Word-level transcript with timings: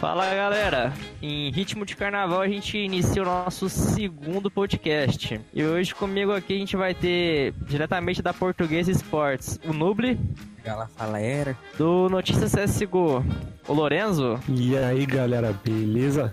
Fala 0.00 0.34
galera, 0.34 0.92
em 1.20 1.50
ritmo 1.50 1.84
de 1.84 1.96
carnaval 1.96 2.40
a 2.40 2.48
gente 2.48 2.78
inicia 2.78 3.22
o 3.22 3.24
nosso 3.24 3.68
segundo 3.68 4.50
podcast. 4.50 5.40
E 5.52 5.64
hoje 5.64 5.94
comigo 5.94 6.32
aqui 6.32 6.54
a 6.54 6.58
gente 6.58 6.76
vai 6.76 6.94
ter 6.94 7.52
diretamente 7.66 8.22
da 8.22 8.32
Portuguesa 8.32 8.90
Esportes 8.90 9.58
o 9.64 9.72
Nuble. 9.72 10.18
Fala, 10.62 10.88
galera. 10.98 11.58
Do 11.76 12.08
Notícias 12.08 12.52
CSGO, 12.52 13.24
o 13.68 13.72
Lorenzo. 13.72 14.38
E 14.48 14.76
aí 14.78 15.04
galera, 15.04 15.52
beleza? 15.52 16.32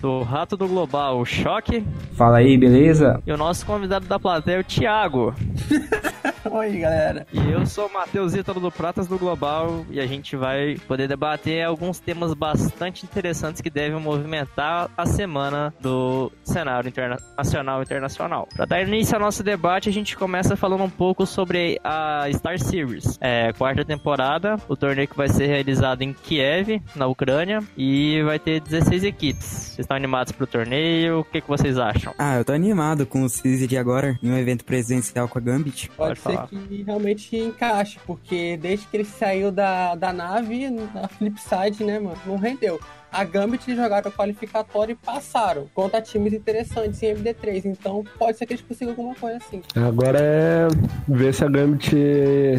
Do 0.00 0.22
Rato 0.22 0.56
do 0.56 0.68
Global, 0.68 1.18
o 1.18 1.24
Choque. 1.24 1.84
Fala 2.12 2.38
aí, 2.38 2.56
beleza? 2.56 3.22
E 3.26 3.32
o 3.32 3.36
nosso 3.36 3.64
convidado 3.64 4.06
da 4.06 4.18
plateia, 4.18 4.60
o 4.60 4.64
Thiago. 4.64 5.34
Oi, 6.56 6.78
galera. 6.78 7.26
E 7.30 7.50
eu 7.50 7.66
sou 7.66 7.86
o 7.86 7.92
Matheus 7.92 8.34
Ítalo 8.34 8.58
do 8.58 8.72
Pratas 8.72 9.06
do 9.06 9.18
Global 9.18 9.84
e 9.90 10.00
a 10.00 10.06
gente 10.06 10.36
vai 10.36 10.76
poder 10.88 11.06
debater 11.06 11.62
alguns 11.62 12.00
temas 12.00 12.32
bastante 12.32 13.04
interessantes 13.04 13.60
que 13.60 13.68
devem 13.68 14.00
movimentar 14.00 14.88
a 14.96 15.04
semana 15.04 15.74
do 15.78 16.32
cenário 16.42 16.88
interna 16.88 17.18
nacional 17.36 17.80
e 17.80 17.82
internacional. 17.82 18.48
Para 18.56 18.64
dar 18.64 18.80
início 18.80 19.14
ao 19.14 19.20
nosso 19.20 19.42
debate, 19.42 19.90
a 19.90 19.92
gente 19.92 20.16
começa 20.16 20.56
falando 20.56 20.82
um 20.82 20.88
pouco 20.88 21.26
sobre 21.26 21.78
a 21.84 22.26
Star 22.32 22.58
Series. 22.58 23.18
É, 23.20 23.52
quarta 23.52 23.84
temporada, 23.84 24.56
o 24.66 24.74
torneio 24.74 25.08
que 25.08 25.16
vai 25.16 25.28
ser 25.28 25.48
realizado 25.48 26.00
em 26.00 26.14
Kiev, 26.14 26.80
na 26.94 27.06
Ucrânia, 27.06 27.62
e 27.76 28.22
vai 28.22 28.38
ter 28.38 28.62
16 28.62 29.04
equipes. 29.04 29.44
Vocês 29.44 29.80
estão 29.80 29.94
animados 29.94 30.32
pro 30.32 30.46
torneio? 30.46 31.20
O 31.20 31.24
que, 31.24 31.42
que 31.42 31.48
vocês 31.48 31.76
acham? 31.78 32.14
Ah, 32.16 32.36
eu 32.38 32.46
tô 32.46 32.54
animado 32.54 33.04
com 33.04 33.24
o 33.24 33.28
Season 33.28 33.66
de 33.66 33.76
agora, 33.76 34.18
em 34.22 34.30
um 34.30 34.38
evento 34.38 34.64
presidencial 34.64 35.28
com 35.28 35.38
a 35.38 35.42
Gambit. 35.42 35.90
Pode, 35.90 36.18
Pode 36.18 36.38
ser 36.38 36.45
que 36.48 36.82
realmente 36.82 37.36
encaixe, 37.36 37.98
porque 38.06 38.56
desde 38.56 38.86
que 38.86 38.96
ele 38.96 39.04
saiu 39.04 39.50
da, 39.50 39.94
da 39.94 40.12
nave, 40.12 40.70
na 40.70 41.08
Flipside, 41.08 41.84
né, 41.84 41.98
mano, 41.98 42.18
não 42.26 42.36
rendeu. 42.36 42.80
A 43.12 43.24
Gambit 43.24 43.74
jogaram 43.74 44.10
qualificatório 44.10 44.92
e 44.92 44.96
passaram 44.96 45.66
contra 45.74 46.00
times 46.00 46.32
interessantes 46.32 47.02
em 47.02 47.14
MD3. 47.14 47.64
Então 47.64 48.04
pode 48.18 48.38
ser 48.38 48.46
que 48.46 48.54
eles 48.54 48.64
consigam 48.66 48.90
alguma 48.90 49.14
coisa 49.14 49.38
assim. 49.38 49.62
Agora 49.74 50.18
é 50.20 50.68
ver 51.08 51.32
se 51.32 51.44
a 51.44 51.48
Gambit 51.48 51.94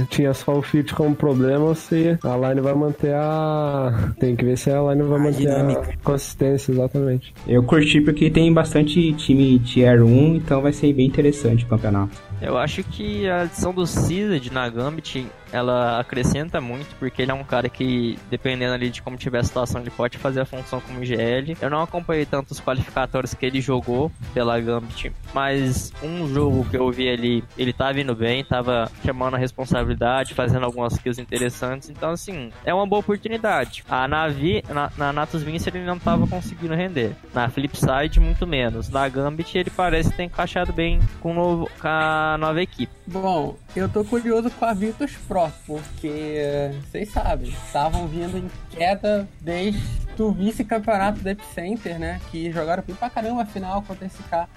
tinha 0.10 0.34
só 0.34 0.58
o 0.58 0.62
fit 0.62 0.94
como 0.94 1.16
problema 1.16 1.66
ou 1.66 1.76
se 1.76 2.18
a 2.24 2.50
line 2.50 2.62
vai 2.62 2.74
manter 2.74 3.14
a. 3.14 4.14
Tem 4.20 4.36
que 4.36 4.46
ver 4.46 4.58
se 4.58 4.72
a 4.72 4.82
line 4.82 5.04
vai 5.04 5.20
a 5.20 5.24
manter 5.24 5.38
dinâmica. 5.38 5.92
a 5.94 6.04
consistência, 6.04 6.72
exatamente. 6.72 7.34
Eu 7.48 7.64
curti 7.64 8.02
porque 8.02 8.30
tem 8.30 8.52
bastante 8.54 9.14
time 9.14 9.60
Tier 9.60 10.04
1, 10.04 10.36
então 10.36 10.62
vai 10.62 10.74
ser 10.74 10.92
bem 10.94 11.08
interessante 11.08 11.66
o 11.66 11.68
campeonato. 11.68 12.18
Eu 12.42 12.58
acho 12.58 12.84
que 12.84 13.28
a 13.28 13.42
adição 13.42 13.74
do 13.74 13.86
Cized 13.86 14.52
na 14.52 14.70
Gambit 14.70 15.28
ela 15.52 16.00
acrescenta 16.00 16.60
muito, 16.62 16.96
porque 16.96 17.22
ele 17.22 17.32
é 17.32 17.34
um 17.34 17.44
cara 17.44 17.70
que, 17.70 18.18
dependendo 18.30 18.74
ali 18.74 18.90
de 18.90 19.02
como 19.02 19.18
tiver 19.18 19.40
a 19.40 19.44
situação, 19.44 19.82
ele 19.82 19.90
pode 19.90 20.18
fazer 20.18 20.42
a 20.42 20.46
função 20.46 20.82
como 20.82 21.04
GL. 21.04 21.58
Eu 21.62 21.70
não 21.70 21.82
acompanhei 21.82 22.26
tanto 22.26 22.52
os 22.52 22.60
qualificatórios 22.60 23.34
que 23.34 23.46
ele 23.46 23.62
jogou 23.62 24.12
pela 24.34 24.60
Gambit, 24.60 25.12
mas 25.34 25.92
um 26.02 26.28
jogo 26.34 26.66
que 26.70 26.78
eu 26.78 26.92
vi 26.92 27.10
ali, 27.10 27.44
ele 27.58 27.74
tava 27.74 27.94
vindo 27.94 28.16
bem, 28.16 28.44
tava 28.44 28.92
chamando 29.04 29.36
a 29.36 29.38
responsabilidade, 29.38 30.34
fazendo 30.34 30.66
algumas 30.66 30.98
kills 30.98 31.22
interessantes, 31.22 31.90
então 31.90 32.12
assim, 32.12 32.52
é 32.66 32.74
uma 32.74 32.86
boa 32.86 33.00
oportunidade. 33.00 33.84
A 33.90 34.08
Navi, 34.08 34.64
na, 34.70 34.92
na 34.98 35.14
Natus 35.14 35.44
Vince 35.44 35.70
ele 35.70 35.84
não 35.84 35.98
tava 35.98 36.28
conseguindo 36.28 36.76
render, 36.76 37.16
na 37.34 37.50
Flipside 37.50 38.20
muito 38.20 38.46
menos, 38.46 38.90
na 38.90 39.08
Gambit 39.08 39.58
ele 39.58 39.70
parece 39.70 40.12
ter 40.12 40.24
encaixado 40.24 40.74
bem 40.74 41.00
com, 41.20 41.34
novo, 41.34 41.70
com 41.80 41.88
a 41.88 42.38
nova 42.40 42.62
equipe. 42.62 42.92
Bom, 43.06 43.56
eu 43.76 43.88
tô 43.88 44.04
curioso 44.04 44.50
com 44.52 44.66
a 44.66 44.74
Virtus 44.74 45.14
Pro, 45.28 45.37
porque 45.66 46.72
vocês 46.90 47.10
sabem, 47.12 47.50
estavam 47.50 48.08
vindo 48.08 48.38
em 48.38 48.50
queda 48.70 49.28
desde 49.42 49.82
o 50.20 50.32
vice-campeonato 50.32 51.20
do 51.20 51.30
Epicenter, 51.30 52.00
né? 52.00 52.20
Que 52.32 52.52
jogaram 52.52 52.84
pra 52.84 53.10
caramba 53.10 53.44
a 53.44 53.46
final 53.46 53.82
contra 53.84 54.06
esse 54.06 54.22
cara. 54.24 54.50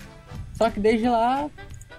Só 0.54 0.70
que 0.70 0.80
desde 0.80 1.08
lá 1.08 1.48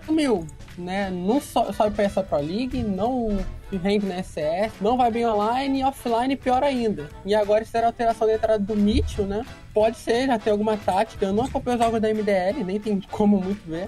sumiu, 0.05 0.45
né? 0.77 1.09
Não 1.09 1.39
so, 1.39 1.71
sobe 1.73 1.95
pra 1.95 2.03
essa 2.05 2.23
Pro 2.23 2.39
League, 2.39 2.83
não 2.83 3.37
rende 3.71 4.05
na 4.05 4.21
SS, 4.21 4.71
não 4.81 4.97
vai 4.97 5.11
bem 5.11 5.25
online 5.25 5.79
e 5.79 5.83
offline 5.83 6.35
pior 6.35 6.63
ainda. 6.63 7.09
E 7.25 7.33
agora 7.33 7.65
fizeram 7.65 7.87
alteração 7.87 8.27
da 8.27 8.33
entrada 8.33 8.59
do 8.59 8.75
Mitchell, 8.75 9.25
né? 9.25 9.45
Pode 9.73 9.97
ser, 9.97 10.27
já 10.27 10.37
tem 10.37 10.51
alguma 10.51 10.75
tática. 10.77 11.25
Eu 11.25 11.33
não 11.33 11.45
acompanho 11.45 11.77
os 11.77 11.83
jogos 11.83 12.01
da 12.01 12.09
MDL, 12.13 12.63
nem 12.65 12.79
tem 12.79 12.99
como 13.11 13.39
muito 13.39 13.61
ver. 13.69 13.87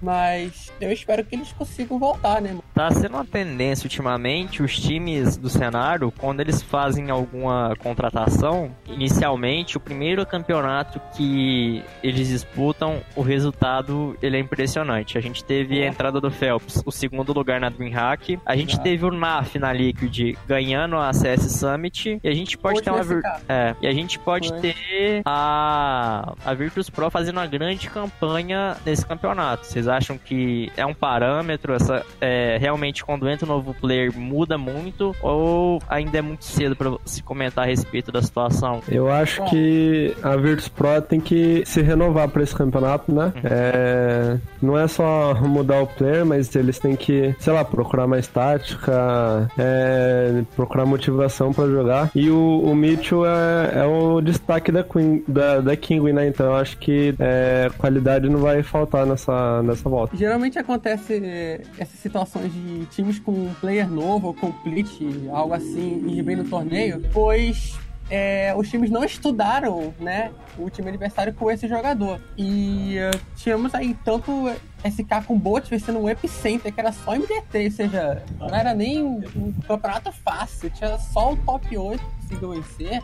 Mas 0.00 0.72
eu 0.80 0.92
espero 0.92 1.24
que 1.24 1.34
eles 1.34 1.52
consigam 1.52 1.98
voltar, 1.98 2.40
né? 2.40 2.56
Tá 2.74 2.90
sendo 2.90 3.14
uma 3.14 3.24
tendência 3.24 3.86
ultimamente 3.86 4.62
os 4.62 4.78
times 4.78 5.36
do 5.36 5.48
cenário, 5.48 6.12
quando 6.16 6.40
eles 6.40 6.62
fazem 6.62 7.10
alguma 7.10 7.74
contratação, 7.78 8.74
inicialmente 8.86 9.76
o 9.76 9.80
primeiro 9.80 10.24
campeonato 10.24 11.00
que 11.14 11.82
eles 12.02 12.28
disputam, 12.28 13.02
o 13.14 13.22
resultado 13.22 14.16
ele 14.22 14.36
é 14.36 14.40
impressionante. 14.40 15.18
A 15.18 15.20
gente 15.20 15.44
teve 15.44 15.82
a 15.82 15.86
entrada 15.86 16.20
do 16.20 16.30
Phelps, 16.30 16.82
o 16.84 16.90
segundo 16.90 17.32
lugar 17.32 17.60
na 17.60 17.68
DreamHack. 17.68 18.38
A 18.44 18.56
gente 18.56 18.78
teve 18.80 19.04
o 19.04 19.10
NAF 19.10 19.58
na 19.58 19.72
Liquid 19.72 20.36
ganhando 20.46 20.96
a 20.96 21.12
CS 21.12 21.52
Summit. 21.52 22.20
E 22.22 22.28
a 22.28 22.34
gente 22.34 22.56
pode 22.56 22.82
ter 22.82 22.90
uma. 22.90 23.02
Vir... 23.02 23.22
É, 23.48 23.74
e 23.80 23.86
a 23.86 23.92
gente 23.92 24.18
pode 24.18 24.48
Foi. 24.48 24.60
ter 24.60 25.22
a, 25.24 26.34
a 26.44 26.54
Virtus 26.54 26.88
Pro 26.88 27.10
fazendo 27.10 27.36
uma 27.36 27.46
grande 27.46 27.88
campanha 27.88 28.76
nesse 28.84 29.04
campeonato. 29.04 29.66
Vocês 29.66 29.88
acham 29.90 30.16
que 30.16 30.70
é 30.76 30.86
um 30.86 30.94
parâmetro? 30.94 31.74
Essa, 31.74 32.04
é, 32.20 32.56
realmente, 32.58 33.04
quando 33.04 33.28
entra 33.28 33.46
um 33.46 33.48
novo 33.48 33.74
player, 33.74 34.16
muda 34.16 34.56
muito? 34.56 35.14
Ou 35.20 35.80
ainda 35.88 36.18
é 36.18 36.22
muito 36.22 36.44
cedo 36.44 36.76
para 36.76 36.92
se 37.04 37.22
comentar 37.22 37.64
a 37.64 37.66
respeito 37.66 38.10
da 38.12 38.22
situação? 38.22 38.80
Eu 38.88 39.10
acho 39.10 39.44
que 39.46 40.14
a 40.22 40.36
Virtus 40.36 40.68
Pro 40.68 41.00
tem 41.02 41.20
que 41.20 41.62
se 41.66 41.82
renovar 41.82 42.28
para 42.28 42.42
esse 42.42 42.54
campeonato, 42.54 43.12
né? 43.12 43.32
Uhum. 43.36 43.42
É, 43.44 44.38
não 44.62 44.78
é 44.78 44.86
só 44.88 45.34
mudar 45.34 45.82
o 45.82 45.86
player, 45.86 46.24
mas 46.24 46.54
eles 46.54 46.78
têm 46.78 46.96
que, 46.96 47.34
sei 47.38 47.52
lá, 47.52 47.64
procurar 47.64 48.06
mais 48.06 48.26
tática, 48.26 49.50
é, 49.58 50.42
procurar 50.56 50.86
motivação 50.86 51.52
para 51.52 51.66
jogar. 51.68 52.10
E 52.14 52.30
o, 52.30 52.62
o 52.64 52.74
Mitchell 52.74 53.24
é, 53.26 53.80
é, 53.80 53.84
o 53.84 54.20
destaque 54.20 54.72
da, 54.72 54.82
Queen, 54.82 55.22
da, 55.26 55.60
da 55.60 55.76
King, 55.76 56.12
né? 56.12 56.28
Então 56.28 56.46
eu 56.46 56.56
acho 56.56 56.76
que 56.78 57.14
é, 57.18 57.70
qualidade 57.78 58.28
não 58.28 58.40
vai 58.40 58.62
faltar 58.62 59.06
nessa, 59.06 59.62
nessa 59.62 59.79
volta. 59.88 60.16
Geralmente 60.16 60.58
acontece 60.58 61.20
eh, 61.22 61.62
essas 61.78 61.98
situações 62.00 62.52
de 62.52 62.86
times 62.86 63.18
com 63.18 63.32
um 63.32 63.54
player 63.60 63.88
novo 63.88 64.28
ou 64.28 64.34
complete, 64.34 65.28
algo 65.30 65.54
assim, 65.54 66.04
ir 66.08 66.22
bem 66.22 66.36
no 66.36 66.44
torneio, 66.44 67.02
pois 67.12 67.78
é, 68.10 68.52
os 68.56 68.68
times 68.68 68.90
não 68.90 69.04
estudaram, 69.04 69.94
né, 70.00 70.32
o 70.58 70.68
time 70.68 70.88
adversário 70.88 71.32
com 71.32 71.48
esse 71.50 71.68
jogador. 71.68 72.20
E 72.36 72.96
uh, 72.98 73.20
tínhamos 73.36 73.72
aí 73.72 73.96
tanto 74.04 74.50
SK 74.84 75.24
com 75.26 75.38
bot 75.38 75.70
vencendo 75.70 76.00
um 76.00 76.08
Epicenter, 76.08 76.74
que 76.74 76.80
era 76.80 76.90
só 76.90 77.14
MD3, 77.14 77.64
ou 77.66 77.70
seja, 77.70 78.24
não 78.38 78.48
era 78.48 78.74
nem 78.74 79.02
um, 79.02 79.22
um 79.36 79.52
campeonato 79.66 80.10
fácil, 80.10 80.68
tinha 80.70 80.98
só 80.98 81.32
o 81.32 81.36
top 81.36 81.78
8 81.78 82.00
que 82.00 82.16
conseguiu 82.22 82.50
vencer. 82.50 83.02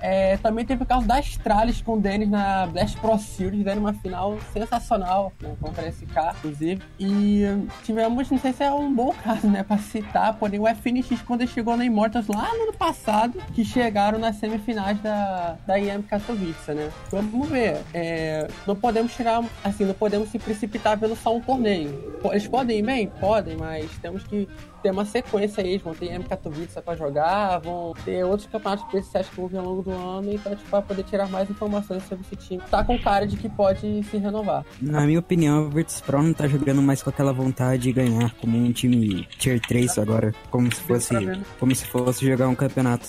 É, 0.00 0.36
também 0.38 0.64
teve 0.64 0.82
o 0.82 0.86
caso 0.86 1.06
da 1.06 1.16
Astralis 1.16 1.82
com 1.82 1.94
o 1.94 2.00
Dennis 2.00 2.28
na 2.28 2.66
Blast 2.66 2.98
Pro 2.98 3.18
Series, 3.18 3.64
dando 3.64 3.78
uma 3.78 3.92
final 3.92 4.38
sensacional 4.52 5.32
né, 5.40 5.54
contra 5.60 5.86
esse 5.88 6.06
cara, 6.06 6.34
inclusive. 6.38 6.82
E 6.98 7.42
tivemos, 7.84 8.30
não 8.30 8.38
sei 8.38 8.52
se 8.52 8.62
é 8.62 8.72
um 8.72 8.92
bom 8.94 9.12
caso, 9.24 9.48
né, 9.48 9.62
pra 9.62 9.78
citar, 9.78 10.34
porém 10.34 10.60
o 10.60 10.66
FNX 10.66 11.22
quando 11.22 11.46
chegou 11.46 11.76
na 11.76 11.84
Immortals 11.84 12.28
lá 12.28 12.54
no 12.54 12.64
ano 12.64 12.72
passado, 12.74 13.38
que 13.54 13.64
chegaram 13.64 14.18
nas 14.18 14.36
semifinais 14.36 15.00
da, 15.00 15.56
da 15.66 15.78
IEM 15.78 16.02
Katowice, 16.02 16.72
né. 16.72 16.90
Vamos 17.10 17.48
ver, 17.48 17.78
é, 17.92 18.48
não 18.66 18.76
podemos 18.76 19.14
tirar, 19.14 19.42
assim, 19.64 19.84
não 19.84 19.94
podemos 19.94 20.28
se 20.30 20.38
precipitar 20.38 20.98
pelo 20.98 21.16
só 21.16 21.34
um 21.34 21.40
torneio. 21.40 22.18
Eles 22.24 22.46
podem 22.46 22.78
ir 22.78 22.82
bem? 22.82 23.08
Podem, 23.08 23.56
mas 23.56 23.90
temos 23.98 24.24
que 24.24 24.48
ter 24.82 24.90
uma 24.90 25.04
sequência 25.04 25.62
aí, 25.62 25.78
vão 25.78 25.94
ter 25.94 26.06
IEM 26.06 26.22
Katowice 26.22 26.80
pra 26.82 26.96
jogar, 26.96 27.58
vão 27.58 27.94
ter 28.04 28.24
outros 28.24 28.48
campeonatos 28.48 28.84
especiais 28.86 29.28
que 29.28 29.36
vão 29.36 29.48
vir 29.48 29.58
ao 29.58 29.64
longo 29.64 29.82
do 29.82 29.90
ano, 29.90 30.32
então, 30.32 30.54
tipo, 30.54 30.68
pra 30.70 30.82
poder 30.82 31.02
tirar 31.04 31.28
mais 31.28 31.48
informações 31.50 32.02
sobre 32.04 32.24
esse 32.24 32.36
time. 32.36 32.62
Tá 32.70 32.84
com 32.84 32.98
cara 32.98 33.26
de 33.26 33.36
que 33.36 33.48
pode 33.48 34.02
se 34.04 34.16
renovar. 34.16 34.64
Na 34.80 35.06
minha 35.06 35.18
opinião, 35.18 35.66
o 35.66 35.70
Virtus 35.70 36.00
Pro 36.00 36.22
não 36.22 36.32
tá 36.32 36.46
jogando 36.46 36.82
mais 36.82 37.02
com 37.02 37.10
aquela 37.10 37.32
vontade 37.32 37.82
de 37.82 37.92
ganhar, 37.92 38.34
como 38.36 38.56
um 38.56 38.72
time 38.72 39.26
Tier 39.38 39.60
3 39.60 39.98
agora, 39.98 40.34
como 40.50 40.72
se 40.72 40.80
fosse, 40.80 41.14
como 41.58 41.74
se 41.74 41.84
fosse 41.86 42.26
jogar 42.26 42.48
um 42.48 42.54
campeonato. 42.54 43.08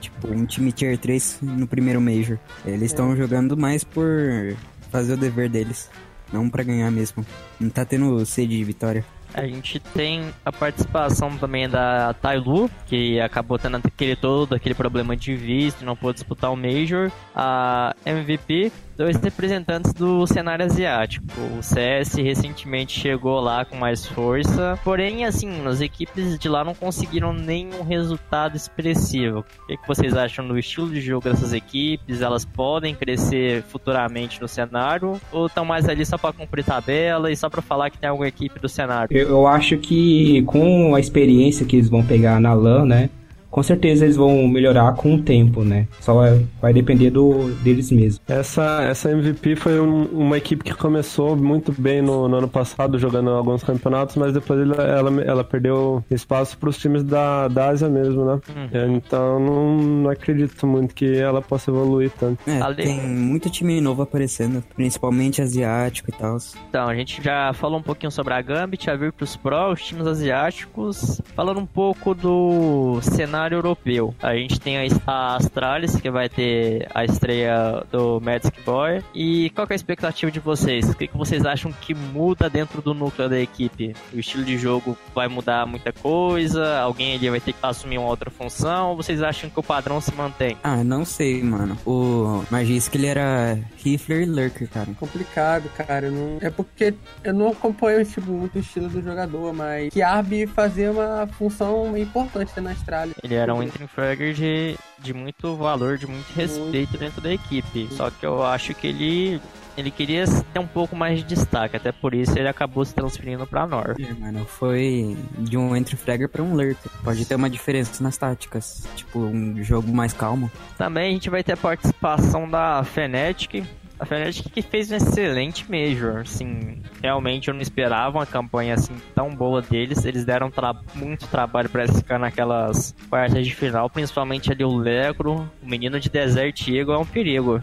Tipo, 0.00 0.28
um 0.28 0.46
time 0.46 0.72
Tier 0.72 0.96
3 0.96 1.40
no 1.42 1.66
primeiro 1.66 2.00
Major. 2.00 2.38
Eles 2.64 2.90
estão 2.90 3.12
é. 3.12 3.16
jogando 3.16 3.56
mais 3.56 3.84
por 3.84 4.56
fazer 4.90 5.12
o 5.12 5.16
dever 5.16 5.48
deles, 5.48 5.90
não 6.32 6.48
para 6.48 6.62
ganhar 6.62 6.90
mesmo. 6.90 7.24
Não 7.58 7.68
tá 7.68 7.84
tendo 7.84 8.24
sede 8.24 8.56
de 8.56 8.64
vitória. 8.64 9.04
A 9.34 9.46
gente 9.46 9.78
tem 9.78 10.32
a 10.44 10.52
participação 10.52 11.36
também 11.36 11.68
da 11.68 12.12
Tailu, 12.14 12.70
que 12.86 13.20
acabou 13.20 13.58
tendo 13.58 13.76
aquele 13.76 14.16
todo 14.16 14.54
aquele 14.54 14.74
problema 14.74 15.16
de 15.16 15.34
visto, 15.34 15.84
não 15.84 15.96
pôde 15.96 16.14
disputar 16.14 16.52
o 16.52 16.56
Major. 16.56 17.10
A 17.34 17.94
MVP 18.04 18.72
dois 19.00 19.16
representantes 19.16 19.94
do 19.94 20.26
cenário 20.26 20.66
asiático. 20.66 21.24
O 21.58 21.62
CS 21.62 22.16
recentemente 22.16 23.00
chegou 23.00 23.40
lá 23.40 23.64
com 23.64 23.74
mais 23.74 24.04
força, 24.04 24.78
porém, 24.84 25.24
assim, 25.24 25.66
as 25.66 25.80
equipes 25.80 26.38
de 26.38 26.50
lá 26.50 26.62
não 26.62 26.74
conseguiram 26.74 27.32
nenhum 27.32 27.82
resultado 27.82 28.58
expressivo. 28.58 29.38
O 29.38 29.66
que, 29.68 29.78
que 29.78 29.88
vocês 29.88 30.14
acham 30.14 30.46
do 30.46 30.58
estilo 30.58 30.90
de 30.90 31.00
jogo 31.00 31.24
dessas 31.24 31.54
equipes? 31.54 32.20
Elas 32.20 32.44
podem 32.44 32.94
crescer 32.94 33.62
futuramente 33.62 34.38
no 34.38 34.46
cenário 34.46 35.18
ou 35.32 35.46
estão 35.46 35.64
mais 35.64 35.88
ali 35.88 36.04
só 36.04 36.18
para 36.18 36.34
cumprir 36.34 36.62
tabela 36.62 37.32
e 37.32 37.36
só 37.36 37.48
para 37.48 37.62
falar 37.62 37.88
que 37.88 37.96
tem 37.96 38.10
alguma 38.10 38.28
equipe 38.28 38.60
do 38.60 38.68
cenário? 38.68 39.16
Eu, 39.16 39.28
eu 39.30 39.46
acho 39.46 39.78
que 39.78 40.42
com 40.42 40.94
a 40.94 41.00
experiência 41.00 41.64
que 41.64 41.76
eles 41.76 41.88
vão 41.88 42.04
pegar 42.04 42.38
na 42.38 42.52
LAN, 42.52 42.84
né? 42.84 43.08
Com 43.50 43.62
certeza 43.62 44.04
eles 44.04 44.16
vão 44.16 44.46
melhorar 44.46 44.92
com 44.94 45.14
o 45.14 45.22
tempo, 45.22 45.64
né? 45.64 45.86
Só 46.00 46.14
vai, 46.14 46.46
vai 46.60 46.72
depender 46.72 47.10
do, 47.10 47.50
deles 47.62 47.90
mesmos. 47.90 48.20
Essa, 48.28 48.82
essa 48.82 49.10
MVP 49.10 49.56
foi 49.56 49.80
um, 49.80 50.04
uma 50.04 50.38
equipe 50.38 50.62
que 50.62 50.74
começou 50.74 51.36
muito 51.36 51.72
bem 51.72 52.00
no, 52.00 52.28
no, 52.28 52.36
ano 52.36 52.48
passado, 52.48 52.98
jogando 52.98 53.30
alguns 53.30 53.62
campeonatos, 53.62 54.16
mas 54.16 54.32
depois 54.32 54.60
ela, 54.60 54.82
ela, 54.82 55.22
ela 55.22 55.44
perdeu 55.44 56.04
espaço 56.10 56.56
para 56.56 56.68
os 56.68 56.78
times 56.78 57.02
da, 57.02 57.48
da 57.48 57.68
Ásia 57.68 57.88
mesmo, 57.88 58.24
né? 58.24 58.40
Uhum. 58.48 58.96
Então 58.96 59.40
não, 59.40 59.76
não, 59.76 60.10
acredito 60.10 60.66
muito 60.66 60.94
que 60.94 61.16
ela 61.16 61.42
possa 61.42 61.70
evoluir 61.70 62.10
tanto. 62.18 62.38
É, 62.48 62.74
tem 62.74 63.00
muito 63.00 63.50
time 63.50 63.80
novo 63.80 64.02
aparecendo, 64.02 64.62
principalmente 64.76 65.42
asiático 65.42 66.10
e 66.10 66.12
tal. 66.12 66.36
Então, 66.68 66.88
a 66.88 66.94
gente 66.94 67.22
já 67.22 67.52
falou 67.52 67.78
um 67.78 67.82
pouquinho 67.82 68.10
sobre 68.10 68.32
a 68.34 68.40
Gambit, 68.40 68.88
a 68.88 68.96
Virtus 68.96 69.36
Pro, 69.36 69.72
os 69.72 69.82
times 69.82 70.06
asiáticos, 70.06 71.20
falando 71.34 71.60
um 71.60 71.66
pouco 71.66 72.14
do 72.14 73.00
cenário 73.02 73.39
cenário 73.40 73.56
europeu. 73.56 74.14
A 74.22 74.34
gente 74.34 74.60
tem 74.60 74.76
a 74.78 75.36
Astralis, 75.36 75.96
que 75.96 76.10
vai 76.10 76.28
ter 76.28 76.86
a 76.94 77.04
estreia 77.04 77.82
do 77.90 78.20
Magic 78.20 78.60
Boy. 78.62 79.02
E 79.14 79.50
qual 79.50 79.66
é 79.70 79.72
a 79.72 79.76
expectativa 79.76 80.30
de 80.30 80.40
vocês? 80.40 80.90
O 80.90 80.94
que, 80.94 81.06
que 81.06 81.16
vocês 81.16 81.46
acham 81.46 81.72
que 81.72 81.94
muda 81.94 82.50
dentro 82.50 82.82
do 82.82 82.92
núcleo 82.92 83.28
da 83.28 83.40
equipe? 83.40 83.94
O 84.12 84.18
estilo 84.18 84.44
de 84.44 84.58
jogo 84.58 84.96
vai 85.14 85.28
mudar 85.28 85.66
muita 85.66 85.92
coisa? 85.92 86.78
Alguém 86.80 87.14
ali 87.14 87.30
vai 87.30 87.40
ter 87.40 87.52
que 87.52 87.58
assumir 87.62 87.98
uma 87.98 88.08
outra 88.08 88.30
função? 88.30 88.90
Ou 88.90 88.96
vocês 88.96 89.22
acham 89.22 89.48
que 89.48 89.58
o 89.58 89.62
padrão 89.62 90.00
se 90.00 90.14
mantém? 90.14 90.56
Ah, 90.62 90.84
não 90.84 91.04
sei, 91.04 91.42
mano. 91.42 91.78
O 91.86 92.44
Magis 92.50 92.88
que 92.88 92.98
ele 92.98 93.06
era 93.06 93.58
Rifler 93.78 94.22
e 94.22 94.26
Lurker, 94.26 94.68
cara. 94.68 94.88
Complicado, 94.98 95.70
cara. 95.76 96.10
Não... 96.10 96.38
É 96.40 96.50
porque 96.50 96.94
eu 97.24 97.32
não 97.32 97.48
acompanho 97.48 98.04
tipo, 98.04 98.30
muito 98.30 98.56
o 98.56 98.60
estilo 98.60 98.88
do 98.88 99.02
jogador, 99.02 99.52
mas 99.54 99.92
que 99.92 100.02
Arby 100.02 100.46
fazia 100.46 100.90
uma 100.90 101.26
função 101.26 101.96
importante 101.96 102.60
na 102.60 102.72
Astralis. 102.72 103.14
Ele 103.22 103.29
era 103.34 103.54
um 103.54 103.62
entry 103.62 103.86
fragger 103.86 104.34
de, 104.34 104.76
de 104.98 105.14
muito 105.14 105.56
valor, 105.56 105.98
de 105.98 106.06
muito 106.06 106.30
respeito 106.32 106.96
dentro 106.98 107.20
da 107.20 107.32
equipe. 107.32 107.88
Só 107.92 108.10
que 108.10 108.24
eu 108.24 108.42
acho 108.42 108.74
que 108.74 108.86
ele 108.86 109.40
ele 109.76 109.90
queria 109.90 110.24
ter 110.52 110.58
um 110.58 110.66
pouco 110.66 110.94
mais 110.94 111.20
de 111.20 111.24
destaque, 111.24 111.76
até 111.76 111.90
por 111.92 112.12
isso 112.12 112.38
ele 112.38 112.48
acabou 112.48 112.84
se 112.84 112.94
transferindo 112.94 113.46
pra 113.46 113.66
Nor. 113.66 113.96
É, 113.98 114.12
mano, 114.14 114.44
foi 114.44 115.16
de 115.38 115.56
um 115.56 115.74
entry 115.74 115.96
fragger 115.96 116.28
pra 116.28 116.42
um 116.42 116.54
lurker. 116.54 116.90
Pode 117.02 117.24
ter 117.24 117.34
uma 117.34 117.48
diferença 117.48 118.02
nas 118.02 118.16
táticas, 118.16 118.86
tipo 118.96 119.18
um 119.20 119.62
jogo 119.62 119.90
mais 119.92 120.12
calmo. 120.12 120.50
Também 120.76 121.10
a 121.10 121.12
gente 121.12 121.30
vai 121.30 121.42
ter 121.42 121.52
a 121.52 121.56
participação 121.56 122.48
da 122.48 122.82
Fnatic, 122.84 123.64
a 124.00 124.06
Fnatic 124.06 124.50
que 124.50 124.62
fez 124.62 124.90
um 124.90 124.96
excelente 124.96 125.70
Major, 125.70 126.22
assim, 126.22 126.82
realmente 127.02 127.48
eu 127.48 127.54
não 127.54 127.60
esperava 127.60 128.18
uma 128.18 128.26
campanha 128.26 128.74
assim 128.74 128.94
tão 129.14 129.30
boa 129.30 129.60
deles, 129.60 130.04
eles 130.04 130.24
deram 130.24 130.50
tra 130.50 130.74
muito 130.94 131.26
trabalho 131.28 131.68
para 131.68 131.86
ficar 131.86 132.18
naquelas 132.18 132.94
quartas 133.08 133.46
de 133.46 133.54
final, 133.54 133.90
principalmente 133.90 134.50
ali 134.50 134.64
o 134.64 134.74
Legro, 134.74 135.48
o 135.62 135.68
menino 135.68 136.00
de 136.00 136.08
Desert 136.08 136.66
Eagle 136.68 136.94
é 136.94 136.98
um 136.98 137.04
perigo. 137.04 137.62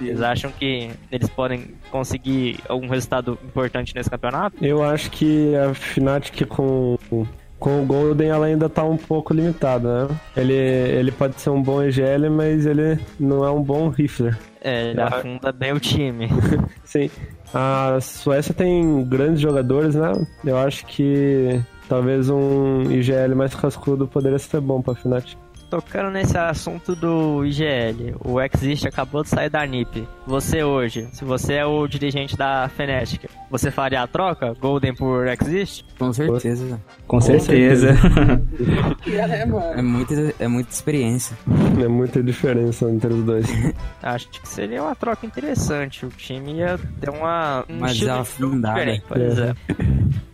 Eles 0.00 0.22
acham 0.22 0.50
que 0.50 0.90
eles 1.12 1.28
podem 1.28 1.74
conseguir 1.90 2.58
algum 2.68 2.88
resultado 2.88 3.38
importante 3.44 3.94
nesse 3.94 4.08
campeonato? 4.08 4.64
Eu 4.64 4.82
acho 4.82 5.10
que 5.10 5.54
a 5.56 5.74
Fnatic 5.74 6.46
com 6.46 6.96
com 7.64 7.82
o 7.82 7.86
Golden 7.86 8.28
ela 8.28 8.44
ainda 8.44 8.68
tá 8.68 8.84
um 8.84 8.98
pouco 8.98 9.32
limitada, 9.32 10.06
né? 10.06 10.16
Ele, 10.36 10.52
ele 10.52 11.10
pode 11.10 11.40
ser 11.40 11.48
um 11.48 11.62
bom 11.62 11.82
EGL, 11.82 12.30
mas 12.30 12.66
ele 12.66 13.00
não 13.18 13.42
é 13.42 13.50
um 13.50 13.62
bom 13.62 13.88
rifler. 13.88 14.38
É, 14.60 14.90
ele 14.90 15.00
afunda 15.00 15.50
bem 15.50 15.72
o 15.72 15.80
time. 15.80 16.28
Sim. 16.84 17.10
A 17.54 17.98
Suécia 18.02 18.52
tem 18.52 19.02
grandes 19.04 19.40
jogadores, 19.40 19.94
né? 19.94 20.12
Eu 20.44 20.58
acho 20.58 20.84
que 20.84 21.58
talvez 21.88 22.28
um 22.28 22.82
IGL 22.82 23.34
mais 23.34 23.54
cascudo 23.54 24.06
poderia 24.06 24.38
ser 24.38 24.60
bom 24.60 24.82
pra 24.82 24.94
Fnatic 24.94 25.38
tocando 25.74 26.08
nesse 26.08 26.38
assunto 26.38 26.94
do 26.94 27.44
IGL, 27.44 28.14
o 28.24 28.40
Exist 28.40 28.86
acabou 28.86 29.24
de 29.24 29.28
sair 29.28 29.50
da 29.50 29.66
NIP. 29.66 30.06
Você 30.24 30.62
hoje, 30.62 31.08
se 31.12 31.24
você 31.24 31.54
é 31.54 31.66
o 31.66 31.88
dirigente 31.88 32.36
da 32.36 32.68
Fnatic, 32.68 33.28
você 33.50 33.72
faria 33.72 34.00
a 34.02 34.06
troca? 34.06 34.54
Golden 34.60 34.94
por 34.94 35.26
Exist? 35.26 35.84
Com 35.98 36.12
certeza. 36.12 36.80
Com, 37.08 37.20
certeza. 37.20 37.88
é, 39.76 39.82
muita, 39.82 40.34
é 40.38 40.46
muita 40.46 40.70
experiência. 40.70 41.36
É 41.82 41.88
muita 41.88 42.22
diferença 42.22 42.88
entre 42.88 43.12
os 43.12 43.24
dois. 43.24 43.46
Acho 44.00 44.30
que 44.30 44.48
seria 44.48 44.80
uma 44.80 44.94
troca 44.94 45.26
interessante. 45.26 46.06
O 46.06 46.08
time 46.08 46.52
ia 46.58 46.78
ter 47.00 47.10
uma. 47.10 47.64
Um 47.68 47.80
Mas 47.80 48.00
afundada. 48.06 49.02
Pois 49.08 49.38
é. 49.40 49.54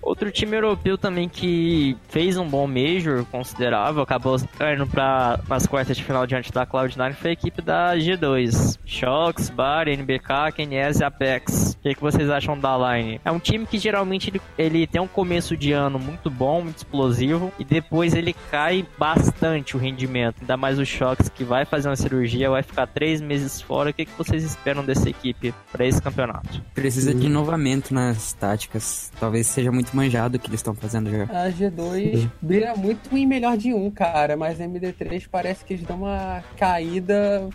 Outro 0.02 0.30
time 0.30 0.56
europeu 0.56 0.96
também 0.96 1.28
que 1.28 1.96
fez 2.08 2.36
um 2.36 2.48
bom 2.48 2.66
Major 2.66 3.24
considerável, 3.26 4.02
acabou 4.02 4.36
caindo 4.58 4.86
para 4.86 5.38
as 5.48 5.66
quartas 5.66 5.96
de 5.96 6.02
final 6.02 6.26
diante 6.26 6.50
da 6.52 6.66
Cloud9 6.66 7.14
foi 7.14 7.30
a 7.30 7.32
equipe 7.32 7.60
da 7.62 7.94
G2. 7.96 8.78
Shox, 8.84 9.50
Bar, 9.50 9.88
NBK, 9.88 10.52
KNS 10.56 11.00
e 11.00 11.04
Apex. 11.04 11.72
O 11.74 11.82
que, 11.82 11.94
que 11.94 12.00
vocês 12.00 12.30
acham 12.30 12.58
da 12.58 12.76
line? 12.76 13.20
É 13.24 13.30
um 13.30 13.38
time 13.38 13.66
que 13.66 13.78
geralmente 13.78 14.30
ele, 14.30 14.40
ele 14.58 14.86
tem 14.86 15.00
um 15.00 15.06
começo 15.06 15.56
de 15.56 15.72
ano 15.72 15.98
muito 15.98 16.30
bom, 16.30 16.62
muito 16.62 16.78
explosivo, 16.78 17.52
e 17.58 17.64
depois 17.64 18.14
ele 18.14 18.34
cai 18.50 18.86
bastante 18.98 19.76
o 19.76 19.78
rendimento. 19.78 20.36
Ainda 20.40 20.56
mais 20.56 20.78
o 20.78 20.84
Shox 20.84 21.28
que 21.28 21.44
vai 21.44 21.64
fazer 21.64 21.88
uma 21.88 21.96
cirurgia, 21.96 22.50
vai 22.50 22.62
ficar 22.62 22.86
três 22.86 23.20
meses 23.20 23.60
fora. 23.60 23.90
O 23.90 23.94
que, 23.94 24.04
que 24.04 24.16
vocês 24.16 24.42
esperam 24.42 24.84
dessa 24.84 25.08
equipe 25.08 25.54
para 25.70 25.86
esse 25.86 26.00
campeonato? 26.00 26.62
Precisa 26.74 27.14
de 27.14 27.26
inovamento 27.26 27.92
nas 27.92 28.32
táticas. 28.32 29.12
Talvez 29.20 29.46
seja 29.46 29.69
muito 29.70 29.90
muito 29.90 29.96
manjado 29.96 30.36
o 30.36 30.40
que 30.40 30.48
eles 30.48 30.60
estão 30.60 30.74
fazendo 30.74 31.10
já. 31.10 31.24
A 31.24 31.50
G2 31.50 32.28
brilha 32.40 32.74
muito 32.74 33.14
em 33.16 33.26
melhor 33.26 33.56
de 33.56 33.72
um, 33.72 33.90
cara, 33.90 34.36
mas 34.36 34.60
a 34.60 34.64
MD3 34.64 35.26
parece 35.30 35.64
que 35.64 35.74
eles 35.74 35.86
dão 35.86 35.98
uma 35.98 36.42
caída 36.56 37.48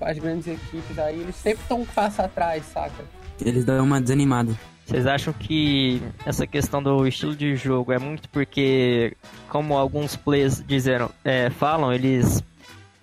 as 0.00 0.18
grandes 0.18 0.46
equipes 0.46 0.98
aí, 0.98 1.18
eles 1.18 1.34
sempre 1.36 1.62
estão 1.62 1.80
um 1.80 1.86
passo 1.86 2.20
atrás, 2.20 2.64
saca? 2.66 3.02
Eles 3.40 3.64
dão 3.64 3.82
uma 3.82 3.98
desanimada. 3.98 4.54
Vocês 4.84 5.06
acham 5.06 5.32
que 5.32 6.02
essa 6.24 6.46
questão 6.46 6.82
do 6.82 7.06
estilo 7.06 7.34
de 7.34 7.56
jogo 7.56 7.92
é 7.92 7.98
muito 7.98 8.28
porque, 8.28 9.16
como 9.48 9.74
alguns 9.76 10.14
players 10.16 10.62
disseram, 10.64 11.10
é, 11.24 11.48
falam, 11.50 11.92
eles 11.92 12.44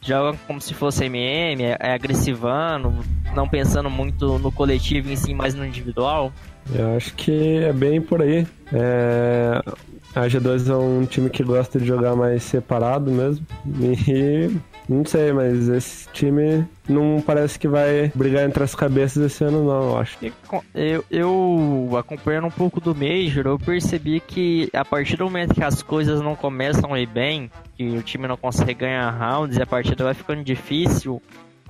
jogam 0.01 0.37
como 0.45 0.61
se 0.61 0.73
fosse 0.73 1.05
MM, 1.05 1.63
é, 1.63 1.77
é 1.79 1.93
agressivando, 1.93 2.93
não 3.35 3.49
pensando 3.49 3.89
muito 3.89 4.37
no 4.37 4.51
coletivo 4.51 5.09
em 5.09 5.15
si, 5.15 5.33
mas 5.33 5.55
no 5.55 5.65
individual? 5.65 6.31
Eu 6.73 6.95
acho 6.95 7.13
que 7.15 7.57
é 7.57 7.73
bem 7.73 8.01
por 8.01 8.21
aí. 8.21 8.47
É... 8.71 9.61
A 10.15 10.27
G2 10.27 10.69
é 10.69 10.75
um 10.75 11.05
time 11.05 11.27
que 11.27 11.43
gosta 11.43 11.79
de 11.79 11.85
jogar 11.85 12.15
mais 12.15 12.43
separado 12.43 13.09
mesmo. 13.09 13.45
E 13.65 14.55
não 14.87 15.03
sei, 15.03 15.33
mas 15.33 15.67
esse 15.67 16.07
time 16.09 16.67
não 16.87 17.23
parece 17.25 17.57
que 17.57 17.67
vai 17.67 18.11
brigar 18.13 18.45
entre 18.45 18.63
as 18.63 18.75
cabeças 18.75 19.23
esse 19.23 19.43
ano, 19.43 19.65
não, 19.65 19.89
eu 19.89 19.97
acho. 19.97 20.17
Eu, 20.75 21.03
eu 21.09 21.89
acompanhando 21.97 22.45
um 22.45 22.51
pouco 22.51 22.79
do 22.79 22.93
Major, 22.93 23.47
eu 23.47 23.57
percebi 23.57 24.19
que 24.19 24.69
a 24.71 24.85
partir 24.85 25.17
do 25.17 25.23
momento 25.23 25.55
que 25.55 25.63
as 25.63 25.81
coisas 25.81 26.21
não 26.21 26.35
começam 26.35 26.93
a 26.93 26.99
ir 26.99 27.07
bem, 27.07 27.49
que 27.75 27.97
o 27.97 28.03
time 28.03 28.27
não 28.27 28.37
consegue 28.37 28.75
ganhar 28.75 29.09
rounds 29.09 29.57
e 29.57 29.61
a 29.63 29.65
partida 29.65 30.03
vai 30.03 30.13
ficando 30.13 30.43
difícil, 30.43 31.19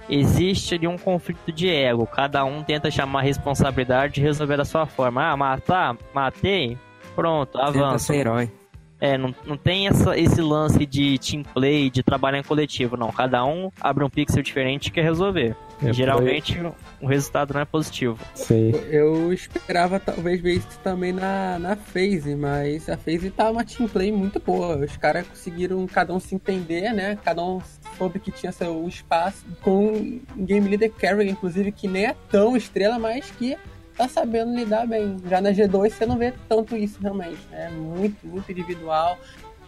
existe 0.09 0.75
ali 0.75 0.87
um 0.87 0.97
conflito 0.97 1.51
de 1.51 1.69
ego. 1.69 2.05
Cada 2.07 2.43
um 2.45 2.63
tenta 2.63 2.91
chamar 2.91 3.19
a 3.19 3.23
responsabilidade 3.23 4.19
e 4.19 4.23
resolver 4.23 4.57
da 4.57 4.65
sua 4.65 4.85
forma. 4.85 5.31
Ah, 5.31 5.37
matar? 5.37 5.97
Matei? 6.13 6.77
Pronto, 7.15 7.57
avança. 7.57 8.13
ser 8.13 8.19
herói. 8.19 8.51
É, 8.99 9.17
não, 9.17 9.35
não 9.45 9.57
tem 9.57 9.87
essa, 9.87 10.17
esse 10.17 10.41
lance 10.41 10.85
de 10.85 11.17
team 11.17 11.43
play, 11.43 11.89
de 11.89 12.01
trabalhar 12.01 12.37
em 12.37 12.43
coletivo, 12.43 12.95
não. 12.95 13.11
Cada 13.11 13.43
um 13.45 13.69
abre 13.81 14.03
um 14.03 14.09
pixel 14.09 14.41
diferente 14.41 14.87
e 14.87 14.91
quer 14.91 15.03
resolver. 15.03 15.57
É, 15.83 15.93
Geralmente 15.93 16.57
o 17.01 17.07
resultado 17.07 17.53
não 17.53 17.61
é 17.61 17.65
positivo. 17.65 18.17
Sim. 18.33 18.71
Eu 18.89 19.33
esperava 19.33 19.99
talvez 19.99 20.41
ver 20.41 20.53
isso 20.53 20.79
também 20.83 21.11
na, 21.11 21.59
na 21.59 21.75
FaZe, 21.75 22.35
mas 22.35 22.89
a 22.89 22.97
FaZe 22.97 23.29
tá 23.29 23.49
uma 23.51 23.63
team 23.63 23.87
play 23.89 24.11
muito 24.11 24.39
boa. 24.39 24.77
Os 24.77 24.95
caras 24.97 25.27
conseguiram 25.27 25.85
cada 25.87 26.13
um 26.13 26.19
se 26.19 26.33
entender, 26.35 26.93
né? 26.93 27.17
Cada 27.23 27.43
um 27.43 27.61
soube 27.97 28.19
que 28.19 28.31
tinha 28.31 28.51
seu 28.51 28.87
espaço. 28.87 29.45
Com 29.61 30.21
um 30.37 30.45
game 30.45 30.67
leader 30.69 30.91
Carrigan, 30.91 31.31
inclusive, 31.31 31.71
que 31.71 31.87
nem 31.87 32.05
é 32.05 32.15
tão 32.29 32.55
estrela, 32.55 32.97
mas 32.97 33.29
que 33.31 33.57
tá 33.97 34.07
sabendo 34.07 34.55
lidar 34.55 34.87
bem. 34.87 35.17
Já 35.29 35.41
na 35.41 35.51
G2 35.51 35.91
você 35.91 36.05
não 36.05 36.17
vê 36.17 36.33
tanto 36.47 36.75
isso 36.75 36.99
realmente. 37.01 37.39
É 37.51 37.69
muito, 37.69 38.25
muito 38.25 38.51
individual. 38.51 39.17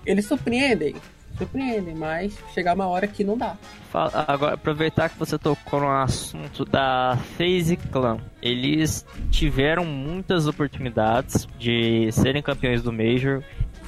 Eles 0.06 0.26
surpreendem, 0.26 0.96
surpreendem, 1.38 1.96
mas 1.96 2.38
chegar 2.54 2.76
uma 2.76 2.88
hora 2.88 3.08
que 3.08 3.24
não 3.24 3.38
dá. 3.38 3.56
Agora, 4.28 4.56
aproveitar 4.56 5.10
que 5.10 5.18
você 5.18 5.38
tocou 5.38 5.80
no 5.80 5.90
assunto 5.90 6.66
da 6.66 7.18
FaZe 7.38 7.78
Clan. 7.78 8.18
Eles 8.42 9.06
tiveram 9.32 9.86
muitas 9.86 10.48
oportunidades 10.48 11.48
de 11.58 12.12
serem 12.12 12.42
campeões 12.42 12.84
do 12.84 12.92
Major 12.92 13.42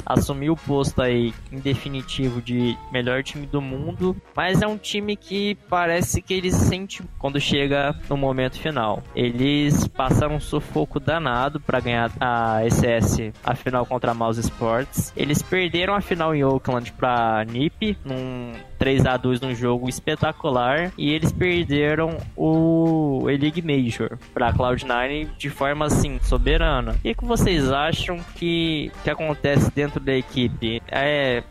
assumir 0.05 0.49
o 0.49 0.55
posto 0.55 1.01
aí 1.01 1.33
em 1.51 1.59
definitivo 1.59 2.41
de 2.41 2.77
melhor 2.91 3.23
time 3.23 3.45
do 3.45 3.61
mundo, 3.61 4.15
mas 4.35 4.61
é 4.61 4.67
um 4.67 4.77
time 4.77 5.15
que 5.15 5.55
parece 5.69 6.21
que 6.21 6.33
eles 6.33 6.55
sente 6.55 7.03
quando 7.17 7.39
chega 7.39 7.95
no 8.09 8.17
momento 8.17 8.59
final. 8.59 9.03
Eles 9.15 9.87
passaram 9.87 10.35
um 10.35 10.39
sufoco 10.39 10.99
danado 10.99 11.59
para 11.59 11.79
ganhar 11.79 12.11
a 12.19 12.61
SS 12.69 13.33
a 13.43 13.55
final 13.55 13.85
contra 13.85 14.11
a 14.11 14.13
Mouse 14.13 14.39
Sports. 14.39 15.13
Eles 15.15 15.41
perderam 15.41 15.95
a 15.95 16.01
final 16.01 16.33
em 16.35 16.43
Oakland 16.43 16.91
para 16.93 17.45
NiP 17.45 17.97
num 18.03 18.53
3 18.77 19.05
a 19.05 19.17
2 19.17 19.41
num 19.41 19.55
jogo 19.55 19.89
espetacular 19.89 20.91
e 20.97 21.11
eles 21.11 21.31
perderam 21.31 22.17
o 22.35 23.29
E-League 23.29 23.61
Major 23.61 24.17
para 24.33 24.53
Cloud9 24.53 25.29
de 25.37 25.49
forma 25.49 25.85
assim 25.85 26.19
soberana. 26.21 26.93
O 26.93 26.97
que, 26.99 27.13
que 27.13 27.25
vocês 27.25 27.71
acham 27.71 28.19
que, 28.35 28.91
que 29.03 29.09
acontece 29.09 29.71
dentro 29.71 29.99
da 29.99 30.15
equipe? 30.15 30.81
É 30.87 31.43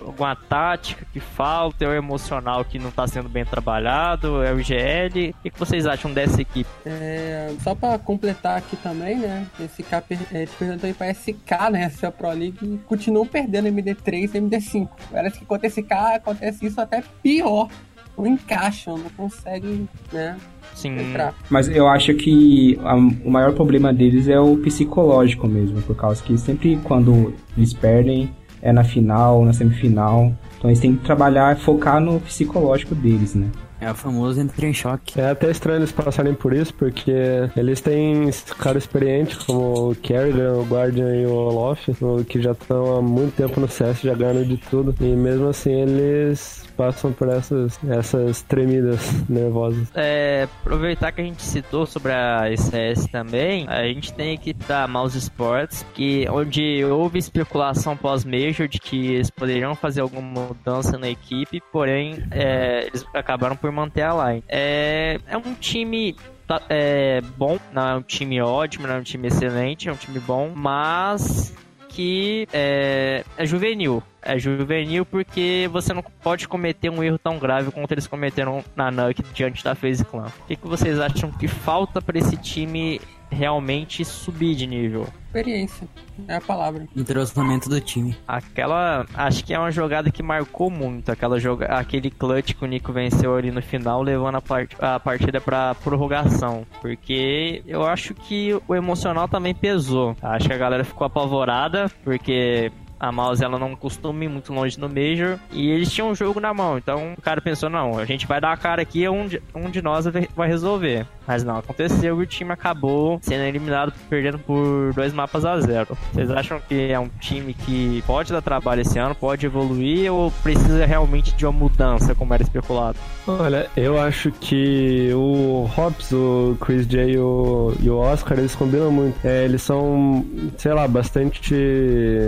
alguma 0.00 0.36
tática 0.36 1.06
que 1.12 1.20
falta, 1.20 1.84
é 1.84 1.88
o 1.88 1.92
emocional 1.92 2.64
que 2.64 2.78
não 2.78 2.88
está 2.88 3.06
sendo 3.06 3.28
bem 3.28 3.44
trabalhado, 3.44 4.42
é 4.42 4.52
o 4.52 4.60
IGL. 4.60 5.34
O 5.44 5.50
que 5.50 5.58
vocês 5.58 5.86
acham 5.86 6.12
dessa 6.12 6.40
equipe? 6.40 6.68
É, 6.84 7.52
só 7.62 7.74
para 7.74 7.98
completar 7.98 8.58
aqui 8.58 8.76
também, 8.76 9.18
né? 9.18 9.46
Esse 9.60 9.82
K 9.82 10.02
é, 10.32 10.46
aí 10.82 10.94
para 10.94 11.12
SK, 11.12 11.70
né? 11.72 11.82
Essa 11.96 12.10
Pro 12.10 12.30
League 12.30 12.80
continuam 12.86 13.26
perdendo 13.26 13.68
MD3 13.68 14.34
e 14.34 14.40
MD5. 14.40 14.88
Parece 15.10 15.38
que 15.38 15.46
com 15.46 15.56
esse 15.56 15.82
SK 15.82 15.92
acontece 15.92 16.66
isso 16.66 16.80
até 16.80 17.02
pior. 17.22 17.68
Não 18.16 18.26
encaixam, 18.26 18.96
não 18.96 19.10
conseguem, 19.10 19.86
né? 20.10 20.38
Sim. 20.74 20.98
Entrar. 20.98 21.34
Mas 21.50 21.68
eu 21.68 21.86
acho 21.86 22.14
que 22.14 22.78
a, 22.82 22.94
o 22.94 23.30
maior 23.30 23.52
problema 23.52 23.92
deles 23.92 24.26
é 24.26 24.40
o 24.40 24.56
psicológico 24.56 25.46
mesmo, 25.46 25.82
por 25.82 25.94
causa 25.94 26.22
que 26.22 26.36
sempre 26.38 26.78
quando 26.82 27.34
eles 27.56 27.74
perdem, 27.74 28.34
é 28.66 28.72
na 28.72 28.82
final, 28.82 29.44
na 29.44 29.52
semifinal. 29.52 30.32
Então 30.58 30.68
eles 30.68 30.80
têm 30.80 30.96
que 30.96 31.04
trabalhar, 31.04 31.56
focar 31.56 32.00
no 32.00 32.20
psicológico 32.20 32.94
deles, 32.94 33.34
né? 33.34 33.48
É 33.80 33.90
o 33.90 33.94
famoso 33.94 34.40
entrar 34.40 34.66
em 34.66 34.72
choque. 34.72 35.20
É 35.20 35.30
até 35.30 35.50
estranho 35.50 35.78
eles 35.78 35.92
passarem 35.92 36.34
por 36.34 36.52
isso, 36.52 36.72
porque 36.74 37.12
eles 37.56 37.80
têm 37.80 38.30
cara 38.58 38.78
experiente, 38.78 39.36
como 39.44 39.90
o 39.90 39.94
Kerrigan, 39.94 40.54
o 40.54 40.64
Guardian 40.64 41.14
e 41.14 41.26
o 41.26 41.32
Olof, 41.32 41.88
que 42.26 42.40
já 42.40 42.52
estão 42.52 42.96
há 42.96 43.02
muito 43.02 43.36
tempo 43.36 43.60
no 43.60 43.68
CS, 43.68 44.00
já 44.00 44.14
ganham 44.14 44.42
de 44.44 44.56
tudo. 44.56 44.94
E 45.00 45.14
mesmo 45.14 45.48
assim 45.48 45.72
eles 45.72 46.65
passam 46.76 47.12
por 47.12 47.28
essas, 47.28 47.78
essas 47.88 48.42
tremidas 48.42 49.28
nervosas. 49.28 49.88
É, 49.94 50.48
aproveitar 50.60 51.12
que 51.12 51.20
a 51.20 51.24
gente 51.24 51.42
citou 51.42 51.86
sobre 51.86 52.12
a 52.12 52.50
ICS 52.50 53.06
também, 53.10 53.66
a 53.68 53.84
gente 53.84 54.12
tem 54.12 54.36
que 54.36 54.52
dar 54.52 54.88
Mouse 54.88 55.16
Sports, 55.18 55.84
que 55.94 56.28
onde 56.28 56.84
houve 56.84 57.18
especulação 57.18 57.96
pós-major 57.96 58.68
de 58.68 58.78
que 58.78 59.14
eles 59.14 59.30
poderiam 59.30 59.74
fazer 59.74 60.00
alguma 60.00 60.46
mudança 60.46 60.98
na 60.98 61.08
equipe, 61.08 61.62
porém 61.72 62.22
é, 62.30 62.86
eles 62.86 63.04
acabaram 63.14 63.56
por 63.56 63.70
manter 63.72 64.02
a 64.02 64.30
line. 64.30 64.44
É, 64.48 65.18
é 65.26 65.36
um 65.36 65.54
time 65.54 66.14
tá, 66.46 66.62
é 66.68 67.20
bom, 67.36 67.58
não 67.72 67.88
é 67.88 67.94
um 67.96 68.02
time 68.02 68.40
ótimo, 68.40 68.86
não 68.86 68.96
é 68.96 68.98
um 68.98 69.02
time 69.02 69.28
excelente, 69.28 69.88
é 69.88 69.92
um 69.92 69.96
time 69.96 70.20
bom, 70.20 70.52
mas 70.54 71.52
que 71.96 72.46
é, 72.52 73.24
é 73.38 73.46
juvenil. 73.46 74.02
É 74.20 74.38
juvenil 74.38 75.06
porque 75.06 75.66
você 75.72 75.94
não 75.94 76.02
pode 76.02 76.46
cometer 76.46 76.90
um 76.90 77.02
erro 77.02 77.18
tão 77.18 77.38
grave 77.38 77.70
quanto 77.70 77.90
eles 77.92 78.06
cometeram 78.06 78.62
na 78.74 78.90
Nuke 78.90 79.22
diante 79.32 79.64
da 79.64 79.74
FaZe 79.74 80.04
Clan. 80.04 80.26
O 80.26 80.46
que, 80.46 80.56
que 80.56 80.68
vocês 80.68 81.00
acham 81.00 81.32
que 81.32 81.48
falta 81.48 82.02
para 82.02 82.18
esse 82.18 82.36
time 82.36 83.00
realmente 83.30 84.04
subir 84.04 84.54
de 84.54 84.66
nível? 84.66 85.06
Experiência, 85.26 85.86
é 86.26 86.36
a 86.36 86.40
palavra. 86.40 86.86
Entrosamento 86.96 87.68
do 87.68 87.80
time. 87.80 88.16
Aquela, 88.26 89.04
acho 89.14 89.44
que 89.44 89.52
é 89.52 89.58
uma 89.58 89.70
jogada 89.70 90.10
que 90.10 90.22
marcou 90.22 90.70
muito, 90.70 91.12
aquela 91.12 91.38
joga, 91.38 91.66
aquele 91.66 92.10
clutch 92.10 92.54
que 92.54 92.64
o 92.64 92.66
Nico 92.66 92.92
venceu 92.92 93.36
ali 93.36 93.50
no 93.50 93.60
final, 93.60 94.02
levando 94.02 94.36
a, 94.36 94.40
part, 94.40 94.74
a 94.80 94.98
partida 94.98 95.40
para 95.40 95.74
prorrogação, 95.74 96.66
porque 96.80 97.62
eu 97.66 97.84
acho 97.84 98.14
que 98.14 98.58
o 98.66 98.74
emocional 98.74 99.28
também 99.28 99.54
pesou. 99.54 100.16
Acho 100.22 100.48
que 100.48 100.54
a 100.54 100.58
galera 100.58 100.84
ficou 100.84 101.06
apavorada, 101.06 101.90
porque 102.02 102.72
a 102.98 103.12
Mouse 103.12 103.44
ela 103.44 103.58
não 103.58 103.76
costuma 103.76 104.24
ir 104.24 104.28
muito 104.28 104.52
longe 104.52 104.78
no 104.78 104.88
Major 104.88 105.38
e 105.52 105.70
eles 105.70 105.92
tinham 105.92 106.10
um 106.10 106.14
jogo 106.14 106.40
na 106.40 106.52
mão. 106.52 106.78
Então 106.78 107.14
o 107.16 107.22
cara 107.22 107.40
pensou: 107.40 107.68
não, 107.68 107.98
a 107.98 108.04
gente 108.04 108.26
vai 108.26 108.40
dar 108.40 108.52
a 108.52 108.56
cara 108.56 108.82
aqui, 108.82 109.08
um 109.08 109.26
de, 109.26 109.42
um 109.54 109.70
de 109.70 109.82
nós 109.82 110.06
vai 110.34 110.48
resolver. 110.48 111.06
Mas 111.26 111.42
não, 111.42 111.58
aconteceu 111.58 112.20
e 112.20 112.22
o 112.22 112.26
time 112.26 112.52
acabou 112.52 113.18
sendo 113.20 113.42
eliminado, 113.42 113.92
perdendo 114.08 114.38
por 114.38 114.92
dois 114.94 115.12
mapas 115.12 115.44
a 115.44 115.60
zero. 115.60 115.96
Vocês 116.12 116.30
acham 116.30 116.60
que 116.60 116.92
é 116.92 116.98
um 116.98 117.08
time 117.20 117.52
que 117.52 118.02
pode 118.06 118.32
dar 118.32 118.40
trabalho 118.40 118.82
esse 118.82 118.98
ano, 118.98 119.14
pode 119.14 119.44
evoluir 119.44 120.12
ou 120.12 120.30
precisa 120.42 120.86
realmente 120.86 121.34
de 121.34 121.44
uma 121.44 121.52
mudança, 121.52 122.14
como 122.14 122.32
era 122.32 122.42
especulado? 122.42 122.98
Olha, 123.26 123.68
eu 123.76 124.00
acho 124.00 124.30
que 124.30 125.10
o 125.14 125.68
Hobbs, 125.74 126.12
o 126.12 126.56
Chris 126.60 126.86
J 126.86 127.10
e 127.10 127.18
o, 127.18 127.74
e 127.80 127.90
o 127.90 127.96
Oscar, 127.96 128.38
eles 128.38 128.54
combinam 128.54 128.92
muito. 128.92 129.18
É, 129.26 129.44
eles 129.44 129.62
são, 129.62 130.24
sei 130.56 130.72
lá, 130.72 130.86
bastante 130.86 131.54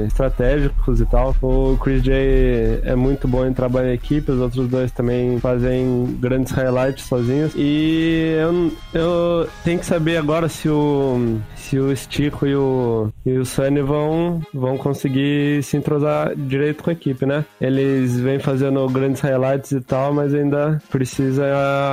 estratégicos 0.07 0.58
e 0.65 1.07
tal. 1.07 1.35
O 1.43 1.77
Chris 1.79 2.03
J 2.03 2.81
é 2.85 2.95
muito 2.95 3.27
bom 3.29 3.47
em 3.47 3.53
trabalhar 3.53 3.91
em 3.91 3.95
equipe, 3.95 4.31
os 4.31 4.41
outros 4.41 4.69
dois 4.69 4.91
também 4.93 5.38
fazem 5.41 6.17
grandes 6.19 6.53
highlights 6.53 7.05
sozinhos. 7.05 7.53
E 7.57 8.37
eu, 8.38 8.73
eu 8.95 9.49
tenho 9.65 9.79
que 9.79 9.87
saber 9.87 10.17
agora 10.17 10.49
se 10.49 10.69
o, 10.69 11.38
se 11.57 11.79
o 11.79 11.95
Stico 11.95 12.47
e 12.47 12.55
o, 12.55 13.11
e 13.25 13.37
o 13.37 13.45
Sunny 13.45 13.83
vão, 13.83 14.41
vão 14.53 14.77
conseguir 14.77 15.62
se 15.62 15.77
entrosar 15.77 16.35
direito 16.35 16.83
com 16.83 16.91
a 16.91 16.93
equipe, 16.93 17.27
né? 17.27 17.45
Eles 17.61 18.19
vêm 18.19 18.38
fazendo 18.38 18.87
grandes 18.88 19.21
highlights 19.21 19.73
e 19.73 19.81
tal, 19.81 20.12
mas 20.12 20.35
ainda 20.35 20.81
precisa 20.91 21.45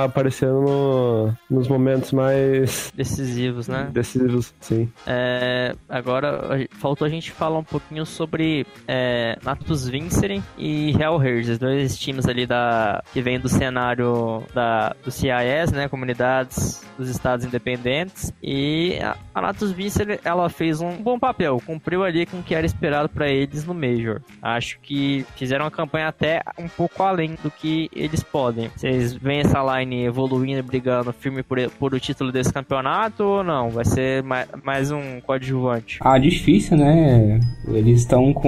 aparecer 0.04 0.48
no, 0.48 1.32
nos 1.50 1.68
momentos 1.68 2.12
mais 2.12 2.92
decisivos, 2.94 3.68
né? 3.68 3.88
Decisivos, 3.92 4.54
sim. 4.60 4.90
É, 5.06 5.74
agora, 5.88 6.66
faltou 6.70 7.06
a 7.06 7.10
gente 7.10 7.30
falar 7.30 7.58
um 7.58 7.64
pouquinho 7.64 8.06
sobre 8.06 8.55
é, 8.86 9.36
Natus 9.42 9.88
Vincere 9.88 10.42
e 10.56 10.92
Real 10.92 11.20
Herds, 11.20 11.58
dois 11.58 11.98
times 11.98 12.26
ali 12.26 12.46
da, 12.46 13.02
que 13.12 13.20
vêm 13.20 13.40
do 13.40 13.48
cenário 13.48 14.42
da, 14.54 14.94
do 15.04 15.10
CIS, 15.10 15.72
né? 15.72 15.88
Comunidades 15.88 16.84
dos 16.96 17.08
estados 17.08 17.44
independentes. 17.44 18.32
E 18.42 18.98
a, 19.02 19.16
a 19.34 19.40
Natus 19.42 19.72
Vincere, 19.72 20.20
ela 20.24 20.48
fez 20.48 20.80
um 20.80 20.96
bom 20.96 21.18
papel, 21.18 21.60
cumpriu 21.64 22.04
ali 22.04 22.26
com 22.26 22.38
o 22.38 22.42
que 22.42 22.54
era 22.54 22.66
esperado 22.66 23.08
para 23.08 23.28
eles 23.28 23.64
no 23.64 23.74
Major. 23.74 24.20
Acho 24.40 24.78
que 24.80 25.24
fizeram 25.36 25.64
uma 25.64 25.70
campanha 25.70 26.08
até 26.08 26.42
um 26.58 26.68
pouco 26.68 27.02
além 27.02 27.36
do 27.42 27.50
que 27.50 27.90
eles 27.94 28.22
podem. 28.22 28.70
Vocês 28.74 29.12
veem 29.12 29.40
essa 29.40 29.60
line 29.78 30.04
evoluindo 30.04 30.60
e 30.60 30.62
brigando 30.62 31.12
firme 31.12 31.42
por, 31.42 31.58
por 31.72 31.94
o 31.94 32.00
título 32.00 32.32
desse 32.32 32.52
campeonato 32.52 33.24
ou 33.24 33.44
não? 33.44 33.70
Vai 33.70 33.84
ser 33.84 34.22
mais, 34.22 34.48
mais 34.62 34.90
um 34.90 35.20
coadjuvante? 35.20 35.98
Ah, 36.00 36.18
difícil, 36.18 36.76
né? 36.76 37.40
Eles 37.68 38.00
estão 38.00 38.32
com 38.32 38.45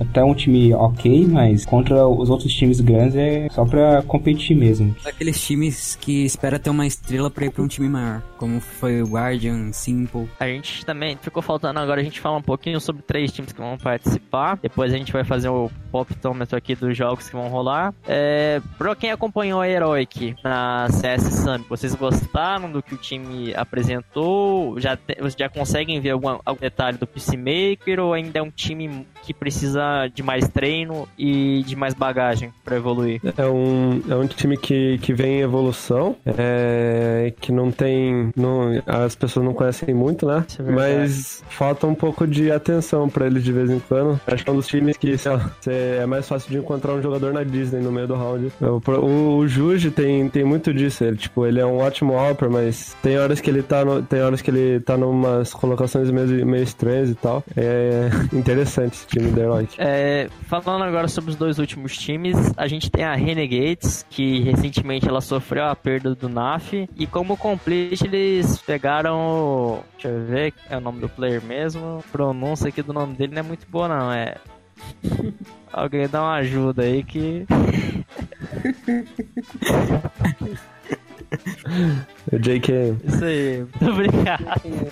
até 0.00 0.22
um 0.22 0.34
time 0.34 0.72
ok, 0.74 1.26
mas 1.26 1.64
contra 1.64 2.06
os 2.06 2.30
outros 2.30 2.52
times 2.52 2.80
grandes 2.80 3.16
é 3.16 3.48
só 3.50 3.64
pra 3.64 4.02
competir 4.02 4.56
mesmo. 4.56 4.94
Aqueles 5.04 5.40
times 5.40 5.96
que 6.00 6.24
espera 6.24 6.58
ter 6.58 6.70
uma 6.70 6.86
estrela 6.86 7.30
pra 7.30 7.46
ir 7.46 7.50
pra 7.50 7.62
um 7.62 7.68
time 7.68 7.88
maior, 7.88 8.22
como 8.36 8.60
foi 8.60 9.02
o 9.02 9.06
Guardian, 9.06 9.72
Simple. 9.72 10.28
A 10.38 10.46
gente 10.46 10.84
também 10.84 11.16
ficou 11.20 11.42
faltando 11.42 11.80
agora 11.80 12.00
a 12.00 12.04
gente 12.04 12.20
falar 12.20 12.36
um 12.36 12.42
pouquinho 12.42 12.80
sobre 12.80 13.02
três 13.02 13.32
times 13.32 13.52
que 13.52 13.60
vão 13.60 13.76
participar. 13.76 14.58
Depois 14.62 14.92
a 14.92 14.96
gente 14.96 15.12
vai 15.12 15.24
fazer 15.24 15.48
o 15.48 15.70
poptômetro 15.90 16.56
aqui 16.56 16.74
dos 16.74 16.96
jogos 16.96 17.28
que 17.28 17.36
vão 17.36 17.48
rolar. 17.48 17.94
É, 18.06 18.60
pra 18.78 18.94
quem 18.94 19.10
acompanhou 19.10 19.60
a 19.60 19.68
Heroic 19.68 20.34
na 20.42 20.88
CS 20.90 21.22
Summit, 21.42 21.68
vocês 21.68 21.94
gostaram 21.94 22.70
do 22.70 22.82
que 22.82 22.94
o 22.94 22.98
time 22.98 23.54
apresentou? 23.54 24.78
Já, 24.80 24.96
te, 24.96 25.16
já 25.38 25.48
conseguem 25.48 26.00
ver 26.00 26.10
algum, 26.10 26.38
algum 26.44 26.60
detalhe 26.60 26.98
do 26.98 27.06
Peacemaker 27.06 28.00
ou 28.00 28.12
ainda 28.12 28.38
é 28.38 28.42
um 28.42 28.50
time 28.50 29.06
que 29.22 29.34
precisa 29.34 30.08
de 30.12 30.22
mais 30.22 30.48
treino 30.48 31.08
e 31.18 31.62
de 31.66 31.76
mais 31.76 31.94
bagagem 31.94 32.52
para 32.64 32.76
evoluir? 32.76 33.20
É 33.36 33.46
um, 33.46 34.02
é 34.08 34.14
um 34.14 34.26
time 34.26 34.56
que, 34.56 34.98
que 34.98 35.12
vem 35.12 35.38
em 35.38 35.40
evolução, 35.40 36.16
é, 36.26 37.32
que 37.40 37.52
não 37.52 37.70
tem. 37.70 38.30
Não, 38.36 38.82
as 38.86 39.14
pessoas 39.14 39.44
não 39.44 39.54
conhecem 39.54 39.94
muito, 39.94 40.26
né? 40.26 40.44
É 40.58 40.62
Mas 40.62 41.42
falta 41.48 41.86
um 41.86 41.94
pouco 41.94 42.26
de 42.26 42.50
atenção 42.50 43.08
para 43.08 43.26
eles 43.26 43.44
de 43.44 43.52
vez 43.52 43.70
em 43.70 43.78
quando. 43.80 44.20
Acho 44.26 44.44
que 44.44 44.50
é 44.50 44.52
um 44.52 44.56
dos 44.56 44.66
times 44.66 44.96
que, 44.96 45.16
lá, 45.26 45.50
é 45.66 46.06
mais 46.06 46.28
fácil 46.28 46.50
de 46.50 46.58
encontrar 46.58 46.94
um 46.94 47.02
jogador 47.02 47.32
na 47.32 47.42
Disney 47.42 47.80
no 47.80 47.92
meio 47.92 48.06
do 48.06 48.14
round. 48.14 48.52
O, 48.60 48.90
o, 48.90 49.38
o 49.38 49.48
Juji 49.48 49.90
tem, 49.90 50.28
tem 50.28 50.44
muito 50.44 50.72
disso. 50.72 51.04
Ele, 51.04 51.16
tipo, 51.16 51.46
ele 51.46 51.60
é 51.60 51.66
um 51.66 51.78
ótimo 51.78 52.14
Alper, 52.14 52.50
mas 52.50 52.96
tem 53.02 53.18
horas 53.18 53.40
que 53.40 53.50
ele 53.50 53.62
tá 53.62 53.84
no, 53.84 54.02
tem 54.02 54.22
horas 54.22 54.40
que 54.40 54.50
ele 54.50 54.80
tá 54.80 54.96
numas 54.96 55.52
colocações 55.52 56.10
meio, 56.10 56.46
meio 56.46 56.62
estranhas 56.62 57.10
e 57.10 57.14
tal. 57.14 57.44
É 57.56 58.08
interessante 58.32 59.06
time 59.10 59.30
da 59.32 59.42
Heroic. 59.42 59.74
É, 59.78 60.28
falando 60.46 60.84
agora 60.84 61.08
sobre 61.08 61.30
os 61.30 61.36
dois 61.36 61.58
últimos 61.58 61.96
times, 61.96 62.36
a 62.56 62.66
gente 62.66 62.90
tem 62.90 63.04
a 63.04 63.14
Renegades, 63.14 64.04
que 64.08 64.40
recentemente 64.40 65.08
ela 65.08 65.20
sofreu 65.20 65.64
a 65.64 65.76
perda 65.76 66.14
do 66.14 66.28
NAF, 66.28 66.88
e 66.96 67.06
como 67.06 67.36
complete 67.36 68.06
eles 68.06 68.58
pegaram. 68.58 69.82
Deixa 69.92 70.08
eu 70.08 70.24
ver, 70.24 70.54
é 70.68 70.76
o 70.76 70.80
nome 70.80 71.00
do 71.00 71.08
player 71.08 71.42
mesmo. 71.42 71.98
A 71.98 72.02
pronúncia 72.10 72.68
aqui 72.68 72.82
do 72.82 72.92
nome 72.92 73.14
dele 73.14 73.34
não 73.34 73.40
é 73.40 73.42
muito 73.42 73.66
boa, 73.68 73.88
não. 73.88 74.12
É. 74.12 74.36
Alguém 75.72 76.08
dá 76.08 76.22
uma 76.22 76.34
ajuda 76.34 76.82
aí 76.82 77.02
que. 77.02 77.46
JK. 82.38 82.96
Isso 83.04 83.24
aí, 83.24 83.64
muito 83.80 83.92
obrigado. 83.92 84.44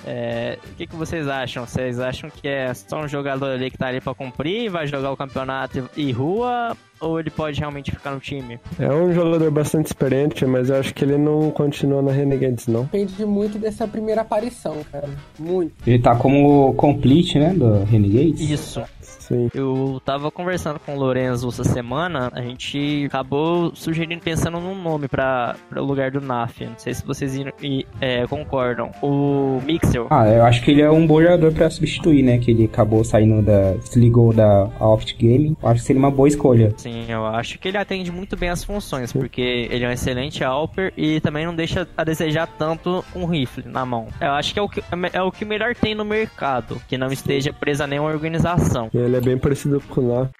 É, 0.06 0.58
o 0.72 0.76
que, 0.76 0.86
que 0.86 0.96
vocês 0.96 1.28
acham? 1.28 1.66
Vocês 1.66 2.00
acham 2.00 2.30
que 2.30 2.48
é 2.48 2.72
só 2.74 3.00
um 3.00 3.08
jogador 3.08 3.50
ali 3.50 3.70
que 3.70 3.78
tá 3.78 3.88
ali 3.88 4.00
pra 4.00 4.14
cumprir, 4.14 4.70
vai 4.70 4.86
jogar 4.86 5.10
o 5.12 5.16
campeonato 5.16 5.88
e 5.96 6.10
rua? 6.12 6.76
Ou 7.00 7.20
ele 7.20 7.30
pode 7.30 7.60
realmente 7.60 7.92
ficar 7.92 8.10
no 8.10 8.18
time? 8.18 8.58
É 8.78 8.92
um 8.92 9.12
jogador 9.12 9.50
bastante 9.52 9.86
experiente, 9.86 10.44
mas 10.44 10.68
eu 10.68 10.76
acho 10.76 10.92
que 10.92 11.04
ele 11.04 11.16
não 11.16 11.50
continua 11.50 12.02
na 12.02 12.10
Renegades, 12.10 12.66
não. 12.66 12.82
Depende 12.84 13.24
muito 13.24 13.56
dessa 13.56 13.86
primeira 13.86 14.22
aparição, 14.22 14.78
cara. 14.90 15.08
Muito. 15.38 15.74
Ele 15.86 16.00
tá 16.00 16.16
como 16.16 16.74
complete, 16.74 17.38
né, 17.38 17.54
do 17.54 17.84
Renegades? 17.84 18.50
Isso. 18.50 18.82
Sim. 19.00 19.50
Eu 19.54 20.00
tava 20.04 20.30
conversando 20.30 20.80
com 20.80 20.96
o 20.96 20.98
Lorenzo 20.98 21.48
essa 21.48 21.62
semana, 21.62 22.30
a 22.32 22.40
gente 22.40 23.04
acabou 23.06 23.74
sugerindo, 23.74 24.22
pensando 24.22 24.58
num 24.58 24.74
nome 24.74 25.06
pra 25.06 25.54
o 25.76 25.82
lugar 25.82 26.10
do 26.10 26.20
NAF. 26.20 26.64
Não 26.64 26.78
sei 26.78 26.94
se 26.94 27.04
vocês 27.04 27.27
iram, 27.34 27.52
e, 27.62 27.86
é, 28.00 28.26
concordam. 28.26 28.90
O 29.02 29.60
Mixel. 29.64 30.06
Ah, 30.10 30.28
eu 30.28 30.44
acho 30.44 30.62
que 30.62 30.70
ele 30.70 30.82
é 30.82 30.90
um 30.90 31.06
bom 31.06 31.20
jogador 31.20 31.52
pra 31.52 31.70
substituir, 31.70 32.22
né? 32.22 32.38
Que 32.38 32.50
ele 32.50 32.64
acabou 32.64 33.04
saindo 33.04 33.42
da. 33.42 33.74
se 33.80 33.98
ligou 33.98 34.32
da 34.32 34.68
Opt 34.80 35.14
Gaming. 35.14 35.56
Eu 35.62 35.68
acho 35.68 35.80
que 35.80 35.86
seria 35.86 36.00
uma 36.00 36.10
boa 36.10 36.28
escolha. 36.28 36.72
Sim, 36.76 37.06
eu 37.08 37.26
acho 37.26 37.58
que 37.58 37.68
ele 37.68 37.78
atende 37.78 38.10
muito 38.10 38.36
bem 38.36 38.48
as 38.48 38.64
funções, 38.64 39.12
porque 39.12 39.68
ele 39.70 39.84
é 39.84 39.88
um 39.88 39.92
excelente 39.92 40.42
Alper 40.44 40.92
e 40.96 41.20
também 41.20 41.46
não 41.46 41.54
deixa 41.54 41.86
a 41.96 42.04
desejar 42.04 42.46
tanto 42.46 43.04
um 43.14 43.24
rifle 43.24 43.64
na 43.66 43.84
mão. 43.84 44.08
Eu 44.20 44.32
acho 44.32 44.52
que 44.52 44.58
é 44.58 44.62
o 44.62 44.68
que, 44.68 44.82
é 45.12 45.22
o 45.22 45.32
que 45.32 45.44
melhor 45.44 45.74
tem 45.74 45.94
no 45.94 46.04
mercado, 46.04 46.80
que 46.88 46.98
não 46.98 47.08
esteja 47.08 47.52
presa 47.52 47.84
a 47.84 47.86
nenhuma 47.86 48.10
organização. 48.10 48.90
Ele 48.94 49.16
é 49.16 49.20
bem 49.20 49.38
parecido 49.38 49.80
com 49.88 50.00
o 50.00 50.08
lá. 50.08 50.30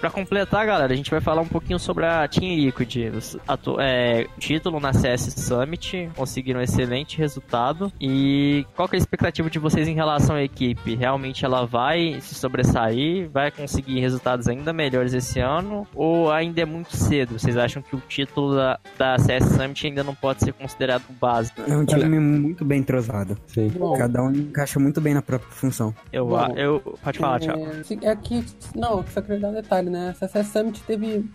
Pra 0.00 0.10
completar, 0.10 0.66
galera, 0.66 0.92
a 0.92 0.96
gente 0.96 1.10
vai 1.10 1.20
falar 1.20 1.42
um 1.42 1.46
pouquinho 1.46 1.78
sobre 1.78 2.06
a 2.06 2.26
Team 2.26 2.56
Liquid. 2.56 3.12
Atu 3.46 3.76
é, 3.78 4.26
título 4.38 4.80
na 4.80 4.92
CS 4.92 5.32
Summit, 5.36 6.10
conseguiram 6.16 6.60
um 6.60 6.62
excelente 6.62 7.18
resultado. 7.18 7.92
E 8.00 8.66
qual 8.74 8.88
que 8.88 8.96
é 8.96 8.98
a 8.98 9.00
expectativa 9.00 9.48
de 9.50 9.58
vocês 9.58 9.86
em 9.86 9.94
relação 9.94 10.34
à 10.34 10.42
equipe? 10.42 10.94
Realmente 10.96 11.44
ela 11.44 11.66
vai 11.66 12.18
se 12.22 12.34
sobressair? 12.34 13.28
Vai 13.30 13.50
conseguir 13.50 14.00
resultados 14.00 14.48
ainda 14.48 14.72
melhores 14.72 15.12
esse 15.12 15.38
ano? 15.38 15.86
Ou 15.94 16.32
ainda 16.32 16.62
é 16.62 16.64
muito 16.64 16.96
cedo? 16.96 17.38
Vocês 17.38 17.56
acham 17.58 17.82
que 17.82 17.94
o 17.94 18.00
título 18.08 18.56
da, 18.56 18.80
da 18.98 19.18
CS 19.18 19.44
Summit 19.50 19.86
ainda 19.86 20.02
não 20.02 20.14
pode 20.14 20.40
ser 20.42 20.54
considerado 20.54 21.04
básico? 21.20 21.60
É 21.68 21.76
um 21.76 21.84
time 21.84 22.18
muito 22.18 22.64
bem 22.64 22.80
entrosado. 22.80 23.36
Sim. 23.46 23.68
Bom, 23.68 23.96
Cada 23.98 24.22
um 24.22 24.32
encaixa 24.32 24.80
muito 24.80 25.02
bem 25.02 25.12
na 25.12 25.22
própria 25.22 25.50
função. 25.52 25.94
Eu, 26.10 26.26
Bom, 26.28 26.46
eu, 26.56 26.80
pode 27.04 27.18
falar, 27.18 27.38
Thiago. 27.40 27.66
É, 27.66 27.82
se- 27.84 27.98
é 28.02 28.16
que, 28.16 28.42
não, 28.74 29.04
só 29.06 29.20
queria 29.20 29.38
dar 29.38 29.48
um 29.50 29.52
detalhe, 29.52 29.81
né? 29.90 30.10
Essa 30.10 30.28
CS 30.28 30.48
Summit 30.48 30.82
teve 30.82 31.28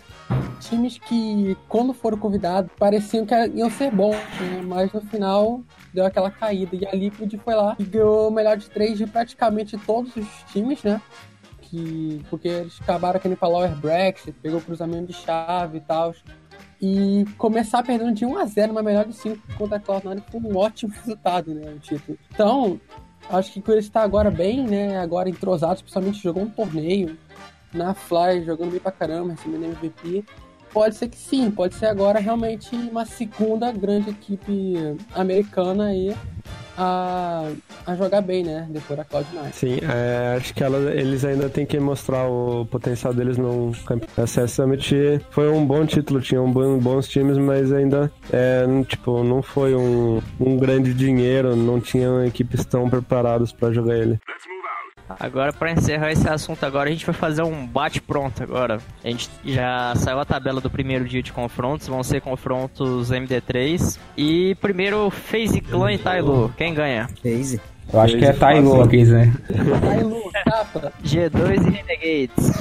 times 0.59 0.97
que, 0.97 1.57
quando 1.67 1.93
foram 1.93 2.17
convidados, 2.17 2.71
pareciam 2.77 3.25
que 3.25 3.33
iam 3.55 3.69
ser 3.69 3.91
bons, 3.91 4.15
né? 4.39 4.61
Mas 4.65 4.91
no 4.91 5.01
final 5.01 5.61
deu 5.93 6.05
aquela 6.05 6.31
caída. 6.31 6.75
E 6.75 6.85
a 6.85 6.91
Liquid 6.91 7.33
foi 7.43 7.55
lá 7.55 7.75
e 7.79 7.83
ganhou 7.83 8.29
o 8.29 8.31
melhor 8.31 8.57
de 8.57 8.69
três 8.69 8.97
de 8.97 9.05
praticamente 9.05 9.77
todos 9.77 10.15
os 10.15 10.27
times, 10.51 10.83
né? 10.83 11.01
Que, 11.61 12.23
porque 12.29 12.47
eles 12.47 12.79
acabaram 12.81 13.19
querendo 13.19 13.37
pra 13.37 13.47
Lower 13.47 13.75
Bracket, 13.75 14.33
pegou 14.41 14.59
o 14.59 14.63
cruzamento 14.63 15.07
de 15.07 15.13
chave 15.13 15.77
e 15.77 15.81
tal. 15.81 16.13
E 16.81 17.25
começar 17.37 17.81
perdendo 17.83 18.13
de 18.13 18.25
1 18.25 18.37
a 18.37 18.45
0 18.45 18.71
uma 18.71 18.83
melhor 18.83 19.05
de 19.05 19.13
5 19.13 19.55
contra 19.57 19.77
a 19.77 19.79
Cloud9 19.79 20.21
foi 20.31 20.41
um 20.41 20.55
ótimo 20.55 20.93
resultado, 21.03 21.53
né? 21.53 21.71
O 21.71 21.79
título. 21.79 22.17
Então, 22.31 22.79
acho 23.29 23.51
que 23.51 23.71
ele 23.71 23.79
está 23.79 24.01
agora 24.01 24.29
bem, 24.29 24.65
né? 24.65 24.99
Agora 24.99 25.29
entrosado, 25.29 25.75
especialmente 25.75 26.21
jogou 26.21 26.43
um 26.43 26.49
torneio 26.49 27.17
na 27.77 27.93
Fly, 27.93 28.43
jogando 28.45 28.71
bem 28.71 28.79
pra 28.79 28.91
caramba, 28.91 29.31
recebendo 29.33 29.65
MVP. 29.65 30.25
Pode 30.73 30.95
ser 30.95 31.07
que 31.07 31.17
sim, 31.17 31.49
pode 31.49 31.75
ser 31.75 31.85
agora 31.87 32.19
realmente 32.19 32.75
uma 32.75 33.05
segunda 33.05 33.71
grande 33.71 34.09
equipe 34.09 34.75
americana 35.15 35.85
aí 35.85 36.13
a, 36.77 37.49
a 37.85 37.95
jogar 37.95 38.21
bem, 38.21 38.43
né? 38.43 38.67
Depois 38.69 38.97
da 38.97 39.05
Cloud9. 39.05 39.51
Sim, 39.53 39.79
é, 39.81 40.35
acho 40.37 40.53
que 40.53 40.63
ela- 40.63 40.91
eles 40.93 41.25
ainda 41.25 41.49
têm 41.49 41.65
que 41.65 41.79
mostrar 41.79 42.27
o 42.29 42.65
potencial 42.65 43.13
deles 43.13 43.37
no 43.37 43.71
campeonato. 43.85 44.21
A 44.21 44.27
CS 44.27 44.51
Summit 44.51 45.21
foi 45.31 45.49
um 45.49 45.65
bom 45.65 45.85
título, 45.85 46.21
tinham 46.21 46.51
bom- 46.51 46.77
bons 46.77 47.07
times, 47.07 47.37
mas 47.37 47.71
ainda 47.71 48.11
é, 48.31 48.67
não- 48.67 48.83
tipo, 48.83 49.23
não 49.23 49.41
foi 49.41 49.73
um, 49.73 50.21
um 50.39 50.57
grande 50.57 50.93
dinheiro, 50.93 51.55
não 51.55 51.79
tinham 51.79 52.23
equipes 52.25 52.65
tão 52.65 52.89
preparadas 52.89 53.51
pra 53.51 53.71
jogar 53.71 53.95
ele. 53.97 54.19
Agora, 55.19 55.53
pra 55.53 55.71
encerrar 55.71 56.11
esse 56.11 56.27
assunto 56.27 56.63
agora, 56.65 56.89
a 56.89 56.91
gente 56.91 57.05
vai 57.05 57.15
fazer 57.15 57.41
um 57.43 57.65
bate-pronto 57.65 58.43
agora. 58.43 58.79
A 59.03 59.07
gente 59.07 59.29
já 59.45 59.93
saiu 59.95 60.19
a 60.19 60.25
tabela 60.25 60.59
do 60.59 60.69
primeiro 60.69 61.05
dia 61.05 61.23
de 61.23 61.31
confrontos, 61.31 61.87
vão 61.87 62.03
ser 62.03 62.21
confrontos 62.21 63.09
MD3. 63.11 63.97
E 64.17 64.55
primeiro, 64.55 65.09
FaZe 65.09 65.61
Clan 65.61 65.93
e 65.93 65.97
Tailu. 65.97 66.53
Quem 66.57 66.73
ganha? 66.73 67.07
Phase. 67.23 67.61
Eu 67.91 68.01
acho 68.01 68.17
que 68.17 68.25
é 68.25 68.33
Tailu 68.33 68.81
aqueles, 68.81 69.07
né? 69.09 69.33
Aí, 69.89 70.03
Lu, 70.03 70.29
capa. 70.43 70.91
G2 71.01 71.55
e 71.55 71.69
Renegades. 71.69 72.51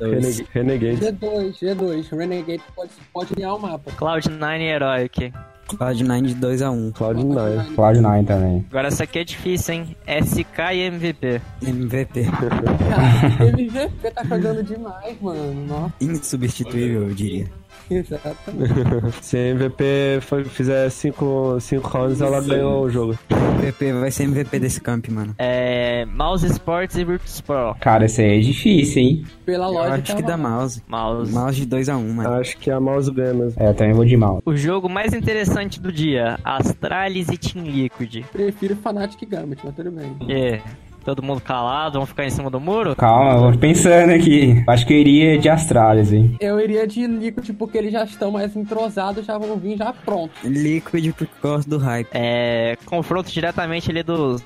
Reneg- 0.00 0.46
Renegade. 0.54 0.96
G2, 1.00 1.58
G2. 1.60 2.16
Renegade 2.16 2.62
pode, 2.76 2.90
pode 3.12 3.34
ganhar 3.34 3.54
o 3.54 3.58
mapa. 3.58 3.90
Cloud9 3.90 4.60
e 4.60 4.64
Heroic. 4.64 5.32
Cloud9 5.68 6.22
de 6.26 6.34
2x1. 6.34 6.92
Cloud9. 6.92 7.74
Cloud9 7.74 8.26
também. 8.26 8.66
Agora 8.70 8.88
essa 8.88 9.04
aqui 9.04 9.18
é 9.18 9.24
difícil, 9.24 9.74
hein? 9.74 9.96
SK 10.06 10.58
e 10.74 10.80
MVP. 10.80 11.40
MVP. 11.62 12.20
MVP 13.40 14.10
tá 14.10 14.24
jogando 14.24 14.62
demais, 14.62 15.20
mano. 15.20 15.66
Nossa, 15.66 15.92
Insubstituível, 16.00 17.08
eu 17.08 17.14
diria. 17.14 17.46
exatamente. 17.90 18.74
Se 19.22 19.36
a 19.36 19.40
MVP 19.50 20.18
foi- 20.22 20.44
fizer 20.44 20.88
5 20.90 21.58
rounds, 21.82 22.20
ela 22.20 22.40
ganhou 22.40 22.84
o 22.84 22.90
jogo. 22.90 23.18
MVP 23.58 23.92
vai 23.92 24.10
ser 24.10 24.24
MVP 24.24 24.58
desse 24.58 24.80
camp, 24.80 25.08
mano. 25.08 25.34
É. 25.38 26.04
Mouse 26.06 26.46
Sports 26.46 26.96
e 26.96 27.04
Virtus 27.04 27.40
Pro. 27.40 27.74
Cara, 27.80 28.06
esse 28.06 28.22
aí 28.22 28.38
é 28.38 28.40
difícil, 28.40 29.02
hein? 29.02 29.24
Pela 29.44 29.66
Eu 29.66 29.72
lógica. 29.72 29.94
acho 29.94 30.16
que 30.16 30.22
dá 30.22 30.36
mouse. 30.36 30.82
Mouse. 30.86 31.32
Mouse 31.32 31.60
de 31.60 31.76
2x1, 31.76 32.08
mano. 32.14 32.32
Acho 32.34 32.56
que 32.58 32.70
a 32.70 32.78
mouse 32.80 33.10
ganha 33.12 33.34
mesmo. 33.34 33.60
É, 33.62 33.68
eu 33.68 33.74
também 33.74 33.92
vou 33.94 34.04
de 34.04 34.16
mal. 34.16 34.40
O 34.44 34.56
jogo 34.56 34.88
mais 34.88 35.12
interessante 35.12 35.80
do 35.80 35.90
dia: 35.92 36.38
Astralis 36.44 37.28
e 37.28 37.36
Team 37.36 37.64
Liquid. 37.64 38.24
Prefiro 38.32 38.76
Fnatic 38.76 39.28
Gambit, 39.28 39.60
mas 39.64 39.74
tudo 39.74 39.90
bem. 39.90 40.16
E 40.28 40.60
todo 41.08 41.22
mundo 41.22 41.40
calado, 41.40 41.94
vamos 41.94 42.10
ficar 42.10 42.26
em 42.26 42.30
cima 42.30 42.50
do 42.50 42.60
muro? 42.60 42.94
Calma, 42.94 43.32
eu 43.32 43.40
vou 43.40 43.58
pensando 43.58 44.12
aqui. 44.12 44.62
Acho 44.66 44.86
que 44.86 44.92
eu 44.92 44.98
iria 44.98 45.38
de 45.38 45.48
Astralis, 45.48 46.12
hein? 46.12 46.36
Eu 46.38 46.60
iria 46.60 46.86
de 46.86 47.06
Liquid 47.06 47.56
porque 47.56 47.78
eles 47.78 47.92
já 47.92 48.04
estão 48.04 48.30
mais 48.30 48.54
entrosados, 48.54 49.24
já 49.24 49.38
vão 49.38 49.56
vir 49.56 49.78
já 49.78 49.90
pronto. 49.90 50.30
Liquid 50.44 51.14
por 51.14 51.26
causa 51.40 51.66
do 51.66 51.78
hype. 51.78 52.08
É, 52.12 52.76
confronto 52.84 53.30
diretamente 53.30 53.90
ali 53.90 54.02
dos, 54.02 54.44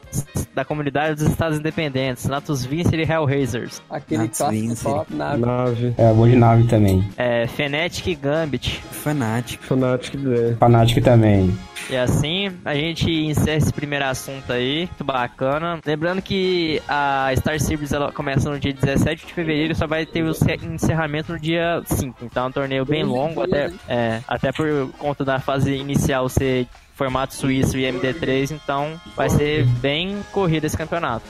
da 0.55 0.65
comunidade 0.65 1.17
dos 1.17 1.27
Estados 1.33 1.59
Independentes, 1.59 2.27
Natus 2.29 2.65
Vincer 2.65 3.01
e 3.01 3.11
Hellraisers. 3.11 3.83
Aquele 3.91 4.29
clássico 4.29 4.51
Vincer. 4.53 4.93
top, 4.93 5.15
nave. 5.15 5.41
Nave. 5.41 5.95
É, 5.99 6.13
vou 6.13 6.29
de 6.29 6.37
nave 6.37 6.63
também. 6.69 7.05
É, 7.17 7.49
Fnatic 7.49 8.07
e 8.07 8.15
Gambit. 8.15 8.81
Fnatic. 8.93 9.61
Fnatic 9.63 10.17
ganha. 10.17 10.57
Fnatic 10.57 11.03
também. 11.03 11.53
E 11.91 11.97
assim, 11.97 12.51
a 12.65 12.75
gente 12.75 13.11
encerra 13.11 13.57
esse 13.59 13.73
primeiro 13.73 14.05
assunto 14.07 14.51
aí, 14.53 14.87
muito 14.87 15.05
bacana. 15.05 15.79
Lembrando 15.85 16.23
que 16.23 16.81
a 16.89 17.31
Star 17.37 17.61
Series 17.61 17.93
ela 17.93 18.11
começa 18.11 18.49
no 18.49 18.59
dia 18.59 18.73
17 18.73 19.27
de 19.27 19.35
fevereiro 19.35 19.75
só 19.75 19.87
vai 19.87 20.07
ter 20.07 20.23
o 20.23 20.33
ce- 20.33 20.59
encerramento 20.63 21.33
no 21.33 21.39
dia 21.39 21.83
5. 21.85 22.25
Então 22.25 22.45
é 22.45 22.49
um 22.49 22.53
torneio 22.53 22.85
bem 22.87 23.03
longo, 23.05 23.43
até, 23.43 23.71
é, 23.89 24.21
até 24.27 24.53
por 24.53 24.91
conta 24.99 25.25
da 25.25 25.39
fase 25.39 25.75
inicial 25.75 26.29
ser 26.29 26.67
formato 26.95 27.35
suíço 27.35 27.77
e 27.79 27.83
MD3, 27.83 28.53
então 28.53 28.99
vai 29.17 29.29
ser 29.29 29.65
bem 29.81 30.19
corrido 30.31 30.65
esse 30.65 30.77
campeonato. 30.77 31.25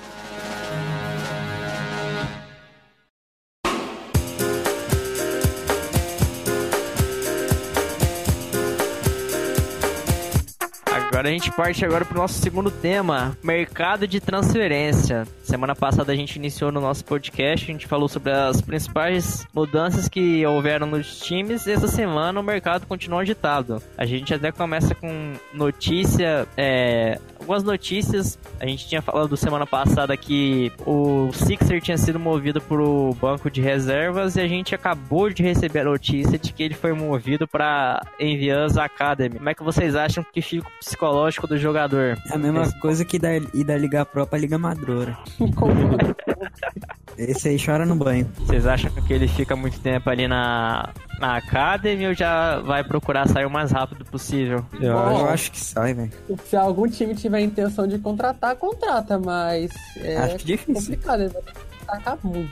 Agora 11.22 11.30
a 11.30 11.38
gente 11.38 11.52
parte 11.52 11.85
agora 11.85 12.04
pro 12.04 12.18
nosso 12.18 12.35
segundo 12.40 12.68
tema, 12.68 13.38
mercado 13.44 14.08
de 14.08 14.18
transferência. 14.18 15.24
Semana 15.44 15.72
passada 15.72 16.11
a 16.11 16.16
gente 16.16 16.35
iniciou 16.35 16.72
no 16.72 16.80
nosso 16.80 17.04
podcast, 17.04 17.64
a 17.64 17.72
gente 17.72 17.87
falou 17.87 18.08
sobre 18.08 18.32
as 18.32 18.61
principais 18.61 19.46
mudanças 19.54 20.08
que 20.08 20.44
houveram 20.44 20.85
nos 20.85 21.20
times 21.20 21.64
e 21.66 21.70
essa 21.70 21.87
semana 21.87 22.40
o 22.40 22.42
mercado 22.42 22.88
continua 22.88 23.20
agitado. 23.20 23.80
A 23.96 24.04
gente 24.04 24.35
até 24.35 24.50
começa 24.50 24.96
com 24.96 25.35
notícia, 25.54 26.48
é, 26.56 27.20
algumas 27.38 27.62
notícias. 27.62 28.37
A 28.58 28.66
gente 28.66 28.88
tinha 28.88 29.00
falado 29.00 29.37
semana 29.37 29.66
passada 29.66 30.16
que 30.16 30.72
o 30.85 31.30
Sixer 31.32 31.80
tinha 31.80 31.98
sido 31.98 32.18
movido 32.18 32.61
pro 32.61 33.16
banco 33.20 33.48
de 33.48 33.61
reservas 33.61 34.35
e 34.35 34.40
a 34.40 34.48
gente 34.48 34.74
acabou 34.74 35.30
de 35.30 35.42
receber 35.44 35.80
a 35.80 35.85
notícia 35.85 36.37
de 36.37 36.52
que 36.52 36.64
ele 36.64 36.74
foi 36.74 36.92
movido 36.92 37.46
para 37.46 38.00
Envians 38.18 38.76
Academy. 38.76 39.37
Como 39.37 39.48
é 39.48 39.54
que 39.54 39.62
vocês 39.62 39.94
acham 39.94 40.24
que 40.24 40.42
fica 40.42 40.66
o 40.66 40.72
psicológico 40.80 41.12
do 41.46 41.59
jogador? 41.59 42.18
É 42.31 42.35
a 42.35 42.38
mesma 42.38 42.62
Esse... 42.62 42.79
coisa 42.81 43.05
que 43.05 43.18
da, 43.18 43.35
ir 43.37 43.64
da 43.64 43.77
Liga 43.77 44.05
Pro 44.05 44.27
pra 44.27 44.38
Liga 44.38 44.59
Madura. 44.59 45.18
Esse 47.16 47.48
aí 47.48 47.57
chora 47.64 47.85
no 47.85 47.94
banho. 47.94 48.31
Vocês 48.38 48.66
acham 48.66 48.90
que 48.90 49.12
ele 49.12 49.29
fica 49.29 49.55
muito 49.55 49.79
tempo 49.81 50.09
ali 50.09 50.27
na, 50.27 50.90
na 51.18 51.37
Academy 51.37 52.07
ou 52.07 52.14
já 52.14 52.61
vai 52.61 52.83
procurar 52.83 53.29
sair 53.29 53.46
o 53.46 53.51
mais 53.51 53.70
rápido 53.70 54.05
possível? 54.05 54.64
Eu, 54.81 54.94
Bom, 54.94 55.20
eu 55.20 55.29
acho 55.29 55.53
que 55.53 55.61
sai, 55.61 55.94
velho. 55.94 56.11
Se 56.44 56.57
algum 56.57 56.88
time 56.88 57.14
tiver 57.14 57.40
intenção 57.40 57.87
de 57.87 57.98
contratar, 57.98 58.57
contrata, 58.57 59.18
mas 59.18 59.72
é 59.98 60.16
acho 60.16 60.38
difícil. 60.38 60.75
complicado. 60.75 61.20
Ele 61.22 61.29
vai 61.31 61.42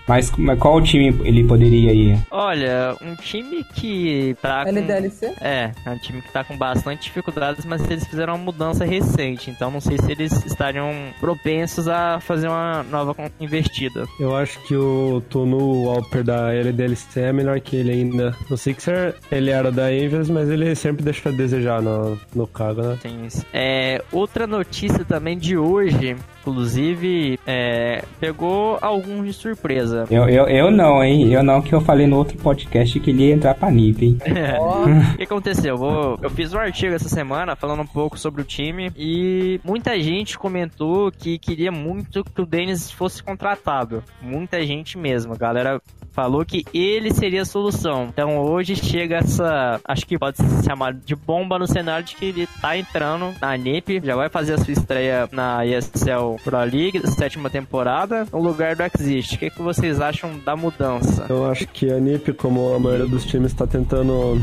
mas, 0.07 0.31
mas 0.37 0.59
qual 0.59 0.83
time 0.83 1.09
ele 1.25 1.45
poderia 1.45 1.93
ir? 1.93 2.19
Olha, 2.31 2.97
um 3.01 3.15
time 3.17 3.65
que 3.75 4.37
tá 4.43 4.65
com... 4.65 4.71
LDLC? 4.71 5.35
É, 5.41 5.73
é 5.85 5.91
um 5.91 5.99
time 5.99 6.21
que 6.21 6.33
tá 6.33 6.45
com 6.45 6.57
bastante 6.57 7.05
dificuldades, 7.05 7.65
mas 7.65 7.83
eles 7.91 8.07
fizeram 8.07 8.35
uma 8.35 8.45
mudança 8.45 8.85
recente, 8.85 9.51
então 9.51 9.71
não 9.71 9.81
sei 9.81 9.97
se 9.99 10.11
eles 10.13 10.33
estariam 10.45 10.93
propensos 11.19 11.89
a 11.89 12.21
fazer 12.21 12.49
uma 12.49 12.83
nova 12.83 13.15
investida. 13.41 14.07
Eu 14.19 14.37
acho 14.37 14.50
que 14.59 14.77
o 14.77 15.23
Tonu 15.29 15.89
Alper 15.91 16.25
da 16.25 16.53
LDLC 16.53 17.21
é 17.21 17.33
melhor 17.33 17.61
que 17.61 17.77
ele 17.77 17.93
ainda. 17.93 18.37
No 18.49 18.57
Sixer, 18.57 19.15
ele 19.31 19.51
era 19.51 19.71
da 19.71 19.93
Envious, 19.93 20.29
mas 20.29 20.49
ele 20.49 20.75
sempre 20.75 21.05
deixa 21.05 21.29
a 21.29 21.33
desejar 21.33 21.83
no, 21.83 22.19
no 22.35 22.47
cargo, 22.47 22.83
né? 22.83 22.99
Sim. 23.03 23.29
É, 23.53 24.03
outra 24.13 24.47
notícia 24.47 25.05
também 25.05 25.39
de 25.39 25.57
hoje 25.57 26.17
Inclusive, 26.51 27.39
é, 27.47 28.05
pegou 28.19 28.77
alguns 28.81 29.27
de 29.27 29.33
surpresa. 29.33 30.07
Eu, 30.11 30.29
eu, 30.29 30.49
eu 30.49 30.71
não, 30.71 31.03
hein? 31.03 31.33
Eu 31.33 31.43
não, 31.43 31.63
que 31.63 31.73
eu 31.73 31.81
falei 31.81 32.07
no 32.07 32.17
outro 32.17 32.37
podcast 32.39 32.99
que 32.99 33.11
ele 33.11 33.29
ia 33.29 33.35
entrar 33.35 33.55
pra 33.55 33.71
NIP, 33.71 34.05
hein? 34.05 34.19
o 35.15 35.17
que 35.17 35.23
aconteceu? 35.23 35.77
Vou, 35.77 36.19
eu 36.21 36.31
fiz 36.31 36.53
um 36.53 36.59
artigo 36.59 36.95
essa 36.95 37.09
semana 37.09 37.55
falando 37.55 37.83
um 37.83 37.87
pouco 37.87 38.19
sobre 38.19 38.43
o 38.43 38.45
time 38.45 38.91
e 38.97 39.61
muita 39.65 39.99
gente 40.01 40.39
comentou 40.39 41.13
que 41.13 41.39
queria 41.39 41.71
muito 41.71 42.25
que 42.25 42.43
o 42.43 42.47
Dennis 42.47 42.91
fosse 42.91 43.23
contratado. 43.23 44.03
Muita 44.21 44.65
gente 44.65 44.99
mesmo. 44.99 45.33
A 45.33 45.37
galera 45.37 45.81
falou 46.13 46.45
que 46.45 46.65
ele 46.75 47.13
seria 47.13 47.43
a 47.43 47.45
solução. 47.45 48.09
Então 48.13 48.39
hoje 48.39 48.77
chega 48.77 49.17
essa, 49.17 49.81
acho 49.85 50.07
que 50.07 50.19
pode 50.19 50.39
se 50.39 50.65
chamar 50.65 50.95
de 50.95 51.15
bomba 51.15 51.59
no 51.59 51.67
cenário 51.67 52.05
de 52.05 52.17
que 52.17 52.25
ele 52.27 52.49
tá 52.61 52.77
entrando 52.77 53.35
na 53.41 53.57
NIP, 53.57 54.01
já 54.05 54.17
vai 54.17 54.29
fazer 54.29 54.55
a 54.55 54.59
sua 54.59 54.73
estreia 54.73 55.29
na 55.33 55.65
ESL 55.65 56.37
Pro 56.43 56.59
League, 56.59 57.01
sétima 57.11 57.51
temporada, 57.51 58.27
no 58.33 58.41
lugar 58.41 58.77
do 58.77 58.83
Exist. 58.83 59.35
O 59.35 59.39
que, 59.39 59.51
que 59.51 59.63
vocês 59.63 60.01
acham 60.01 60.39
da 60.45 60.57
mudança? 60.57 61.27
Eu 61.29 61.51
acho 61.51 61.67
que 61.67 61.91
a 61.91 61.99
NIP, 61.99 62.33
como 62.35 62.75
a 62.75 62.79
maioria 62.79 63.07
dos 63.07 63.25
times, 63.25 63.53
está 63.53 63.67
tentando 63.67 64.39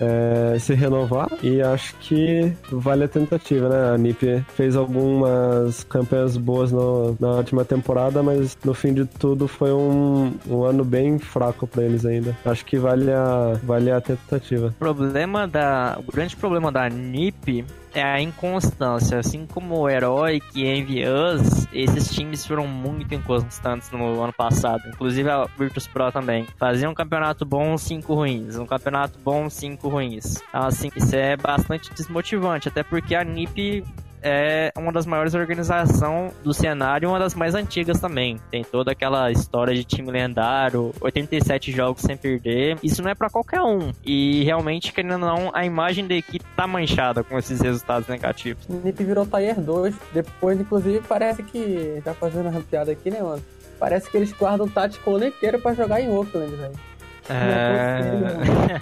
é, 0.00 0.58
se 0.58 0.74
renovar 0.74 1.28
e 1.42 1.60
acho 1.60 1.94
que 1.96 2.52
vale 2.70 3.04
a 3.04 3.08
tentativa, 3.08 3.68
né? 3.68 3.94
A 3.94 3.98
NIP 3.98 4.44
fez 4.54 4.76
algumas 4.76 5.84
campanhas 5.84 6.36
boas 6.36 6.72
no, 6.72 7.16
na 7.20 7.32
última 7.32 7.64
temporada, 7.64 8.22
mas 8.22 8.56
no 8.64 8.74
fim 8.74 8.94
de 8.94 9.04
tudo 9.04 9.48
foi 9.48 9.72
um, 9.72 10.32
um 10.48 10.62
ano 10.64 10.84
bem 10.84 11.18
fraco 11.18 11.66
para 11.66 11.82
eles 11.82 12.04
ainda. 12.04 12.36
Acho 12.44 12.64
que 12.64 12.78
vale 12.78 13.10
a, 13.12 13.58
vale 13.62 13.90
a 13.90 14.00
tentativa. 14.00 14.68
O 14.68 14.72
problema 14.72 15.46
da, 15.46 15.98
o 16.06 16.12
grande 16.12 16.36
problema 16.36 16.70
da 16.70 16.88
NIP 16.88 17.64
é 17.94 18.02
a 18.02 18.20
inconstância. 18.20 19.18
Assim 19.18 19.46
como 19.46 19.78
o 19.78 19.88
Herói 19.88 20.40
e 20.54 20.66
Envy 20.66 21.04
Us, 21.06 21.66
esses 21.72 22.10
times 22.10 22.46
foram 22.46 22.66
muito 22.66 23.14
inconstantes 23.14 23.90
no 23.90 24.22
ano 24.22 24.32
passado. 24.32 24.82
Inclusive 24.88 25.28
a 25.28 25.44
Virtus 25.58 25.86
Pro 25.86 26.10
também. 26.12 26.46
Faziam 26.56 26.92
um 26.92 26.94
campeonato 26.94 27.44
bom, 27.44 27.76
cinco 27.76 28.14
ruins. 28.14 28.56
Um 28.56 28.66
campeonato 28.66 29.18
bom, 29.18 29.48
cinco 29.48 29.88
ruins. 29.88 30.42
Então, 30.48 30.62
assim, 30.66 30.90
isso 30.94 31.14
é 31.14 31.36
bastante 31.36 31.92
desmotivante. 31.92 32.68
Até 32.68 32.82
porque 32.82 33.14
a 33.14 33.24
NiP 33.24 33.84
é 34.22 34.72
uma 34.76 34.92
das 34.92 35.06
maiores 35.06 35.34
organizações 35.34 36.32
do 36.42 36.52
cenário 36.52 37.06
e 37.06 37.08
uma 37.08 37.18
das 37.18 37.34
mais 37.34 37.54
antigas 37.54 38.00
também. 38.00 38.38
Tem 38.50 38.64
toda 38.64 38.92
aquela 38.92 39.30
história 39.30 39.74
de 39.74 39.84
time 39.84 40.10
lendário, 40.10 40.92
87 41.00 41.72
jogos 41.72 42.02
sem 42.02 42.16
perder. 42.16 42.78
Isso 42.82 43.02
não 43.02 43.10
é 43.10 43.14
para 43.14 43.30
qualquer 43.30 43.62
um. 43.62 43.92
E 44.04 44.44
realmente, 44.44 44.92
querendo 44.92 45.12
ou 45.12 45.18
não, 45.18 45.50
a 45.54 45.64
imagem 45.64 46.06
da 46.06 46.14
equipe 46.14 46.44
tá 46.56 46.66
manchada 46.66 47.22
com 47.22 47.38
esses 47.38 47.60
resultados 47.60 48.08
negativos. 48.08 48.64
O 48.68 48.80
NiP 48.84 49.04
virou 49.04 49.26
Tier 49.26 49.60
2. 49.60 49.94
Depois, 50.12 50.60
inclusive, 50.60 51.00
parece 51.06 51.42
que. 51.42 52.00
Tá 52.04 52.14
fazendo 52.14 52.48
uma 52.48 52.60
piada 52.60 52.92
aqui, 52.92 53.10
né, 53.10 53.22
mano? 53.22 53.42
Parece 53.78 54.10
que 54.10 54.16
eles 54.16 54.32
guardam 54.32 54.68
o 55.06 55.10
ano 55.16 55.26
inteiro 55.26 55.58
pra 55.58 55.72
jogar 55.74 56.00
em 56.00 56.08
Oakland, 56.08 56.54
velho. 56.54 56.89
É... 57.30 58.80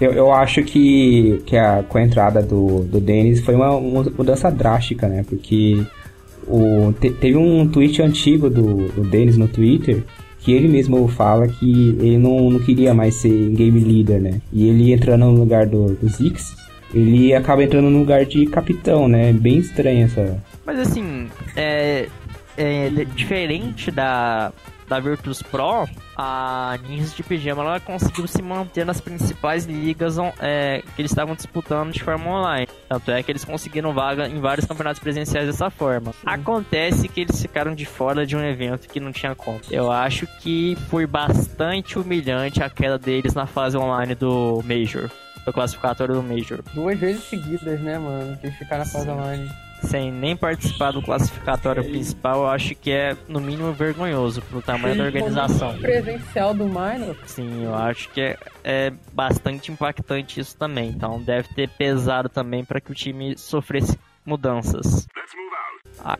eu, 0.00 0.12
eu 0.12 0.32
acho 0.32 0.62
que, 0.62 1.42
que 1.46 1.56
a, 1.56 1.82
com 1.82 1.98
a 1.98 2.02
entrada 2.02 2.42
do, 2.42 2.84
do 2.84 3.00
Dennis 3.00 3.40
foi 3.40 3.54
uma, 3.54 3.70
uma 3.70 4.02
mudança 4.02 4.50
drástica, 4.50 5.08
né? 5.08 5.24
Porque 5.28 5.84
o, 6.46 6.92
te, 6.92 7.10
teve 7.10 7.36
um 7.36 7.66
tweet 7.68 8.02
antigo 8.02 8.48
do, 8.50 8.88
do 8.88 9.02
Dennis 9.02 9.36
no 9.36 9.48
Twitter 9.48 10.04
que 10.46 10.52
ele 10.52 10.68
mesmo 10.68 11.08
fala 11.08 11.48
que 11.48 11.88
ele 11.98 12.18
não, 12.18 12.50
não 12.50 12.60
queria 12.60 12.94
mais 12.94 13.16
ser 13.16 13.50
game 13.50 13.80
leader, 13.80 14.20
né? 14.20 14.40
E 14.52 14.68
ele 14.68 14.92
entrando 14.92 15.24
no 15.24 15.32
lugar 15.32 15.66
do, 15.66 15.94
do 15.94 16.08
Zix, 16.08 16.54
ele 16.94 17.34
acaba 17.34 17.64
entrando 17.64 17.90
no 17.90 17.98
lugar 17.98 18.24
de 18.24 18.46
capitão, 18.46 19.08
né? 19.08 19.32
Bem 19.32 19.58
estranho 19.58 20.04
essa. 20.04 20.40
Mas 20.64 20.78
assim, 20.78 21.26
é, 21.56 22.06
é 22.56 22.88
diferente 23.16 23.90
da, 23.90 24.52
da 24.88 25.00
Virtus 25.00 25.42
Pro, 25.42 25.88
a 26.16 26.78
Ninjas 26.82 27.14
de 27.14 27.22
Pijama 27.22 27.62
ela 27.62 27.80
conseguiu 27.80 28.26
se 28.26 28.40
manter 28.40 28.86
nas 28.86 29.00
principais 29.00 29.66
ligas 29.66 30.16
é, 30.40 30.82
que 30.94 31.02
eles 31.02 31.10
estavam 31.10 31.34
disputando 31.34 31.92
de 31.92 32.02
forma 32.02 32.30
online. 32.30 32.68
Tanto 32.88 33.10
é 33.10 33.22
que 33.22 33.30
eles 33.30 33.44
conseguiram 33.44 33.92
vaga 33.92 34.26
em 34.26 34.40
vários 34.40 34.66
campeonatos 34.66 35.00
presenciais 35.00 35.46
dessa 35.46 35.68
forma. 35.68 36.12
Sim. 36.12 36.18
Acontece 36.24 37.08
que 37.08 37.20
eles 37.20 37.40
ficaram 37.40 37.74
de 37.74 37.84
fora 37.84 38.26
de 38.26 38.36
um 38.36 38.42
evento 38.42 38.88
que 38.88 39.00
não 39.00 39.12
tinha 39.12 39.34
como. 39.34 39.60
Eu 39.70 39.90
acho 39.90 40.26
que 40.40 40.76
foi 40.88 41.06
bastante 41.06 41.98
humilhante 41.98 42.62
a 42.62 42.70
queda 42.70 42.98
deles 42.98 43.34
na 43.34 43.46
fase 43.46 43.76
online 43.76 44.14
do 44.14 44.62
Major. 44.64 45.10
Do 45.44 45.52
classificatório 45.52 46.14
do 46.14 46.22
Major. 46.22 46.60
Duas 46.74 46.98
vezes 46.98 47.22
seguidas, 47.24 47.80
né, 47.80 47.98
mano? 47.98 48.36
Que 48.38 48.46
eles 48.46 48.58
ficaram 48.58 48.84
na 48.84 48.90
fase 48.90 49.04
Sim. 49.04 49.10
online 49.12 49.65
sem 49.86 50.12
nem 50.12 50.36
participar 50.36 50.92
do 50.92 51.02
classificatório 51.02 51.84
principal, 51.84 52.42
eu 52.42 52.48
acho 52.48 52.74
que 52.74 52.90
é 52.90 53.16
no 53.28 53.40
mínimo 53.40 53.72
vergonhoso 53.72 54.42
pro 54.42 54.60
tamanho 54.60 54.94
Sim, 54.94 55.00
da 55.00 55.04
organização. 55.04 55.78
presencial 55.78 56.54
do 56.54 56.66
Minor? 56.66 57.16
Sim, 57.26 57.64
eu 57.64 57.74
acho 57.74 58.08
que 58.10 58.20
é, 58.20 58.38
é 58.64 58.92
bastante 59.12 59.70
impactante 59.70 60.40
isso 60.40 60.56
também. 60.56 60.90
Então 60.90 61.22
deve 61.22 61.48
ter 61.54 61.68
pesado 61.70 62.28
também 62.28 62.64
para 62.64 62.80
que 62.80 62.90
o 62.90 62.94
time 62.94 63.36
sofresse 63.38 63.98
mudanças. 64.24 65.06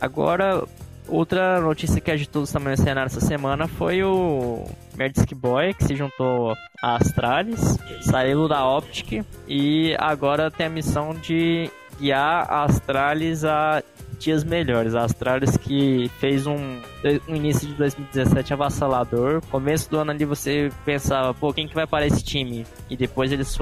Agora, 0.00 0.64
outra 1.08 1.60
notícia 1.60 2.00
que 2.00 2.10
agitou 2.10 2.44
também 2.46 2.70
no 2.70 2.76
cenário 2.76 3.06
essa 3.06 3.20
semana 3.20 3.66
foi 3.66 4.02
o 4.02 4.64
Merdisk 4.96 5.32
Boy, 5.34 5.74
que 5.74 5.84
se 5.84 5.96
juntou 5.96 6.54
a 6.82 6.96
Astralis, 6.96 7.78
saiu 8.02 8.48
da 8.48 8.66
Optic 8.66 9.24
e 9.46 9.94
agora 9.98 10.50
tem 10.50 10.66
a 10.66 10.70
missão 10.70 11.14
de 11.14 11.70
guiar 11.98 12.46
a 12.48 12.64
Astralis 12.64 13.44
a 13.44 13.82
dias 14.18 14.44
melhores. 14.44 14.94
A 14.94 15.04
Astralis 15.04 15.56
que 15.56 16.10
fez 16.18 16.46
um, 16.46 16.80
um 17.28 17.36
início 17.36 17.66
de 17.68 17.74
2017 17.74 18.52
avassalador. 18.52 19.40
Começo 19.50 19.90
do 19.90 19.98
ano 19.98 20.10
ali 20.10 20.24
você 20.24 20.70
pensava, 20.84 21.32
pô, 21.34 21.52
quem 21.52 21.68
que 21.68 21.74
vai 21.74 21.86
para 21.86 22.06
esse 22.06 22.22
time? 22.22 22.66
E 22.90 22.96
depois 22.96 23.32
eles 23.32 23.56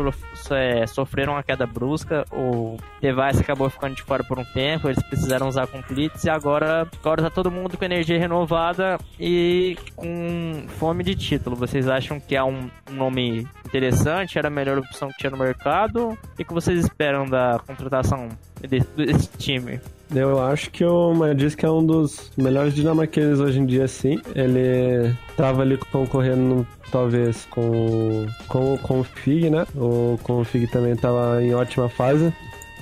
é, 0.50 0.86
sofreram 0.86 1.34
uma 1.34 1.42
queda 1.42 1.66
brusca. 1.66 2.24
O 2.32 2.76
Device 3.00 3.40
acabou 3.40 3.68
ficando 3.68 3.94
de 3.94 4.02
fora 4.02 4.24
por 4.24 4.38
um 4.38 4.44
tempo. 4.44 4.88
Eles 4.88 5.02
precisaram 5.02 5.48
usar 5.48 5.66
completes 5.66 6.24
e 6.24 6.30
agora, 6.30 6.88
agora 7.00 7.22
tá 7.22 7.30
todo 7.30 7.50
mundo 7.50 7.76
com 7.76 7.84
energia 7.84 8.18
renovada 8.18 8.98
e 9.18 9.76
com 9.96 10.64
fome 10.78 11.04
de 11.04 11.14
título. 11.14 11.56
Vocês 11.56 11.88
acham 11.88 12.20
que 12.20 12.36
é 12.36 12.42
um 12.42 12.70
nome 12.90 13.46
interessante? 13.66 14.38
Era 14.38 14.48
a 14.48 14.50
melhor 14.50 14.78
opção 14.78 15.08
que 15.08 15.18
tinha 15.18 15.30
no 15.30 15.36
mercado? 15.36 16.10
O 16.10 16.36
que 16.36 16.52
vocês 16.52 16.78
esperam 16.84 17.26
da 17.26 17.60
contratação 17.66 18.28
desse, 18.60 18.88
desse 18.96 19.28
time? 19.38 19.80
Eu 20.14 20.40
acho 20.40 20.70
que 20.70 20.84
o 20.84 21.12
Magisk 21.12 21.64
é 21.64 21.70
um 21.70 21.84
dos 21.84 22.30
melhores 22.36 22.74
dinamarqueses 22.74 23.40
hoje 23.40 23.58
em 23.58 23.66
dia, 23.66 23.88
sim. 23.88 24.20
Ele 24.34 25.12
tava 25.36 25.62
ali 25.62 25.76
concorrendo, 25.90 26.64
talvez, 26.90 27.44
com, 27.50 28.26
com, 28.48 29.00
o 29.00 29.04
Fig, 29.04 29.50
né? 29.50 29.66
O 29.74 30.16
com 30.22 30.40
o 30.40 30.44
Fig 30.44 30.68
também 30.68 30.94
tava 30.94 31.42
em 31.42 31.52
ótima 31.54 31.88
fase. 31.88 32.32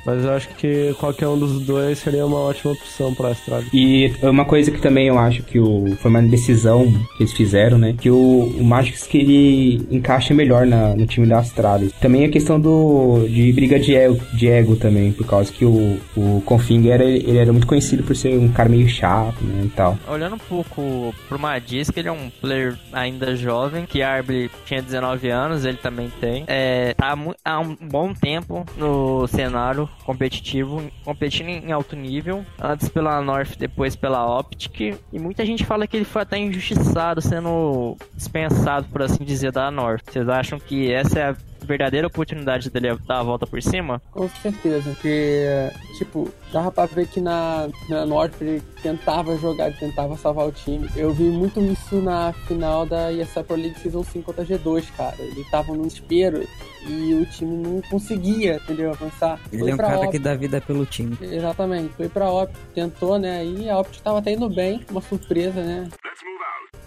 Mas 0.04 0.24
eu 0.24 0.32
acho 0.32 0.48
que 0.50 0.94
qualquer 0.98 1.28
um 1.28 1.38
dos 1.38 1.64
dois 1.64 1.98
seria 1.98 2.26
uma 2.26 2.38
ótima 2.38 2.72
opção 2.72 3.14
pra 3.14 3.28
Astralis. 3.28 3.68
E 3.72 4.12
uma 4.22 4.44
coisa 4.44 4.70
que 4.70 4.80
também 4.80 5.08
eu 5.08 5.18
acho 5.18 5.42
que 5.42 5.58
o, 5.58 5.96
foi 5.96 6.10
uma 6.10 6.22
decisão 6.22 6.92
que 7.16 7.22
eles 7.22 7.32
fizeram, 7.32 7.78
né? 7.78 7.94
Que 7.98 8.10
o, 8.10 8.16
o 8.16 8.64
Magix 8.64 9.06
que 9.06 9.18
ele 9.18 9.86
encaixa 9.90 10.34
melhor 10.34 10.66
na, 10.66 10.94
no 10.94 11.06
time 11.06 11.26
da 11.26 11.38
Astralis. 11.38 11.92
Também 12.00 12.24
a 12.24 12.28
questão 12.28 12.60
do 12.60 13.26
de 13.28 13.52
briga 13.52 13.78
de 13.78 13.94
ego, 13.94 14.20
de 14.34 14.48
ego 14.48 14.76
também, 14.76 15.12
por 15.12 15.26
causa 15.26 15.52
que 15.52 15.64
o, 15.64 15.98
o 16.16 16.42
Confing 16.44 16.88
era, 16.88 17.04
ele 17.04 17.38
era 17.38 17.52
muito 17.52 17.66
conhecido 17.66 18.02
por 18.02 18.16
ser 18.16 18.36
um 18.38 18.48
cara 18.48 18.68
meio 18.68 18.88
chato, 18.88 19.42
né? 19.44 19.62
E 19.64 19.68
tal. 19.68 19.98
Olhando 20.08 20.34
um 20.34 20.38
pouco 20.38 21.14
pro 21.28 21.38
Magisk, 21.38 21.96
ele 21.96 22.08
é 22.08 22.12
um 22.12 22.30
player 22.40 22.76
ainda 22.92 23.36
jovem, 23.36 23.86
que 23.86 24.02
Arby 24.02 24.50
tinha 24.66 24.82
19 24.82 25.28
anos, 25.28 25.64
ele 25.64 25.76
também 25.76 26.10
tem. 26.20 26.44
É, 26.46 26.94
tá 26.94 27.16
há 27.44 27.60
um 27.60 27.76
bom 27.80 28.12
tempo 28.12 28.64
no 28.76 29.26
cenário 29.28 29.88
competitivo, 30.04 30.82
competindo 31.04 31.48
em 31.48 31.72
alto 31.72 31.94
nível, 31.94 32.44
antes 32.60 32.88
pela 32.88 33.20
North, 33.20 33.56
depois 33.56 33.94
pela 33.94 34.38
Optic, 34.38 34.80
e 35.12 35.18
muita 35.18 35.46
gente 35.46 35.64
fala 35.64 35.86
que 35.86 35.96
ele 35.96 36.04
foi 36.04 36.22
até 36.22 36.38
injustiçado, 36.38 37.20
sendo 37.20 37.96
dispensado, 38.14 38.88
por 38.88 39.02
assim 39.02 39.24
dizer, 39.24 39.52
da 39.52 39.70
North. 39.70 40.04
Vocês 40.10 40.28
acham 40.28 40.58
que 40.58 40.92
essa 40.92 41.18
é 41.18 41.30
a 41.30 41.36
verdadeira 41.64 42.06
oportunidade 42.06 42.70
dele 42.70 42.96
dar 43.06 43.20
a 43.20 43.22
volta 43.22 43.46
por 43.46 43.62
cima? 43.62 44.00
Com 44.10 44.28
certeza, 44.28 44.90
porque, 44.90 45.70
tipo, 45.98 46.30
dava 46.52 46.70
pra 46.70 46.86
ver 46.86 47.06
que 47.06 47.20
na, 47.20 47.68
na 47.88 48.04
North 48.04 48.34
ele 48.40 48.62
tentava 48.82 49.36
jogar, 49.38 49.68
ele 49.68 49.76
tentava 49.76 50.16
salvar 50.16 50.46
o 50.46 50.52
time. 50.52 50.88
Eu 50.96 51.12
vi 51.12 51.24
muito 51.24 51.60
isso 51.60 52.00
na 52.00 52.32
final 52.46 52.84
da 52.86 53.12
ESL 53.12 53.44
Pro 53.44 53.56
League 53.56 53.78
Season 53.78 54.02
5 54.02 54.24
contra 54.24 54.44
G2, 54.44 54.84
cara. 54.96 55.16
Ele 55.18 55.44
tava 55.50 55.72
no 55.72 55.86
desespero 55.86 56.46
e 56.86 57.14
o 57.14 57.26
time 57.26 57.56
não 57.56 57.80
conseguia, 57.82 58.56
entendeu? 58.56 58.90
Avançar. 58.90 59.38
Ele 59.52 59.62
Foi 59.62 59.70
é 59.70 59.74
um 59.74 59.76
cara 59.76 59.96
Optic. 59.96 60.10
que 60.12 60.18
dá 60.18 60.34
vida 60.34 60.60
pelo 60.60 60.84
time. 60.84 61.16
Exatamente, 61.20 61.94
foi 61.94 62.08
pra 62.08 62.30
Optic, 62.30 62.60
tentou, 62.74 63.18
né? 63.18 63.44
E 63.44 63.70
a 63.70 63.78
Optic 63.78 64.02
tava 64.02 64.18
até 64.18 64.32
indo 64.32 64.48
bem, 64.48 64.84
uma 64.90 65.00
surpresa, 65.00 65.62
né? 65.62 65.88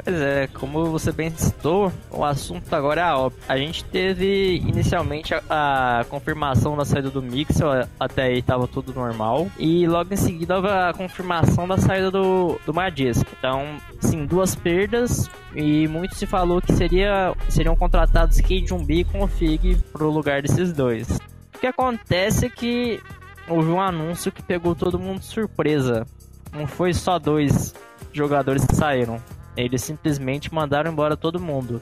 Pois 0.03 0.21
é, 0.21 0.47
como 0.47 0.85
você 0.85 1.11
bem 1.11 1.29
citou, 1.31 1.91
o 2.11 2.23
assunto 2.23 2.73
agora 2.73 3.01
é 3.01 3.03
a. 3.03 3.31
A 3.47 3.57
gente 3.57 3.83
teve 3.85 4.57
inicialmente 4.57 5.33
a, 5.33 6.01
a 6.01 6.05
confirmação 6.05 6.75
da 6.75 6.83
saída 6.83 7.09
do 7.09 7.21
Mixel, 7.21 7.87
até 7.99 8.23
aí 8.23 8.41
tava 8.41 8.67
tudo 8.67 8.93
normal. 8.93 9.47
E 9.57 9.87
logo 9.87 10.13
em 10.13 10.17
seguida 10.17 10.89
a 10.89 10.93
confirmação 10.93 11.67
da 11.67 11.77
saída 11.77 12.11
do, 12.11 12.59
do 12.65 12.73
Magisk. 12.73 13.25
Então, 13.37 13.77
sim, 14.01 14.25
duas 14.25 14.55
perdas. 14.55 15.29
E 15.55 15.87
muito 15.87 16.15
se 16.15 16.25
falou 16.25 16.61
que 16.61 16.73
seria, 16.73 17.33
seriam 17.49 17.75
contratados 17.75 18.41
Cade 18.41 18.67
Jumbi 18.67 18.99
e 18.99 19.05
Config 19.05 19.77
pro 19.93 20.11
lugar 20.11 20.41
desses 20.41 20.73
dois. 20.73 21.19
O 21.55 21.59
que 21.59 21.67
acontece 21.67 22.47
é 22.47 22.49
que 22.49 23.01
houve 23.47 23.69
um 23.69 23.79
anúncio 23.79 24.31
que 24.31 24.41
pegou 24.41 24.75
todo 24.75 24.99
mundo 24.99 25.19
de 25.19 25.25
surpresa. 25.25 26.05
Não 26.51 26.67
foi 26.67 26.93
só 26.93 27.17
dois 27.17 27.73
jogadores 28.11 28.65
que 28.65 28.75
saíram. 28.75 29.21
Eles 29.55 29.81
simplesmente 29.83 30.53
mandaram 30.53 30.91
embora 30.91 31.15
todo 31.15 31.39
mundo. 31.39 31.81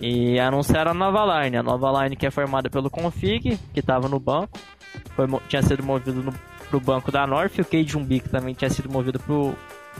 E 0.00 0.38
anunciaram 0.38 0.90
a 0.90 0.94
nova 0.94 1.42
line. 1.42 1.56
A 1.56 1.62
nova 1.62 2.02
line 2.02 2.16
que 2.16 2.26
é 2.26 2.30
formada 2.30 2.68
pelo 2.68 2.90
Config, 2.90 3.58
que 3.72 3.80
estava 3.80 4.08
no 4.08 4.18
banco. 4.18 4.58
Foi, 5.14 5.26
tinha 5.48 5.62
sido 5.62 5.82
movido 5.82 6.22
no, 6.22 6.32
pro 6.68 6.80
banco 6.80 7.12
da 7.12 7.26
North. 7.26 7.58
O 7.58 7.64
Cade 7.64 8.20
que 8.20 8.28
também 8.28 8.54
tinha 8.54 8.70
sido 8.70 8.90
movido 8.90 9.18
pro, 9.20 9.54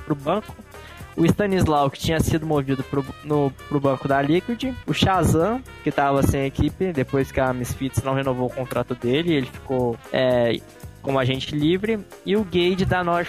pro 0.05 0.15
banco. 0.15 0.55
O 1.17 1.27
Stanislau, 1.27 1.91
que 1.91 1.99
tinha 1.99 2.19
sido 2.21 2.47
movido 2.47 2.83
pro, 2.85 3.05
no, 3.25 3.53
pro 3.69 3.79
banco 3.79 4.09
da 4.09 4.21
Liquid. 4.23 4.75
O 4.87 4.95
Shazam, 4.95 5.63
que 5.83 5.91
estava 5.91 6.23
sem 6.23 6.47
equipe, 6.47 6.93
depois 6.93 7.31
que 7.31 7.39
a 7.39 7.53
Misfits 7.53 8.03
não 8.03 8.15
renovou 8.15 8.47
o 8.47 8.53
contrato 8.53 8.95
dele. 8.95 9.35
Ele 9.35 9.47
ficou 9.47 9.97
é, 10.13 10.59
como 11.03 11.19
agente 11.19 11.55
livre. 11.55 12.01
E 12.25 12.37
o 12.37 12.45
Gage 12.45 12.85
da 12.85 13.05
North 13.05 13.29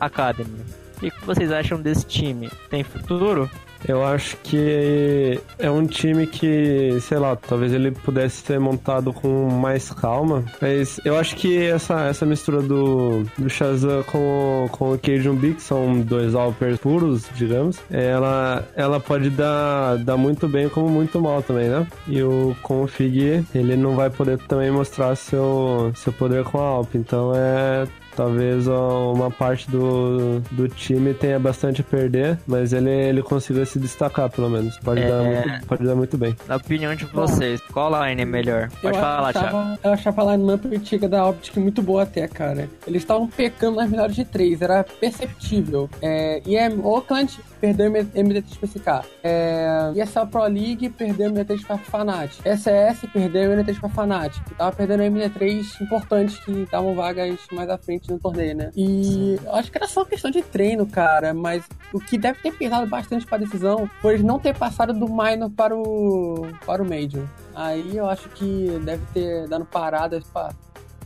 Academy. 0.00 0.81
O 1.02 1.04
que 1.04 1.10
que 1.10 1.26
vocês 1.26 1.50
acham 1.50 1.82
desse 1.82 2.06
time? 2.06 2.48
Tem 2.70 2.84
futuro? 2.84 3.50
Eu 3.86 4.04
acho 4.04 4.36
que 4.38 5.40
é 5.58 5.70
um 5.70 5.86
time 5.86 6.26
que, 6.26 6.98
sei 7.00 7.18
lá, 7.18 7.36
talvez 7.36 7.72
ele 7.72 7.90
pudesse 7.90 8.42
ser 8.42 8.58
montado 8.60 9.12
com 9.12 9.48
mais 9.50 9.90
calma. 9.90 10.44
Mas 10.60 11.00
eu 11.04 11.16
acho 11.16 11.36
que 11.36 11.64
essa, 11.64 12.02
essa 12.06 12.24
mistura 12.24 12.62
do, 12.62 13.24
do 13.36 13.48
Shazam 13.48 14.02
com, 14.04 14.68
com 14.70 14.92
o 14.92 14.98
Cajun 14.98 15.34
B, 15.34 15.54
que 15.54 15.62
são 15.62 16.00
dois 16.00 16.34
Alpers 16.34 16.78
puros, 16.78 17.24
digamos, 17.34 17.78
ela, 17.90 18.66
ela 18.76 19.00
pode 19.00 19.30
dar, 19.30 19.98
dar 19.98 20.16
muito 20.16 20.48
bem 20.48 20.68
como 20.68 20.88
muito 20.88 21.20
mal 21.20 21.42
também, 21.42 21.68
né? 21.68 21.86
E 22.06 22.22
o 22.22 22.56
Config, 22.62 23.44
ele 23.54 23.76
não 23.76 23.94
vai 23.94 24.10
poder 24.10 24.38
também 24.38 24.70
mostrar 24.70 25.14
seu, 25.16 25.92
seu 25.94 26.12
poder 26.12 26.44
com 26.44 26.58
a 26.58 26.62
Alp. 26.62 26.94
Então 26.94 27.32
é 27.34 27.86
Talvez 28.14 28.66
uma 28.68 29.30
parte 29.30 29.70
do, 29.70 30.40
do 30.50 30.68
time 30.68 31.14
tenha 31.14 31.38
bastante 31.38 31.80
a 31.80 31.84
perder, 31.84 32.38
mas 32.46 32.72
ele, 32.72 32.90
ele 32.90 33.22
consiga 33.22 33.64
se 33.72 33.78
destacar, 33.78 34.28
pelo 34.30 34.50
menos. 34.50 34.78
Pode, 34.78 35.00
É. 35.00 35.08
dar, 35.08 35.22
muito, 35.22 35.66
pode 35.66 35.84
dar 35.84 35.94
muito 35.94 36.18
bem. 36.18 36.36
Na 36.46 36.56
opinião 36.56 36.94
de 36.94 37.04
vocês, 37.06 37.60
qual 37.72 37.90
line 38.06 38.22
é 38.22 38.24
melhor? 38.24 38.68
Pode 38.82 38.94
eu 38.96 39.00
falar, 39.00 39.32
Thiago. 39.32 39.48
achava, 39.56 39.78
eu 39.82 39.92
achava 39.92 40.22
a 40.30 40.36
line-up 40.36 40.76
antiga 40.76 41.08
da 41.08 41.26
Optic 41.28 41.56
muito 41.56 41.82
boa 41.82 42.02
até, 42.02 42.28
cara. 42.28 42.68
Eles 42.86 43.02
estavam 43.02 43.26
pecando 43.28 43.76
nas 43.76 43.90
melhores 43.90 44.14
de 44.14 44.24
três, 44.24 44.60
era 44.60 44.84
perceptível. 44.84 45.88
É, 46.00 46.42
e 46.44 46.56
é, 46.56 46.68
Oakland 46.68 47.38
perdeu 47.62 47.92
o 47.92 47.94
MD3 47.94 48.58
pra 48.58 48.68
SK. 48.68 49.08
É, 49.22 49.92
ESL 49.94 50.26
Pro 50.28 50.42
League 50.42 50.88
perdeu 50.90 51.30
o 51.30 51.32
MD3 51.32 51.64
pra 51.64 51.78
Fnatic. 51.78 52.44
SS 52.44 53.06
perdeu 53.12 53.52
o 53.52 53.54
MD3 53.54 53.78
pra 53.78 53.88
Fnatic. 53.88 54.42
Tava 54.58 54.74
perdendo 54.74 55.04
MD3 55.04 55.80
importantes 55.80 56.40
que 56.40 56.66
davam 56.68 56.92
vagas 56.96 57.38
mais 57.52 57.70
à 57.70 57.78
frente 57.78 58.10
no 58.10 58.18
torneio, 58.18 58.56
né? 58.56 58.72
E 58.76 59.38
acho 59.52 59.70
que 59.70 59.78
era 59.78 59.86
só 59.86 60.04
questão 60.04 60.28
de 60.28 60.42
treino, 60.42 60.84
cara. 60.86 61.32
Mas 61.32 61.64
o 61.92 62.00
que 62.00 62.18
deve 62.18 62.40
ter 62.40 62.52
pesado 62.52 62.88
bastante 62.88 63.24
pra 63.24 63.38
decisão 63.38 63.88
foi 64.00 64.14
eles 64.14 64.24
não 64.24 64.40
ter 64.40 64.58
passado 64.58 64.92
do 64.92 65.06
minor 65.08 65.50
para 65.50 65.76
o, 65.76 66.48
para 66.66 66.82
o 66.82 66.88
Major. 66.88 67.24
Aí 67.54 67.96
eu 67.96 68.08
acho 68.08 68.28
que 68.30 68.76
deve 68.84 69.04
ter 69.14 69.46
dado 69.46 69.64
paradas 69.64 70.24
pra. 70.24 70.50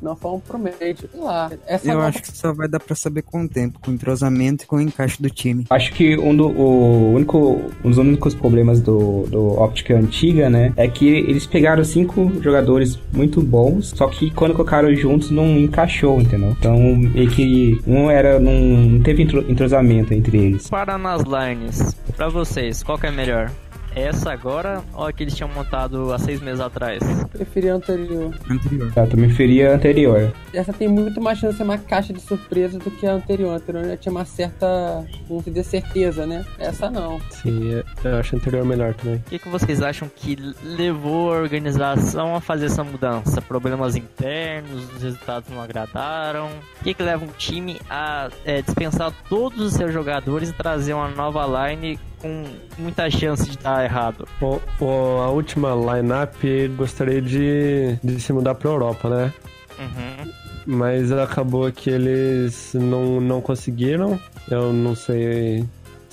Não 0.02 0.14
foi 0.16 0.30
um 0.32 0.40
promédio, 0.40 1.08
sei 1.10 1.20
lá. 1.20 1.50
Essa 1.66 1.88
Eu 1.88 1.94
nova- 1.94 2.06
acho 2.08 2.22
que 2.22 2.36
só 2.36 2.52
vai 2.52 2.68
dar 2.68 2.80
pra 2.80 2.94
saber 2.94 3.22
com 3.22 3.42
o 3.44 3.48
tempo, 3.48 3.78
com 3.80 3.90
o 3.90 3.94
entrosamento 3.94 4.64
e 4.64 4.66
com 4.66 4.76
o 4.76 4.80
encaixe 4.80 5.20
do 5.22 5.30
time. 5.30 5.64
Acho 5.70 5.92
que 5.92 6.16
um, 6.18 6.34
do, 6.36 6.48
o 6.48 7.14
único, 7.14 7.60
um 7.84 7.88
dos 7.88 7.98
únicos 7.98 8.34
problemas 8.34 8.80
do, 8.80 9.24
do 9.28 9.60
Optic 9.62 9.90
antiga, 9.90 10.48
né, 10.50 10.72
é 10.76 10.86
que 10.88 11.06
eles 11.08 11.46
pegaram 11.46 11.82
cinco 11.84 12.30
jogadores 12.42 12.98
muito 13.12 13.40
bons, 13.40 13.92
só 13.96 14.08
que 14.08 14.30
quando 14.30 14.52
colocaram 14.54 14.94
juntos 14.94 15.30
não 15.30 15.46
encaixou, 15.58 16.20
entendeu? 16.20 16.50
Então, 16.58 16.78
meio 16.96 17.30
que 17.30 17.80
um 17.86 18.10
era, 18.10 18.38
não, 18.38 18.52
não 18.52 19.02
teve 19.02 19.22
entro- 19.22 19.44
entrosamento 19.50 20.12
entre 20.14 20.38
eles. 20.38 20.68
Para 20.68 20.96
nas 20.98 21.22
lines, 21.22 21.94
pra 22.16 22.28
vocês, 22.28 22.82
qual 22.82 22.98
que 22.98 23.06
é 23.06 23.10
melhor? 23.10 23.50
Essa 23.96 24.30
agora 24.30 24.84
ou 24.92 25.06
a 25.06 25.12
que 25.12 25.22
eles 25.22 25.34
tinham 25.34 25.48
montado 25.48 26.12
há 26.12 26.18
seis 26.18 26.38
meses 26.42 26.60
atrás? 26.60 27.02
Preferia 27.32 27.72
a 27.72 27.76
anterior. 27.76 28.34
Anterior. 28.50 28.92
Eu 28.94 29.08
também 29.08 29.26
preferia 29.28 29.72
a 29.72 29.74
anterior. 29.74 30.34
Essa 30.52 30.70
tem 30.70 30.86
muito 30.86 31.18
mais 31.18 31.38
chance 31.38 31.52
de 31.52 31.56
ser 31.56 31.64
uma 31.64 31.78
caixa 31.78 32.12
de 32.12 32.20
surpresa 32.20 32.78
do 32.78 32.90
que 32.90 33.06
a 33.06 33.12
anterior. 33.12 33.54
A 33.54 33.56
anterior 33.56 33.86
já 33.86 33.96
tinha 33.96 34.12
uma 34.12 34.26
certa, 34.26 35.02
vamos 35.26 35.46
dizer, 35.46 35.64
certeza, 35.64 36.26
né? 36.26 36.44
Essa 36.58 36.90
não. 36.90 37.18
Sim, 37.30 37.82
eu 38.04 38.16
acho 38.16 38.36
o 38.36 38.38
anterior 38.38 38.66
melhor 38.66 38.92
também. 38.92 39.16
O 39.16 39.20
que, 39.22 39.38
que 39.38 39.48
vocês 39.48 39.80
acham 39.80 40.10
que 40.14 40.36
levou 40.62 41.32
a 41.32 41.38
organização 41.38 42.36
a 42.36 42.40
fazer 42.40 42.66
essa 42.66 42.84
mudança? 42.84 43.40
Problemas 43.40 43.96
internos, 43.96 44.94
os 44.94 45.02
resultados 45.02 45.48
não 45.48 45.62
agradaram? 45.62 46.50
O 46.80 46.84
que, 46.84 46.92
que 46.92 47.02
leva 47.02 47.24
um 47.24 47.32
time 47.38 47.80
a 47.88 48.28
é, 48.44 48.60
dispensar 48.60 49.10
todos 49.26 49.58
os 49.58 49.72
seus 49.72 49.90
jogadores 49.90 50.50
e 50.50 50.52
trazer 50.52 50.92
uma 50.92 51.08
nova 51.08 51.46
line 51.66 51.98
com 52.20 52.44
muita 52.78 53.10
chance 53.10 53.48
de 53.48 53.58
dar 53.58 53.84
errado? 53.84 54.26
O, 54.40 55.20
a 55.20 55.30
última 55.30 55.70
lineup 55.74 56.42
gostaria 56.76 57.20
de, 57.20 57.98
de 58.02 58.20
se 58.20 58.32
mudar 58.32 58.54
pra 58.54 58.70
Europa, 58.70 59.08
né? 59.08 59.32
Uhum. 59.78 60.32
Mas 60.66 61.12
acabou 61.12 61.70
que 61.70 61.90
eles 61.90 62.72
não, 62.74 63.20
não 63.20 63.40
conseguiram. 63.40 64.18
Eu 64.50 64.72
não 64.72 64.94
sei 64.94 65.64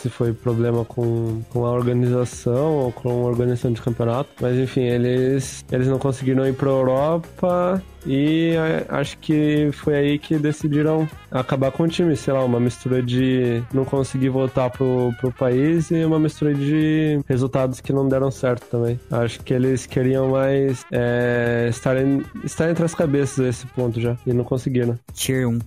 se 0.04 0.10
foi 0.10 0.34
problema 0.34 0.84
com, 0.84 1.42
com 1.50 1.66
a 1.66 1.72
organização 1.72 2.74
ou 2.74 2.92
com 2.92 3.10
a 3.10 3.30
organização 3.30 3.72
de 3.72 3.82
campeonato. 3.82 4.30
Mas 4.42 4.58
enfim, 4.58 4.82
eles, 4.82 5.64
eles 5.72 5.88
não 5.88 5.98
conseguiram 5.98 6.46
ir 6.46 6.54
pra 6.54 6.70
Europa 6.70 7.82
e 8.06 8.50
é, 8.58 8.86
acho 8.90 9.18
que 9.20 9.70
foi 9.72 9.96
aí 9.96 10.20
que 10.20 10.38
decidiram 10.38 11.08
acabar 11.32 11.72
com 11.72 11.84
o 11.84 11.88
time. 11.88 12.18
Sei 12.18 12.34
lá, 12.34 12.44
uma 12.44 12.60
mistura 12.60 13.02
de 13.02 13.64
não 13.74 13.86
conseguir 13.86 14.28
voltar 14.28 14.70
pro, 14.70 15.14
pro 15.22 15.32
país 15.32 15.90
e 15.90 16.04
uma 16.04 16.20
mistura 16.20 16.54
de 16.54 17.22
resultados 17.28 17.80
que 17.80 17.94
não 17.94 18.06
deram 18.08 18.30
certo 18.30 18.66
também. 18.70 19.00
Acho 19.10 19.40
que 19.42 19.54
eles 19.54 19.86
queriam 19.86 20.30
mais 20.32 20.84
é, 20.92 21.68
estar, 21.70 21.96
em- 21.98 22.24
estar 22.44 22.70
entre 22.70 22.84
as 22.84 22.94
cabeças 22.94 23.46
a 23.46 23.48
esse 23.48 23.66
ponto 23.68 24.02
já 24.02 24.18
e 24.28 24.34
não 24.34 24.44
conseguiram. 24.44 25.00
Tier 25.14 25.48
1. 25.48 25.60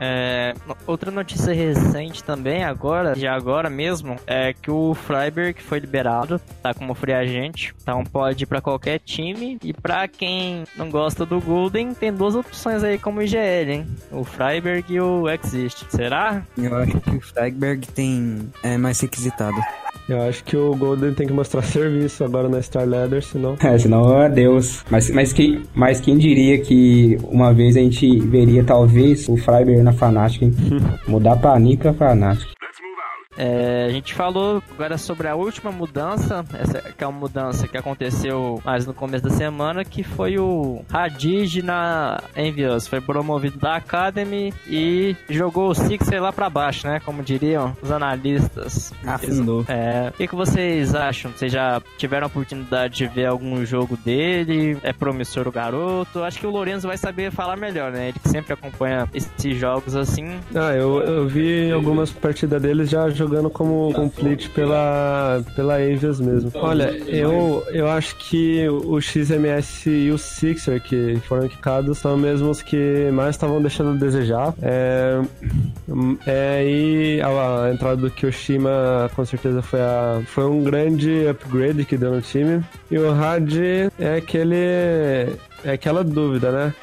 É, 0.00 0.54
outra 0.86 1.10
notícia 1.10 1.52
recente 1.52 2.22
também, 2.22 2.64
agora, 2.64 3.14
de 3.14 3.26
agora 3.26 3.70
mesmo, 3.70 4.16
é 4.26 4.52
que 4.52 4.70
o 4.70 4.94
Freiberg 4.94 5.62
foi 5.62 5.78
liberado, 5.78 6.40
tá 6.62 6.74
como 6.74 6.94
free 6.94 7.12
agente, 7.12 7.74
então 7.82 8.04
pode 8.04 8.44
ir 8.44 8.46
pra 8.46 8.60
qualquer 8.60 8.98
time. 8.98 9.58
E 9.62 9.72
pra 9.72 10.08
quem 10.08 10.64
não 10.76 10.90
gosta 10.90 11.24
do 11.24 11.40
Golden, 11.40 11.94
tem 11.94 12.12
duas 12.12 12.34
opções 12.34 12.82
aí 12.82 12.98
como 12.98 13.22
IGL, 13.22 13.70
hein? 13.70 13.86
O 14.10 14.24
Freiberg 14.24 14.92
e 14.92 15.00
o 15.00 15.28
Exist. 15.28 15.84
Será? 15.88 16.42
Eu 16.56 16.76
acho 16.76 17.00
que 17.00 17.10
o 17.10 17.20
Freiberg 17.20 17.86
tem 17.88 18.50
é 18.62 18.76
mais 18.76 19.00
requisitado. 19.00 19.56
Eu 20.08 20.20
acho 20.22 20.44
que 20.44 20.56
o 20.56 20.74
Golden 20.76 21.14
tem 21.14 21.26
que 21.26 21.32
mostrar 21.32 21.62
serviço 21.62 22.24
agora 22.24 22.48
na 22.48 22.60
Star 22.60 22.86
Ladder, 22.86 23.22
senão. 23.22 23.56
É, 23.60 23.78
senão 23.78 24.18
adeus. 24.18 24.84
Mas, 24.90 25.10
mas, 25.10 25.32
quem, 25.32 25.62
mas 25.74 26.00
quem 26.00 26.18
diria 26.18 26.58
que 26.58 27.18
uma 27.24 27.54
vez 27.54 27.76
a 27.76 27.80
gente 27.80 28.20
veria 28.20 28.62
talvez 28.62 29.26
o 29.28 29.36
Freiberg 29.36 29.82
na 29.84 29.92
Fnatic, 29.92 30.42
hein? 30.42 30.54
Mudar 31.06 31.36
pra 31.40 31.58
Nika 31.58 31.92
Fnatic. 31.92 32.48
É, 33.36 33.86
a 33.88 33.90
gente 33.90 34.14
falou 34.14 34.62
agora 34.72 34.96
sobre 34.96 35.28
a 35.28 35.34
última 35.34 35.70
mudança, 35.70 36.44
essa 36.54 36.80
que 36.80 37.02
é 37.02 37.06
uma 37.06 37.18
mudança 37.18 37.66
que 37.66 37.76
aconteceu 37.76 38.60
mais 38.64 38.86
no 38.86 38.94
começo 38.94 39.24
da 39.24 39.30
semana, 39.30 39.84
que 39.84 40.02
foi 40.02 40.38
o 40.38 40.84
Hadid 40.92 41.62
na 41.62 42.20
Envious. 42.36 42.86
Foi 42.86 43.00
promovido 43.00 43.58
da 43.58 43.76
Academy 43.76 44.52
e 44.66 45.16
jogou 45.28 45.70
o 45.70 45.74
Sixer 45.74 46.22
lá 46.22 46.32
pra 46.32 46.48
baixo, 46.48 46.86
né? 46.86 47.00
Como 47.04 47.22
diriam 47.22 47.76
os 47.82 47.90
analistas. 47.90 48.92
Afundou. 49.04 49.64
É, 49.68 50.10
o 50.10 50.16
que, 50.16 50.28
que 50.28 50.34
vocês 50.34 50.94
acham? 50.94 51.32
Vocês 51.32 51.52
já 51.52 51.82
tiveram 51.98 52.26
a 52.26 52.28
oportunidade 52.28 52.94
de 52.94 53.06
ver 53.06 53.26
algum 53.26 53.64
jogo 53.64 53.96
dele? 53.96 54.78
É 54.82 54.92
promissor 54.92 55.48
o 55.48 55.52
garoto? 55.52 56.22
Acho 56.22 56.38
que 56.38 56.46
o 56.46 56.50
Lorenzo 56.50 56.86
vai 56.86 56.96
saber 56.96 57.30
falar 57.32 57.56
melhor, 57.56 57.90
né? 57.90 58.08
Ele 58.08 58.18
que 58.18 58.28
sempre 58.28 58.52
acompanha 58.52 59.08
esses 59.12 59.56
jogos 59.56 59.96
assim. 59.96 60.38
Ah, 60.54 60.72
eu, 60.72 61.02
eu 61.02 61.26
vi 61.26 61.70
algumas 61.72 62.10
partidas 62.10 62.62
dele 62.62 62.84
já 62.84 63.08
jogando 63.10 63.23
como 63.50 63.92
complete 63.92 64.48
pela, 64.50 65.42
pela 65.54 65.74
Avias 65.74 66.20
mesmo. 66.20 66.50
Olha, 66.54 66.90
eu, 67.06 67.64
eu 67.72 67.88
acho 67.88 68.16
que 68.16 68.68
o 68.68 69.00
XMS 69.00 69.88
e 69.88 70.10
o 70.10 70.18
Sixer, 70.18 70.80
que 70.82 71.16
foram 71.26 71.48
quicados, 71.48 71.98
são 71.98 72.16
mesmo 72.16 72.50
os 72.50 72.62
que 72.62 73.10
mais 73.12 73.30
estavam 73.34 73.60
deixando 73.60 73.90
a 73.90 73.94
desejar. 73.94 74.54
É, 74.62 75.20
é, 76.26 76.64
e 76.66 77.20
a, 77.20 77.64
a 77.64 77.72
entrada 77.72 77.96
do 77.96 78.10
Kyoshima 78.10 79.10
com 79.14 79.24
certeza 79.24 79.62
foi, 79.62 79.80
a, 79.80 80.22
foi 80.26 80.44
um 80.44 80.62
grande 80.62 81.26
upgrade 81.28 81.84
que 81.84 81.96
deu 81.96 82.12
no 82.12 82.20
time. 82.20 82.62
E 82.90 82.98
o 82.98 83.10
Had 83.10 83.54
é 83.98 84.16
aquele. 84.16 84.56
É 85.64 85.72
aquela 85.72 86.04
dúvida, 86.04 86.50
né? 86.50 86.74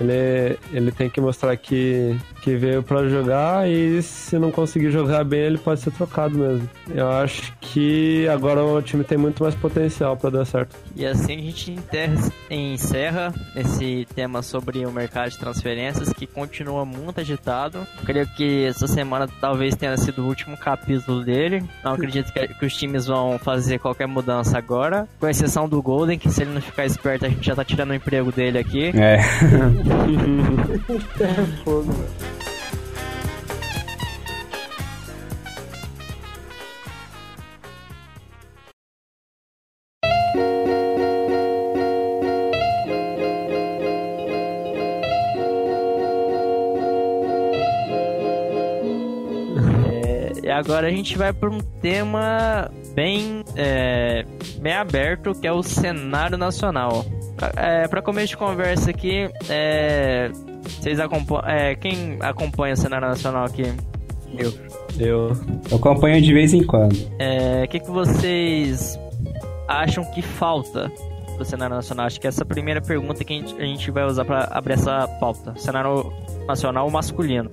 Ele, 0.00 0.56
ele 0.72 0.92
tem 0.92 1.10
que 1.10 1.20
mostrar 1.20 1.56
que 1.56 2.16
que 2.42 2.56
veio 2.56 2.82
para 2.82 3.08
jogar 3.08 3.68
e 3.68 4.02
se 4.02 4.38
não 4.38 4.50
conseguir 4.50 4.90
jogar 4.90 5.24
bem, 5.24 5.40
ele 5.40 5.58
pode 5.58 5.80
ser 5.80 5.90
trocado 5.92 6.36
mesmo. 6.36 6.68
Eu 6.88 7.08
acho 7.10 7.52
que 7.60 8.26
agora 8.28 8.64
o 8.64 8.80
time 8.82 9.04
tem 9.04 9.18
muito 9.18 9.42
mais 9.42 9.54
potencial 9.54 10.16
para 10.16 10.30
dar 10.30 10.44
certo. 10.44 10.76
E 10.96 11.04
assim 11.06 11.34
a 11.34 11.42
gente 11.42 11.72
enterra, 11.72 12.32
encerra 12.50 13.34
esse 13.54 14.06
tema 14.14 14.42
sobre 14.42 14.84
o 14.84 14.92
mercado 14.92 15.30
de 15.30 15.38
transferências 15.38 16.12
que 16.12 16.26
continua 16.26 16.84
muito 16.84 17.20
agitado. 17.20 17.78
Eu 17.78 18.04
creio 18.04 18.26
que 18.34 18.64
essa 18.64 18.86
semana 18.86 19.28
talvez 19.40 19.74
tenha 19.76 19.96
sido 19.96 20.22
o 20.22 20.26
último 20.26 20.56
capítulo 20.56 21.24
dele. 21.24 21.64
Não 21.84 21.92
acredito 21.92 22.32
que, 22.32 22.64
os 22.64 22.76
times 22.76 23.06
vão 23.06 23.38
fazer 23.38 23.78
qualquer 23.78 24.06
mudança 24.06 24.58
agora, 24.58 25.08
com 25.18 25.28
exceção 25.28 25.68
do 25.68 25.80
Golden, 25.80 26.18
que 26.18 26.30
se 26.30 26.42
ele 26.42 26.52
não 26.52 26.60
ficar 26.60 26.84
esperto 26.86 27.24
a 27.24 27.28
gente 27.28 27.46
já 27.46 27.54
tá 27.54 27.64
tirando 27.64 27.90
o 27.90 27.94
emprego 27.94 28.32
dele 28.32 28.58
aqui. 28.58 28.92
É. 28.94 29.18
É 31.20 31.64
fogo, 31.64 31.94
E 32.37 32.37
agora 50.58 50.88
a 50.88 50.90
gente 50.90 51.16
vai 51.16 51.32
para 51.32 51.48
um 51.48 51.60
tema 51.60 52.70
bem, 52.94 53.44
é, 53.56 54.24
bem 54.60 54.72
aberto, 54.72 55.32
que 55.32 55.46
é 55.46 55.52
o 55.52 55.62
cenário 55.62 56.36
nacional. 56.36 57.04
É, 57.56 57.86
para 57.86 58.02
começo 58.02 58.28
de 58.28 58.36
conversa 58.36 58.90
aqui, 58.90 59.28
é, 59.48 60.30
vocês 60.62 60.98
acompanham, 60.98 61.48
é, 61.48 61.74
quem 61.76 62.18
acompanha 62.20 62.74
o 62.74 62.76
cenário 62.76 63.08
nacional 63.08 63.44
aqui? 63.44 63.72
Eu. 64.36 64.52
Eu. 64.98 65.32
Eu 65.70 65.76
acompanho 65.76 66.20
de 66.20 66.32
vez 66.32 66.52
em 66.52 66.64
quando. 66.64 66.96
É, 67.18 67.64
O 67.64 67.68
que, 67.68 67.78
que 67.80 67.90
vocês 67.90 68.98
acham 69.68 70.04
que 70.12 70.20
falta 70.20 70.90
pro 71.36 71.44
cenário 71.44 71.76
nacional? 71.76 72.06
Acho 72.06 72.20
que 72.20 72.26
essa 72.26 72.42
é 72.42 72.44
a 72.44 72.46
primeira 72.46 72.80
pergunta 72.80 73.24
que 73.24 73.32
a 73.32 73.36
gente, 73.36 73.54
a 73.56 73.64
gente 73.64 73.90
vai 73.90 74.04
usar 74.04 74.24
para 74.24 74.48
abrir 74.50 74.74
essa 74.74 75.06
pauta. 75.20 75.54
Cenário 75.56 76.12
nacional 76.48 76.90
masculino. 76.90 77.50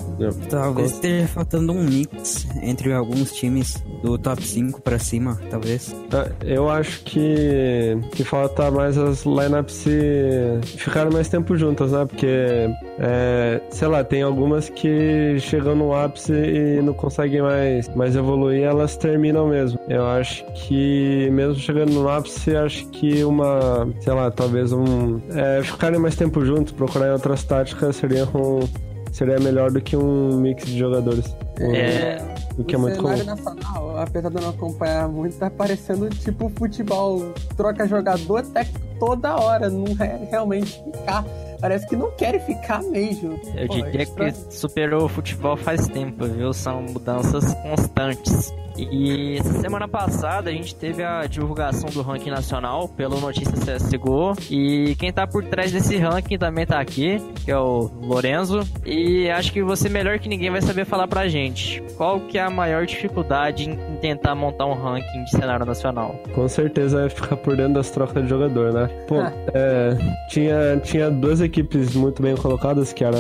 Talvez 0.50 0.92
esteja 0.94 1.28
faltando 1.28 1.74
um 1.74 1.84
mix 1.84 2.48
entre 2.64 2.94
alguns 2.94 3.34
times 3.34 3.84
do 4.02 4.18
top 4.18 4.42
5 4.42 4.82
pra 4.82 4.98
cima, 4.98 5.38
talvez. 5.50 5.94
Tá, 6.10 6.28
Eu 6.44 6.70
acho 6.70 7.04
que, 7.04 7.98
que 8.12 8.24
falta 8.24 8.72
mais 8.72 8.98
as 8.98 9.24
lineups 9.26 9.74
se 9.74 10.60
ficarem 10.78 11.12
mais 11.12 11.28
tempo 11.28 11.58
juntas, 11.58 11.92
né? 11.92 12.06
Porque, 12.06 12.70
é, 12.98 13.62
sei 13.70 13.88
lá, 13.88 14.04
tem 14.04 14.22
algumas 14.22 14.70
que 14.70 15.38
chegam 15.40 15.76
no 15.76 15.94
ápice 15.94 16.32
e 16.34 16.82
não 16.82 16.94
conseguem 16.94 17.42
mais, 17.42 17.94
mais 17.96 18.16
evoluir, 18.16 18.64
elas 18.64 18.96
terminam 18.96 19.48
mesmo. 19.48 19.78
Eu 19.90 20.06
acho 20.06 20.46
que, 20.54 21.30
mesmo 21.32 21.56
chegando 21.56 21.92
no 21.92 22.08
ápice, 22.08 22.56
acho 22.56 22.88
que 22.88 23.24
uma, 23.26 23.88
sei 24.00 24.14
lá, 24.14 24.32
talvez 24.32 24.72
um. 24.72 25.20
É, 25.32 25.62
ficarem 25.64 26.00
mais 26.00 26.16
tempo 26.16 26.46
juntos, 26.46 26.72
procurarem 26.72 27.14
outras 27.14 27.44
táticas 27.44 27.96
seria 27.98 28.26
um. 28.26 28.85
Seria 29.16 29.40
melhor 29.40 29.72
do 29.72 29.80
que 29.80 29.96
um 29.96 30.36
mix 30.42 30.66
de 30.66 30.78
jogadores. 30.78 31.34
É, 31.58 32.18
O 32.58 32.66
que 32.66 32.76
é 32.76 32.78
muito 32.78 33.00
o 33.00 33.02
comum. 33.02 33.24
nacional, 33.24 33.98
apesar 33.98 34.28
de 34.30 34.36
eu 34.36 34.42
não 34.42 34.50
acompanhar 34.50 35.08
muito, 35.08 35.38
tá 35.38 35.50
parecendo 35.50 36.10
tipo 36.10 36.50
futebol. 36.50 37.34
Troca 37.56 37.88
jogador 37.88 38.40
até 38.40 38.68
toda 39.00 39.34
hora, 39.38 39.70
não 39.70 39.86
é 40.04 40.28
realmente 40.30 40.84
ficar. 40.92 41.24
Parece 41.66 41.88
que 41.88 41.96
não 41.96 42.12
querem 42.12 42.40
ficar 42.40 42.80
mesmo. 42.84 43.40
eu 43.56 43.68
Pô, 43.68 43.74
diria 43.74 44.04
estranho. 44.04 44.34
que 44.34 44.54
superou 44.54 45.06
o 45.06 45.10
futebol 45.10 45.58
faz 45.58 45.88
tempo, 45.88 46.24
viu? 46.26 46.54
São 46.54 46.84
mudanças 46.84 47.56
constantes. 47.56 48.54
E 48.78 49.38
essa 49.38 49.62
semana 49.62 49.88
passada 49.88 50.50
a 50.50 50.54
gente 50.54 50.76
teve 50.76 51.02
a 51.02 51.26
divulgação 51.26 51.90
do 51.90 52.02
ranking 52.02 52.30
nacional 52.30 52.90
pelo 52.90 53.20
Notícias 53.20 53.64
CSGO. 53.64 54.34
E 54.52 54.96
quem 55.00 55.12
tá 55.12 55.26
por 55.26 55.44
trás 55.46 55.72
desse 55.72 55.98
ranking 55.98 56.38
também 56.38 56.68
tá 56.68 56.80
aqui, 56.80 57.20
que 57.44 57.50
é 57.50 57.58
o 57.58 57.90
Lorenzo. 58.02 58.60
E 58.86 59.30
acho 59.30 59.52
que 59.52 59.64
você 59.64 59.90
melhor 59.90 60.20
que 60.20 60.30
ninguém 60.30 60.52
vai 60.52 60.62
saber 60.62 60.86
falar 60.86 61.08
pra 61.08 61.28
gente. 61.28 61.82
Qual 61.98 62.20
que 62.20 62.38
é 62.38 62.42
a 62.42 62.50
maior 62.50 62.86
dificuldade 62.86 63.70
em 63.70 63.96
em 63.96 63.98
tentar 63.98 64.36
montar 64.36 64.66
um 64.66 64.74
ranking 64.74 65.24
de 65.24 65.32
cenário 65.32 65.66
nacional? 65.66 66.20
Com 66.34 66.48
certeza 66.48 67.06
é 67.06 67.10
ficar 67.10 67.38
por 67.38 67.56
dentro 67.56 67.76
das 67.76 67.90
trocas 67.90 68.22
de 68.24 68.30
jogador, 68.30 68.74
né? 68.74 68.88
Pô, 69.08 69.16
é, 69.56 69.98
tinha, 70.30 70.78
tinha 70.84 71.10
duas 71.10 71.42
equipes 71.42 71.55
muito 71.96 72.22
bem 72.22 72.36
colocadas, 72.36 72.92
que 72.94 73.04
era 73.04 73.18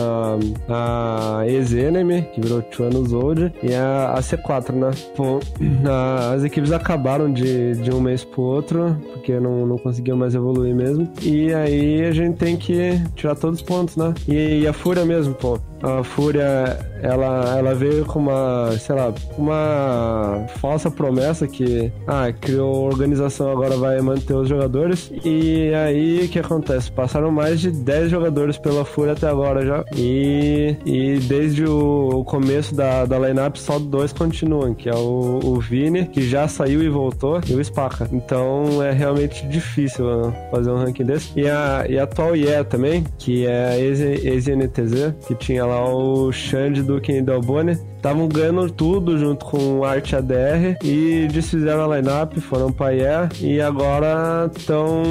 a 0.69 1.43
Ex-Enemy, 1.47 2.23
que 2.33 2.41
virou 2.41 2.63
Chuanos 2.71 3.13
Old, 3.13 3.53
e 3.63 3.73
a, 3.73 4.13
a 4.13 4.19
C4, 4.19 4.71
né? 4.73 4.91
Pô, 5.15 5.39
a- 5.89 6.33
as 6.33 6.43
equipes 6.43 6.71
acabaram 6.71 7.31
de, 7.31 7.75
de 7.75 7.91
um 7.91 7.99
mês 8.01 8.23
pro 8.23 8.41
outro, 8.41 8.97
porque 9.13 9.39
não, 9.39 9.65
não 9.65 9.77
conseguiam 9.77 10.17
mais 10.17 10.35
evoluir 10.35 10.75
mesmo. 10.75 11.09
E 11.21 11.53
aí 11.53 12.03
a 12.05 12.11
gente 12.11 12.37
tem 12.37 12.57
que 12.57 12.99
tirar 13.15 13.35
todos 13.35 13.59
os 13.59 13.65
pontos, 13.65 13.95
né? 13.95 14.13
E, 14.27 14.61
e 14.61 14.67
a 14.67 14.73
Fúria 14.73 15.05
mesmo, 15.05 15.33
pô. 15.33 15.59
A 15.81 16.03
Fúria, 16.03 16.79
ela, 17.01 17.57
ela 17.57 17.75
veio 17.75 18.05
com 18.05 18.19
uma, 18.19 18.71
sei 18.79 18.95
lá, 18.95 19.13
uma 19.37 20.45
falsa 20.57 20.89
promessa 20.89 21.47
que, 21.47 21.91
ah, 22.07 22.31
criou 22.31 22.85
organização, 22.85 23.51
agora 23.51 23.77
vai 23.77 23.99
manter 24.01 24.33
os 24.33 24.47
jogadores. 24.49 25.11
E 25.23 25.73
aí, 25.73 26.25
o 26.25 26.29
que 26.29 26.39
acontece? 26.39 26.91
Passaram 26.91 27.31
mais 27.31 27.59
de 27.59 27.71
10 27.71 28.09
jogadores 28.09 28.57
pela 28.57 28.85
Fúria 28.85 29.13
até 29.13 29.27
agora 29.27 29.65
já. 29.65 29.85
E, 29.95 30.75
e 30.85 31.19
desde 31.19 31.65
o 31.65 32.23
começo 32.25 32.73
da, 32.73 33.05
da 33.05 33.19
lineup, 33.19 33.57
só 33.57 33.77
dois 33.77 34.13
continuam, 34.13 34.73
que 34.73 34.89
é 34.89 34.95
o, 34.95 35.39
o 35.43 35.59
Vini, 35.59 36.05
que 36.05 36.27
já 36.27 36.47
saiu 36.47 36.81
e 36.81 36.89
voltou, 36.89 37.41
e 37.47 37.53
o 37.53 37.63
Spaca. 37.63 38.07
Então, 38.11 38.81
é 38.81 38.91
realmente 38.91 39.45
difícil 39.47 40.09
ah, 40.09 40.31
fazer 40.51 40.71
um 40.71 40.77
ranking 40.77 41.05
desse. 41.05 41.31
E 41.35 41.47
a, 41.47 41.85
e 41.87 41.99
a 41.99 42.07
IE 42.35 42.63
também, 42.69 43.03
que 43.17 43.45
é 43.45 43.65
a 43.65 43.79
ex-NTZ, 43.79 45.13
que 45.27 45.35
tinha 45.35 45.64
lá 45.65 45.87
o 45.89 46.31
Xande, 46.31 46.81
Duque 46.81 47.11
e 47.11 47.21
Delboni. 47.21 47.77
Estavam 48.05 48.27
ganhando 48.27 48.69
tudo 48.69 49.17
junto 49.17 49.45
com 49.45 49.79
o 49.79 49.83
Art 49.83 50.13
ADR 50.13 50.77
e 50.83 51.27
desfizeram 51.27 51.91
a 51.91 51.97
lineup, 51.97 52.37
foram 52.37 52.71
pra 52.71 52.93
IE 52.93 53.01
e 53.41 53.59
agora 53.59 54.47
estão 54.55 55.01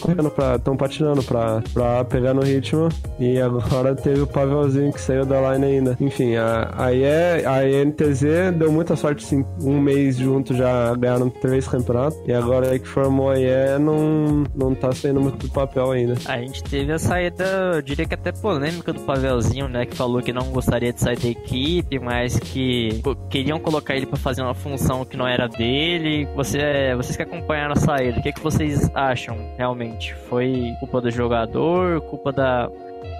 correndo 0.00 0.30
pra. 0.30 0.56
estão 0.56 0.74
patinando 0.74 1.22
pra, 1.22 1.62
pra 1.74 2.04
pegar 2.04 2.32
no 2.32 2.42
ritmo. 2.42 2.88
E 3.20 3.38
agora 3.38 3.94
teve 3.94 4.22
o 4.22 4.26
Pavelzinho 4.26 4.92
que 4.94 5.00
saiu 5.00 5.26
da 5.26 5.52
line 5.52 5.66
ainda. 5.66 5.96
Enfim, 6.00 6.36
a, 6.36 6.72
a, 6.74 6.94
IE, 6.94 7.44
a 7.44 7.68
INTZ 7.68 8.56
deu 8.56 8.72
muita 8.72 8.96
sorte, 8.96 9.22
sim. 9.22 9.44
Um 9.60 9.78
mês 9.78 10.16
junto 10.16 10.54
já 10.54 10.94
ganharam 10.94 11.28
três 11.28 11.68
campeonatos. 11.68 12.18
E 12.26 12.32
agora 12.32 12.70
aí 12.70 12.78
que 12.78 12.88
formou 12.88 13.28
a 13.28 13.38
IE 13.38 13.78
não, 13.78 14.44
não 14.54 14.74
tá 14.74 14.90
saindo 14.92 15.20
muito 15.20 15.46
do 15.46 15.52
papel 15.52 15.90
ainda. 15.90 16.14
A 16.24 16.38
gente 16.38 16.64
teve 16.64 16.92
a 16.92 16.98
saída, 16.98 17.44
eu 17.74 17.82
diria 17.82 18.06
que 18.06 18.14
até 18.14 18.32
polêmica 18.32 18.90
do 18.90 19.00
Pavelzinho, 19.00 19.68
né? 19.68 19.84
Que 19.84 19.94
falou 19.94 20.22
que 20.22 20.32
não 20.32 20.44
gostaria 20.44 20.94
de 20.94 21.00
sair 21.00 21.18
da 21.18 21.28
equipe, 21.28 22.05
mas 22.06 22.38
que 22.38 23.00
pô, 23.02 23.16
queriam 23.28 23.58
colocar 23.58 23.96
ele 23.96 24.06
para 24.06 24.16
fazer 24.16 24.40
uma 24.40 24.54
função 24.54 25.04
que 25.04 25.16
não 25.16 25.26
era 25.26 25.48
dele. 25.48 26.24
Você, 26.36 26.94
vocês 26.94 27.16
que 27.16 27.22
acompanharam 27.24 27.72
a 27.72 27.76
saída, 27.76 28.20
o 28.20 28.22
que, 28.22 28.32
que 28.32 28.40
vocês 28.40 28.88
acham 28.94 29.36
realmente? 29.58 30.14
Foi 30.28 30.72
culpa 30.78 31.00
do 31.00 31.10
jogador, 31.10 32.00
culpa 32.02 32.30
da, 32.30 32.70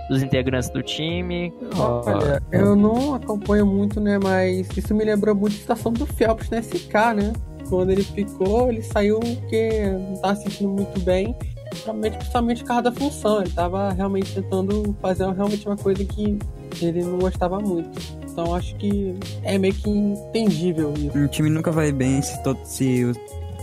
dos 0.09 0.23
integrantes 0.23 0.71
do 0.71 0.85
time? 0.85 1.53
Olha, 1.77 2.41
eu 2.53 2.77
não 2.77 3.15
acompanho 3.15 3.67
muito, 3.67 4.01
né? 4.01 4.21
Mas 4.23 4.69
isso 4.77 4.95
me 4.95 5.05
lembrou 5.05 5.35
muito 5.35 5.55
a 5.57 5.59
situação 5.59 5.93
do 5.93 6.07
Phelps 6.07 6.49
na 6.49 6.63
SK, 6.63 6.95
né? 7.17 7.33
Quando 7.69 7.91
ele 7.91 8.05
ficou, 8.05 8.69
ele 8.69 8.83
saiu 8.83 9.19
porque 9.19 9.91
não 9.91 10.13
estava 10.13 10.37
se 10.37 10.43
sentindo 10.45 10.69
muito 10.69 11.01
bem. 11.01 11.35
Principalmente, 11.71 12.19
principalmente 12.19 12.61
por 12.61 12.69
causa 12.69 12.83
da 12.83 12.93
função. 12.93 13.39
Ele 13.41 13.49
estava 13.49 13.93
realmente 13.93 14.33
tentando 14.33 14.97
fazer 15.03 15.29
realmente 15.33 15.67
uma 15.67 15.77
coisa 15.77 16.05
que 16.05 16.39
ele 16.83 17.03
não 17.03 17.19
gostava 17.19 17.59
muito. 17.59 17.91
Então 18.31 18.55
acho 18.55 18.75
que 18.77 19.15
é 19.43 19.57
meio 19.59 19.75
que 19.75 19.89
entendível 19.89 20.93
isso. 20.97 21.17
Um 21.17 21.27
time 21.27 21.49
nunca 21.51 21.71
vai 21.73 21.91
bem 21.93 22.21
se, 22.21 22.43
todo, 22.43 22.59
se 22.65 23.05
os, 23.05 23.17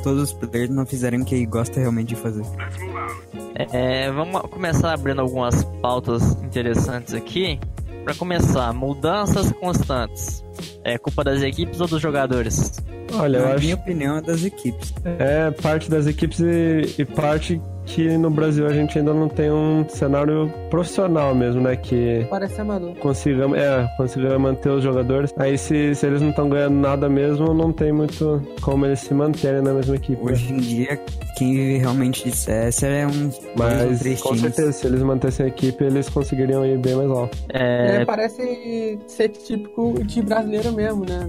todos 0.03 0.23
os 0.23 0.33
players 0.33 0.69
não 0.69 0.85
fizerem 0.85 1.21
o 1.21 1.25
que 1.25 1.45
gosta 1.45 1.79
realmente 1.79 2.09
de 2.09 2.15
fazer. 2.15 2.43
É, 3.55 4.11
vamos 4.11 4.41
começar 4.43 4.93
abrindo 4.93 5.21
algumas 5.21 5.63
pautas 5.81 6.23
interessantes 6.43 7.13
aqui. 7.13 7.59
Para 8.03 8.15
começar, 8.15 8.73
mudanças 8.73 9.51
constantes. 9.53 10.43
É 10.83 10.97
culpa 10.97 11.23
das 11.23 11.41
equipes 11.41 11.79
ou 11.79 11.87
dos 11.87 12.01
jogadores? 12.01 12.73
Olha, 13.13 13.37
eu 13.37 13.45
Na 13.47 13.53
acho 13.53 13.63
minha 13.63 13.75
opinião, 13.75 14.17
é 14.17 14.21
das 14.21 14.43
equipes. 14.43 14.93
é 15.05 15.51
parte 15.51 15.89
das 15.89 16.05
equipes 16.07 16.39
e, 16.39 16.95
e 17.01 17.05
parte 17.05 17.61
que 17.85 18.17
no 18.17 18.29
Brasil 18.29 18.65
a 18.65 18.73
gente 18.73 18.97
ainda 18.97 19.13
não 19.13 19.27
tem 19.27 19.51
um 19.51 19.85
cenário 19.87 20.51
profissional 20.69 21.35
mesmo, 21.35 21.61
né? 21.61 21.75
Que 21.75 22.25
Parece 22.29 22.59
amador. 22.61 22.95
consiga, 22.95 23.45
é, 23.57 23.87
consiga 23.97 24.37
manter 24.39 24.69
os 24.69 24.83
jogadores. 24.83 25.33
Aí 25.37 25.57
se, 25.57 25.93
se 25.95 26.05
eles 26.05 26.21
não 26.21 26.29
estão 26.29 26.49
ganhando 26.49 26.75
nada 26.75 27.09
mesmo, 27.09 27.53
não 27.53 27.71
tem 27.71 27.91
muito 27.91 28.41
como 28.61 28.85
eles 28.85 28.99
se 28.99 29.13
manterem 29.13 29.61
na 29.61 29.73
mesma 29.73 29.95
equipe. 29.95 30.23
né? 30.23 30.31
Hoje 30.31 30.53
em 30.53 30.57
dia, 30.57 30.99
quem 31.37 31.53
vive 31.53 31.77
realmente 31.79 32.29
de 32.29 32.35
CS 32.35 32.83
é 32.83 33.05
ou 33.05 33.11
Mas 33.57 33.99
três 33.99 34.21
com 34.21 34.29
times. 34.35 34.41
certeza, 34.41 34.71
se 34.71 34.87
eles 34.87 35.01
mantessem 35.03 35.45
a 35.45 35.49
equipe, 35.49 35.83
eles 35.83 36.07
conseguiriam 36.09 36.65
ir 36.65 36.77
bem 36.77 36.95
mais 36.95 37.09
alto. 37.09 37.37
É, 37.53 38.01
É, 38.01 38.05
parece 38.05 38.97
ser 39.07 39.29
típico 39.29 39.93
de 40.03 40.21
brasileiro 40.21 40.71
mesmo, 40.71 41.05
né? 41.05 41.27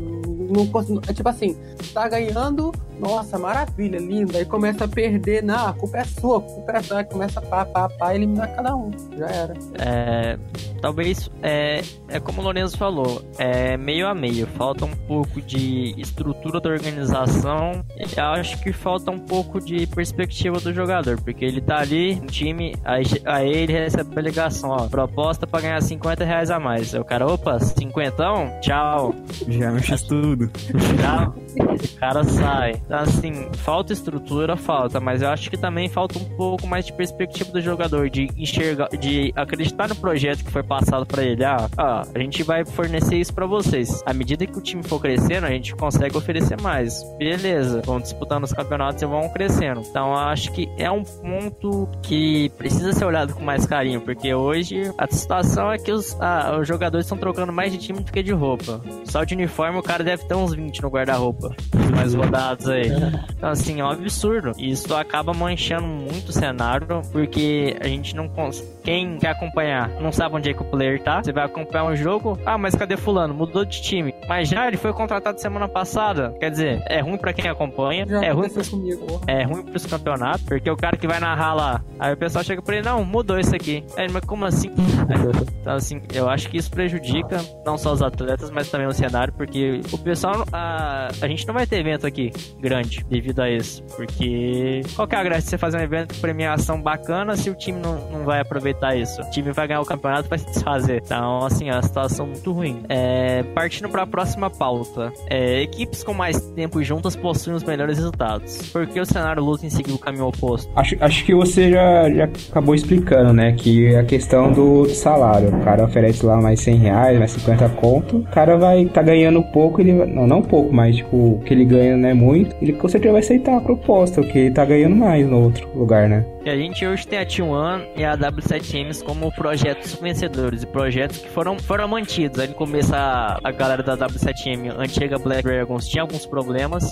Não, 0.51 0.67
cons- 0.69 0.91
é 1.09 1.13
tipo 1.13 1.29
assim, 1.29 1.57
tá 1.93 2.07
ganhando, 2.09 2.71
nossa, 2.99 3.39
maravilha, 3.39 3.99
lindo. 3.99 4.37
Aí 4.37 4.45
começa 4.45 4.85
a 4.85 4.89
perder, 4.89 5.43
não, 5.43 5.69
a 5.69 5.73
culpa 5.73 5.99
é 5.99 6.05
sua, 6.05 6.39
a 6.39 6.41
culpa 6.41 6.73
é 6.73 6.83
sua. 6.83 6.99
Aí 6.99 7.05
começa 7.05 7.41
a 7.41 7.43
pá, 7.43 7.65
pá, 7.65 7.89
pá, 7.89 8.15
eliminar 8.15 8.55
cada 8.55 8.75
um. 8.77 8.91
Já 9.17 9.27
era. 9.27 9.55
É, 9.79 10.39
talvez 10.81 11.31
é, 11.43 11.83
é 12.09 12.21
como 12.21 12.41
o 12.41 12.45
Lorenzo 12.45 12.77
falou, 12.77 13.23
é 13.39 13.77
meio 13.77 14.07
a 14.07 14.15
meio. 14.15 14.47
Falta 14.47 14.85
um 14.85 14.95
pouco 14.95 15.41
de 15.41 15.95
estrutura 16.01 16.61
da 16.61 16.71
organização. 16.71 17.85
E 17.97 18.21
acho 18.21 18.61
que 18.63 18.73
falta 18.73 19.11
um 19.11 19.19
pouco 19.19 19.61
de 19.61 19.87
perspectiva 19.87 20.61
do 20.61 20.73
jogador, 20.73 21.21
porque 21.21 21.45
ele 21.45 21.61
tá 21.61 21.79
ali 21.79 22.17
no 22.17 22.27
time, 22.27 22.77
aí, 22.85 23.05
aí 23.25 23.53
ele 23.53 23.73
recebe 23.73 24.11
a 24.17 24.23
ligação, 24.23 24.71
ó, 24.71 24.89
proposta 24.89 25.47
pra 25.47 25.61
ganhar 25.61 25.81
50 25.83 26.25
reais 26.25 26.51
a 26.51 26.61
mais. 26.61 26.95
Aí 26.95 27.01
o 27.01 27.05
cara, 27.05 27.27
opa, 27.27 27.59
50? 27.59 28.61
Tchau. 28.61 29.15
Já 29.49 29.71
mexe 29.71 30.07
tudo. 30.07 30.51
Já, 30.99 31.29
o 31.29 31.99
cara 31.99 32.25
sai. 32.25 32.84
Então, 32.85 32.99
assim, 32.99 33.49
falta 33.55 33.93
estrutura, 33.93 34.57
falta, 34.57 35.01
mas 35.01 35.23
eu 35.23 35.29
acho 35.29 35.51
que 35.51 35.57
também 35.57 35.89
falta 35.89 36.19
um 36.19 36.25
pouco 36.25 36.67
mais 36.67 36.85
de 36.85 36.93
perspectiva 36.93 37.51
do 37.51 37.61
jogador, 37.61 38.11
de 38.11 38.29
enxergar, 38.37 38.89
de 38.89 39.33
acreditar 39.35 39.89
no 39.89 39.97
projeto 39.97 40.45
que 40.45 40.51
foi 40.51 40.63
passado 40.63 41.07
pra 41.07 41.23
ele. 41.23 41.45
Ah, 41.45 41.69
ah, 41.79 42.03
a 42.15 42.19
gente 42.19 42.43
vai 42.43 42.65
fornecer 42.65 43.17
isso 43.17 43.33
pra 43.33 43.47
vocês. 43.47 44.03
À 44.05 44.13
medida 44.13 44.47
que 44.47 44.59
o 44.59 44.61
time 44.61 44.83
for 44.83 45.01
crescendo, 45.01 45.47
a 45.47 45.51
gente 45.51 45.75
consegue 45.75 46.17
oferecer 46.17 46.61
mais. 46.61 47.03
Beleza, 47.19 47.83
vão 47.85 48.01
disputando 48.01 48.45
os 48.45 48.53
campeonatos 48.53 49.03
e 49.03 49.07
vão 49.07 49.29
crescendo. 49.29 49.81
Então, 49.81 50.09
eu 50.09 50.19
acho 50.19 50.53
que 50.53 50.69
é 50.77 50.91
um 50.91 51.03
ponto 51.03 51.89
que 52.03 52.51
precisa 52.59 52.93
ser 52.93 53.05
olhado 53.05 53.35
com 53.35 53.43
mais 53.43 53.67
carinho, 53.67 54.01
porque 54.01 54.35
hoje 54.35 54.93
a 54.99 55.07
situação 55.07 55.73
é 55.73 55.79
que 55.79 55.91
os, 55.91 56.17
ah, 56.21 56.59
os 56.61 56.69
jogadores 56.69 57.07
estão 57.07 57.17
trocando 57.17 57.53
mais 57.53 57.73
de 57.73 57.79
time 57.79 58.01
do 58.01 58.13
que 58.13 58.23
de 58.23 58.33
roupa. 58.33 58.81
Só 59.05 59.25
de 59.25 59.35
uniforme 59.35 59.79
o 59.79 59.83
cara 59.83 60.05
deve 60.05 60.25
ter 60.25 60.35
uns 60.35 60.55
20 60.55 60.83
no 60.83 60.89
guarda-roupa. 60.89 61.55
Mais 61.97 62.13
rodados 62.15 62.69
aí. 62.75 62.91
Então, 63.37 63.51
assim, 63.51 63.81
é 63.81 63.85
um 63.85 63.91
absurdo. 63.91 64.53
Isso 64.59 64.95
acaba 64.95 65.33
manchando 65.33 65.87
muito 65.87 66.29
o 66.29 66.33
cenário, 66.33 67.03
porque 67.13 67.77
a 67.81 67.87
gente 67.87 68.15
não 68.15 68.29
consegue. 68.29 68.75
Quem 68.85 69.19
quer 69.19 69.31
acompanhar 69.31 69.89
não 70.01 70.13
sabe 70.13 70.37
onde 70.37 70.51
é 70.51 70.55
que 70.55 70.61
o 70.61 70.65
player 70.65 71.03
tá. 71.03 71.23
Você 71.23 71.33
vai 71.33 71.45
acompanhar 71.45 71.85
um 71.85 71.97
jogo. 71.97 72.39
Ah, 72.45 72.59
mas 72.59 72.75
cadê 72.75 72.97
Fulano? 72.97 73.33
Mudou 73.33 73.65
de 73.65 73.81
time. 73.81 74.15
Mas 74.29 74.49
já 74.49 74.69
ele 74.69 74.77
foi 74.77 74.93
contratado 74.93 75.41
semana 75.41 75.67
passada. 75.67 76.35
Quer 76.39 76.51
dizer, 76.51 76.83
é 76.87 77.01
ruim 77.01 77.17
pra 77.17 77.33
quem 77.33 77.49
acompanha. 77.51 78.07
Já 78.07 78.23
é 78.23 78.31
ruim 78.31 78.51
comigo. 78.51 79.07
porra. 79.07 79.25
é 79.27 79.43
ruim 79.45 79.65
pros 79.65 79.87
campeonatos, 79.87 80.43
porque 80.43 80.71
o 80.71 80.77
cara 80.77 80.97
que 80.97 81.07
vai 81.07 81.19
narrar 81.19 81.55
lá, 81.55 81.85
aí 81.99 82.13
o 82.13 82.17
pessoal 82.17 82.45
chega 82.45 82.61
pra 82.61 82.77
ele, 82.77 82.85
não, 82.87 83.05
mudou 83.05 83.39
isso 83.39 83.55
aqui. 83.55 83.85
Aí 83.97 84.07
mas 84.11 84.25
como 84.25 84.45
assim? 84.45 84.71
Então, 85.65 85.77
assim, 85.77 86.03
eu 86.13 86.29
acho 86.29 86.51
que 86.51 86.59
isso 86.59 86.71
prejudica 86.71 87.41
não 87.65 87.79
só 87.79 87.93
os 87.93 88.03
atletas, 88.03 88.51
mas 88.51 88.71
também 88.71 88.87
o 88.87 88.93
cenário, 88.93 89.33
porque 89.33 89.81
o 89.91 89.97
pessoal, 89.97 90.45
a, 90.53 91.09
a 91.23 91.27
gente 91.27 91.47
não 91.47 91.55
vai 91.55 91.67
ter 91.67 91.79
evento 91.79 92.07
aqui 92.07 92.31
grande 92.65 93.05
devido 93.11 93.41
a 93.41 93.51
isso, 93.51 93.83
porque 93.95 94.81
qual 94.97 95.07
que 95.07 95.15
é 95.15 95.19
a 95.19 95.23
graça 95.23 95.43
de 95.43 95.51
você 95.51 95.59
fazer 95.59 95.77
um 95.77 95.81
evento 95.81 96.15
com 96.15 96.21
premiação 96.21 96.81
bacana 96.81 97.37
se 97.37 97.51
o 97.51 97.55
time 97.55 97.79
não, 97.79 98.11
não 98.11 98.25
vai 98.25 98.41
aproveitar 98.41 98.97
isso? 98.97 99.21
O 99.21 99.31
time 99.31 99.53
vai 99.53 99.69
ganhar 99.69 99.83
o 99.83 99.85
campeonato 99.85 100.29
vai 100.29 100.39
se 100.39 100.47
desfazer. 100.47 101.03
Então, 101.05 101.45
assim, 101.45 101.69
é 101.69 101.73
uma 101.73 101.83
situação 101.83 102.27
muito 102.27 102.51
ruim. 102.53 102.83
É, 102.89 103.43
partindo 103.55 103.89
pra 103.89 104.07
próxima 104.07 104.49
pauta, 104.49 105.13
é, 105.29 105.61
equipes 105.63 106.03
com 106.03 106.15
mais 106.15 106.41
tempo 106.53 106.83
juntas 106.83 107.15
possuem 107.15 107.55
os 107.55 107.63
melhores 107.63 107.99
resultados. 107.99 108.71
Por 108.73 108.87
que 108.87 108.99
o 108.99 109.05
cenário 109.05 109.43
luta 109.43 109.67
em 109.67 109.71
seguir 109.71 109.93
o 109.93 109.99
caminho 109.99 110.27
oposto? 110.27 110.71
Acho, 110.75 110.97
acho 111.01 111.25
que 111.25 111.35
você 111.35 111.71
já, 111.71 112.11
já 112.11 112.25
acabou 112.25 112.75
explicando, 112.75 113.33
né? 113.33 113.53
Que 113.53 113.95
a 113.95 114.05
questão 114.05 114.51
do 114.51 114.89
salário. 114.89 115.55
O 115.55 115.61
cara 115.61 115.85
oferece 115.85 116.25
lá 116.25 116.41
mais 116.41 116.61
100 116.61 116.77
reais, 116.77 117.19
mais 117.19 117.33
50 117.33 117.69
conto. 117.71 118.19
O 118.19 118.23
cara 118.25 118.57
vai 118.57 118.87
tá 118.87 119.03
ganhando 119.03 119.43
pouco, 119.43 119.81
ele 119.81 119.93
Não, 119.93 120.27
não 120.27 120.41
pouco, 120.41 120.73
mas 120.73 120.97
tipo, 120.97 121.43
que 121.45 121.53
ele 121.53 121.65
ganha 121.65 121.97
não 121.97 122.09
é 122.09 122.15
muito. 122.15 122.54
Ele 122.61 122.73
com 122.73 122.89
certeza 122.89 123.13
vai 123.13 123.21
aceitar 123.21 123.57
a 123.57 123.61
proposta, 123.61 124.21
porque 124.23 124.39
ele 124.39 124.55
tá 124.55 124.65
ganhando 124.65 124.97
mais 124.97 125.27
no 125.27 125.43
outro 125.43 125.69
lugar, 125.75 126.09
né? 126.09 126.25
E 126.45 126.51
a 126.51 126.57
gente 126.57 126.87
hoje 126.87 127.09
tem 127.09 127.19
a 127.19 127.25
T1 127.25 127.89
e 127.97 128.05
a 128.05 128.15
W7Ms 128.19 129.03
como 129.03 129.33
projetos 129.33 129.95
vencedores 129.95 130.63
e 130.63 130.67
projetos 130.67 131.17
que 131.17 131.31
foram, 131.31 131.59
foram 131.59 131.89
mantidos. 131.89 132.39
Aí 132.39 132.49
começo 132.49 132.95
a, 132.95 133.41
a 133.43 133.51
galera 133.51 133.83
da 133.83 133.97
W7M, 133.97 134.79
antiga 134.79 135.19
Black 135.19 135.43
Dragons, 135.43 135.89
tinha 135.89 136.03
alguns 136.03 136.27
problemas 136.27 136.85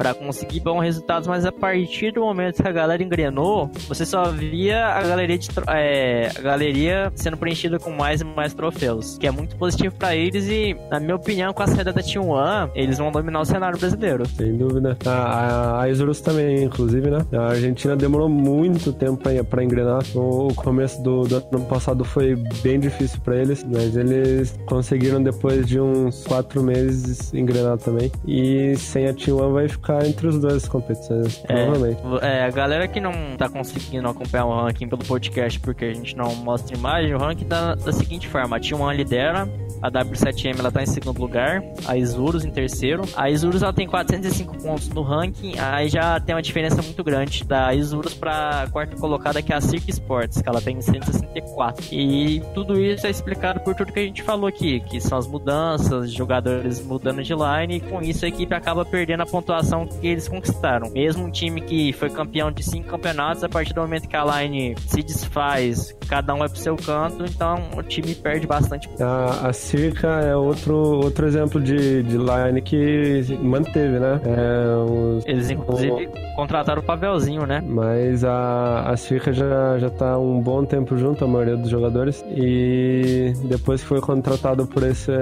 para 0.00 0.14
conseguir 0.14 0.60
bons 0.60 0.80
resultados, 0.80 1.28
mas 1.28 1.44
a 1.44 1.52
partir 1.52 2.12
do 2.12 2.22
momento 2.22 2.62
que 2.62 2.66
a 2.68 2.72
galera 2.72 3.02
engrenou, 3.02 3.70
você 3.86 4.06
só 4.06 4.30
via 4.30 4.86
a 4.86 5.02
galeria, 5.02 5.36
de, 5.36 5.48
é, 5.68 6.30
a 6.34 6.40
galeria 6.40 7.12
sendo 7.14 7.36
preenchida 7.36 7.78
com 7.78 7.90
mais 7.90 8.22
e 8.22 8.24
mais 8.24 8.54
troféus, 8.54 9.18
que 9.18 9.26
é 9.26 9.30
muito 9.30 9.56
positivo 9.56 9.94
para 9.96 10.16
eles 10.16 10.48
e, 10.48 10.74
na 10.90 10.98
minha 10.98 11.16
opinião, 11.16 11.52
com 11.52 11.62
a 11.62 11.66
saída 11.66 11.92
da 11.92 12.00
T1, 12.00 12.70
eles 12.74 12.96
vão 12.96 13.10
dominar 13.12 13.42
o 13.42 13.44
cenário 13.44 13.78
brasileiro. 13.78 14.26
Sem 14.26 14.56
dúvida. 14.56 14.96
A, 15.04 15.10
a, 15.10 15.82
a 15.82 15.90
Isurus 15.90 16.22
também, 16.22 16.64
inclusive, 16.64 17.10
né? 17.10 17.18
A 17.34 17.48
Argentina 17.48 17.94
demorou 17.94 18.28
muito 18.28 18.94
tempo 19.00 19.18
pra 19.48 19.64
engrenar. 19.64 20.02
O, 20.14 20.54
começo 20.54 21.02
do, 21.02 21.22
do 21.22 21.36
ano 21.36 21.64
passado 21.64 22.04
foi 22.04 22.36
bem 22.62 22.78
difícil 22.78 23.18
pra 23.22 23.36
eles, 23.36 23.64
mas 23.64 23.96
eles 23.96 24.58
conseguiram 24.66 25.22
depois 25.22 25.66
de 25.66 25.80
uns 25.80 26.22
quatro 26.24 26.62
meses 26.62 27.32
engrenar 27.32 27.78
também. 27.78 28.12
E 28.26 28.76
sem 28.76 29.06
a 29.06 29.14
T1 29.14 29.52
vai 29.52 29.68
ficar 29.68 30.06
entre 30.06 30.28
os 30.28 30.38
dois 30.38 30.68
competições, 30.68 31.42
É, 31.48 31.54
provavelmente. 31.54 32.00
É, 32.20 32.44
a 32.44 32.50
galera 32.50 32.86
que 32.86 33.00
não 33.00 33.12
tá 33.38 33.48
conseguindo 33.48 34.06
acompanhar 34.08 34.44
o 34.44 34.64
ranking 34.64 34.88
pelo 34.88 35.04
podcast 35.04 35.58
porque 35.60 35.86
a 35.86 35.94
gente 35.94 36.14
não 36.16 36.34
mostra 36.36 36.76
imagem, 36.76 37.14
o 37.14 37.18
ranking 37.18 37.46
tá 37.46 37.74
da 37.74 37.92
seguinte 37.92 38.28
forma: 38.28 38.56
a 38.56 38.60
T1 38.60 38.94
lidera, 38.94 39.48
a 39.80 39.90
W7M 39.90 40.58
ela 40.58 40.70
tá 40.70 40.82
em 40.82 40.86
segundo 40.86 41.18
lugar, 41.18 41.62
a 41.86 41.96
Isurus 41.96 42.44
em 42.44 42.50
terceiro. 42.50 43.02
A 43.16 43.30
Isurus 43.30 43.62
ela 43.62 43.72
tem 43.72 43.88
405 43.88 44.58
pontos 44.58 44.88
no 44.90 45.02
ranking, 45.02 45.54
aí 45.58 45.88
já 45.88 46.20
tem 46.20 46.34
uma 46.34 46.42
diferença 46.42 46.82
muito 46.82 47.02
grande 47.02 47.44
da 47.44 47.72
Isurus 47.74 48.12
pra 48.14 48.68
quarta 48.70 48.89
colocada, 48.96 49.42
que 49.42 49.52
é 49.52 49.56
a 49.56 49.60
Cirque 49.60 49.90
Sports, 49.90 50.42
que 50.42 50.48
ela 50.48 50.60
tem 50.60 50.80
164. 50.80 51.86
E 51.92 52.40
tudo 52.54 52.80
isso 52.80 53.06
é 53.06 53.10
explicado 53.10 53.60
por 53.60 53.74
tudo 53.74 53.92
que 53.92 54.00
a 54.00 54.04
gente 54.04 54.22
falou 54.22 54.46
aqui, 54.46 54.80
que 54.80 55.00
são 55.00 55.18
as 55.18 55.26
mudanças, 55.26 56.12
jogadores 56.12 56.84
mudando 56.84 57.22
de 57.22 57.34
line, 57.34 57.76
e 57.76 57.80
com 57.80 58.00
isso 58.00 58.24
a 58.24 58.28
equipe 58.28 58.54
acaba 58.54 58.84
perdendo 58.84 59.22
a 59.22 59.26
pontuação 59.26 59.86
que 59.86 60.06
eles 60.06 60.28
conquistaram. 60.28 60.90
Mesmo 60.90 61.24
um 61.24 61.30
time 61.30 61.60
que 61.60 61.92
foi 61.92 62.10
campeão 62.10 62.50
de 62.50 62.62
cinco 62.62 62.88
campeonatos, 62.88 63.44
a 63.44 63.48
partir 63.48 63.72
do 63.72 63.80
momento 63.80 64.08
que 64.08 64.16
a 64.16 64.24
line 64.24 64.74
se 64.86 65.02
desfaz, 65.02 65.94
cada 66.08 66.34
um 66.34 66.38
vai 66.38 66.48
pro 66.48 66.58
seu 66.58 66.76
canto, 66.76 67.24
então 67.24 67.70
o 67.76 67.82
time 67.82 68.14
perde 68.14 68.46
bastante. 68.46 68.88
A, 69.00 69.48
a 69.48 69.52
Circa 69.52 70.08
é 70.20 70.34
outro, 70.34 70.74
outro 70.74 71.26
exemplo 71.26 71.60
de, 71.60 72.02
de 72.02 72.16
line 72.16 72.60
que 72.62 73.38
manteve, 73.40 73.98
né? 73.98 74.20
É, 74.24 74.76
os, 74.76 75.26
eles, 75.26 75.50
inclusive, 75.50 76.06
o... 76.06 76.34
contrataram 76.36 76.82
o 76.82 76.84
Pavelzinho, 76.84 77.46
né? 77.46 77.62
Mas 77.66 78.24
a, 78.24 78.79
a 78.82 78.96
Circa 78.96 79.32
já, 79.32 79.78
já 79.78 79.90
tá 79.90 80.18
um 80.18 80.40
bom 80.40 80.64
tempo 80.64 80.96
junto, 80.96 81.24
a 81.24 81.28
maioria 81.28 81.56
dos 81.56 81.70
jogadores, 81.70 82.24
e 82.30 83.32
depois 83.44 83.80
que 83.80 83.86
foi 83.86 84.00
contratado 84.00 84.66
por 84.66 84.82
esse, 84.82 85.12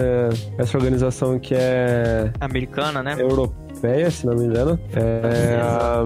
essa 0.56 0.76
organização 0.76 1.38
que 1.38 1.54
é... 1.54 2.30
Americana, 2.40 3.02
né? 3.02 3.16
Europeia 3.18 3.67
europeia, 3.78 4.10
se 4.10 4.26
não 4.26 4.34
me 4.34 4.44
engano. 4.44 4.78
É, 4.94 5.60
a, 5.60 6.04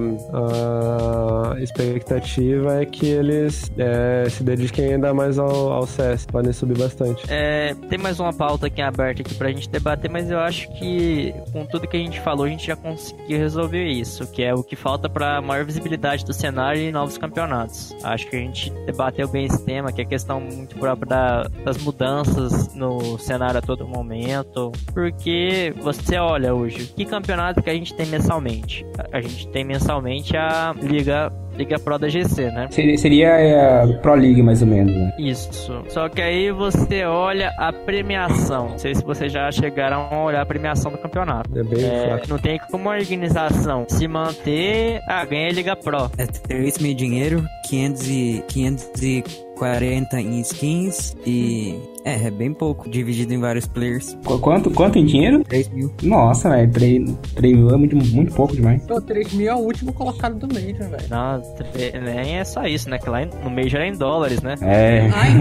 a, 1.52 1.60
expectativa 1.62 2.80
é 2.80 2.86
que 2.86 3.06
eles 3.06 3.70
é, 3.78 4.28
se 4.28 4.42
dediquem 4.42 4.94
ainda 4.94 5.14
mais 5.14 5.38
ao, 5.38 5.72
ao 5.72 5.86
CS, 5.86 6.26
podem 6.26 6.52
subir 6.52 6.76
bastante. 6.76 7.24
É, 7.28 7.74
tem 7.88 7.98
mais 7.98 8.20
uma 8.20 8.32
pauta 8.32 8.66
aqui 8.66 8.82
aberta 8.82 9.22
aqui 9.22 9.34
pra 9.34 9.48
gente 9.48 9.68
debater, 9.68 10.10
mas 10.10 10.30
eu 10.30 10.38
acho 10.38 10.68
que 10.74 11.34
com 11.52 11.64
tudo 11.64 11.88
que 11.88 11.96
a 11.96 12.00
gente 12.00 12.20
falou, 12.20 12.44
a 12.44 12.48
gente 12.48 12.66
já 12.66 12.76
conseguiu 12.76 13.38
resolver 13.38 13.84
isso, 13.86 14.26
que 14.30 14.42
é 14.42 14.54
o 14.54 14.62
que 14.62 14.76
falta 14.76 15.08
para 15.08 15.40
maior 15.40 15.64
visibilidade 15.64 16.24
do 16.24 16.32
cenário 16.32 16.80
e 16.80 16.92
novos 16.92 17.16
campeonatos. 17.16 17.94
Acho 18.02 18.28
que 18.28 18.36
a 18.36 18.38
gente 18.38 18.70
debateu 18.86 19.28
bem 19.28 19.46
esse 19.46 19.64
tema, 19.64 19.92
que 19.92 20.02
é 20.02 20.04
questão 20.04 20.40
muito 20.40 20.76
própria 20.76 21.06
da, 21.06 21.42
das 21.64 21.78
mudanças 21.78 22.74
no 22.74 23.18
cenário 23.18 23.58
a 23.58 23.62
todo 23.62 23.86
momento, 23.86 24.72
porque 24.92 25.74
você 25.80 26.16
olha 26.16 26.54
hoje, 26.54 26.92
que 26.96 27.04
campeonato 27.04 27.61
que 27.62 27.70
a 27.70 27.74
gente 27.74 27.94
tem 27.94 28.06
mensalmente? 28.06 28.84
A 29.12 29.20
gente 29.20 29.48
tem 29.48 29.64
mensalmente 29.64 30.36
a 30.36 30.74
Liga 30.80 31.32
Liga 31.56 31.78
Pro 31.78 31.98
da 31.98 32.08
GC, 32.08 32.50
né? 32.50 32.68
Seria, 32.70 32.98
seria 32.98 33.82
a 33.82 33.86
Pro 33.98 34.14
League, 34.14 34.42
mais 34.42 34.62
ou 34.62 34.68
menos, 34.68 34.94
né? 34.94 35.12
Isso. 35.18 35.82
Só 35.88 36.08
que 36.08 36.20
aí 36.20 36.50
você 36.50 37.04
olha 37.04 37.52
a 37.58 37.72
premiação. 37.72 38.70
Não 38.70 38.78
sei 38.78 38.94
se 38.94 39.04
vocês 39.04 39.30
já 39.30 39.50
chegaram 39.50 40.08
a 40.10 40.24
olhar 40.24 40.42
a 40.42 40.46
premiação 40.46 40.90
do 40.90 40.98
campeonato. 40.98 41.50
É 41.58 41.62
bem 41.62 41.84
é, 41.84 42.22
Não 42.28 42.38
tem 42.38 42.58
como 42.70 42.90
a 42.90 42.96
organização 42.96 43.84
se 43.88 44.08
manter. 44.08 45.00
Ah, 45.06 45.24
ganha 45.24 45.48
a 45.48 45.52
Liga 45.52 45.76
Pro. 45.76 46.10
É 46.16 46.26
3 46.26 46.78
mil 46.78 46.94
dinheiro, 46.94 47.44
500 47.68 48.08
e, 48.08 48.44
500 48.48 49.02
e 49.02 49.24
40 49.56 50.20
em 50.20 50.40
skins 50.40 51.14
e. 51.26 51.78
É, 52.04 52.26
é 52.26 52.30
bem 52.30 52.52
pouco, 52.52 52.88
dividido 52.88 53.32
em 53.32 53.38
vários 53.38 53.66
players. 53.66 54.16
Quanto, 54.40 54.70
quanto 54.70 54.98
em 54.98 55.04
dinheiro? 55.04 55.44
3 55.44 55.68
mil. 55.68 55.92
Nossa, 56.02 56.50
velho, 56.50 56.70
3, 56.70 57.14
3 57.34 57.56
mil 57.56 57.70
é 57.70 57.76
muito, 57.76 57.96
muito 57.96 58.34
pouco 58.34 58.54
demais. 58.54 58.82
Pô, 58.84 59.00
3 59.00 59.32
mil 59.34 59.48
é 59.48 59.54
o 59.54 59.58
último 59.58 59.92
colocado 59.92 60.38
do 60.38 60.52
Major, 60.52 60.88
velho. 60.88 61.04
Não, 61.08 61.42
nem 62.02 62.38
é 62.38 62.44
só 62.44 62.64
isso, 62.64 62.88
né? 62.88 62.98
Que 62.98 63.08
lá 63.08 63.24
no 63.24 63.50
Major 63.50 63.80
é 63.80 63.88
em 63.88 63.96
dólares, 63.96 64.42
né? 64.42 64.54
É. 64.62 65.08
Ai, 65.12 65.32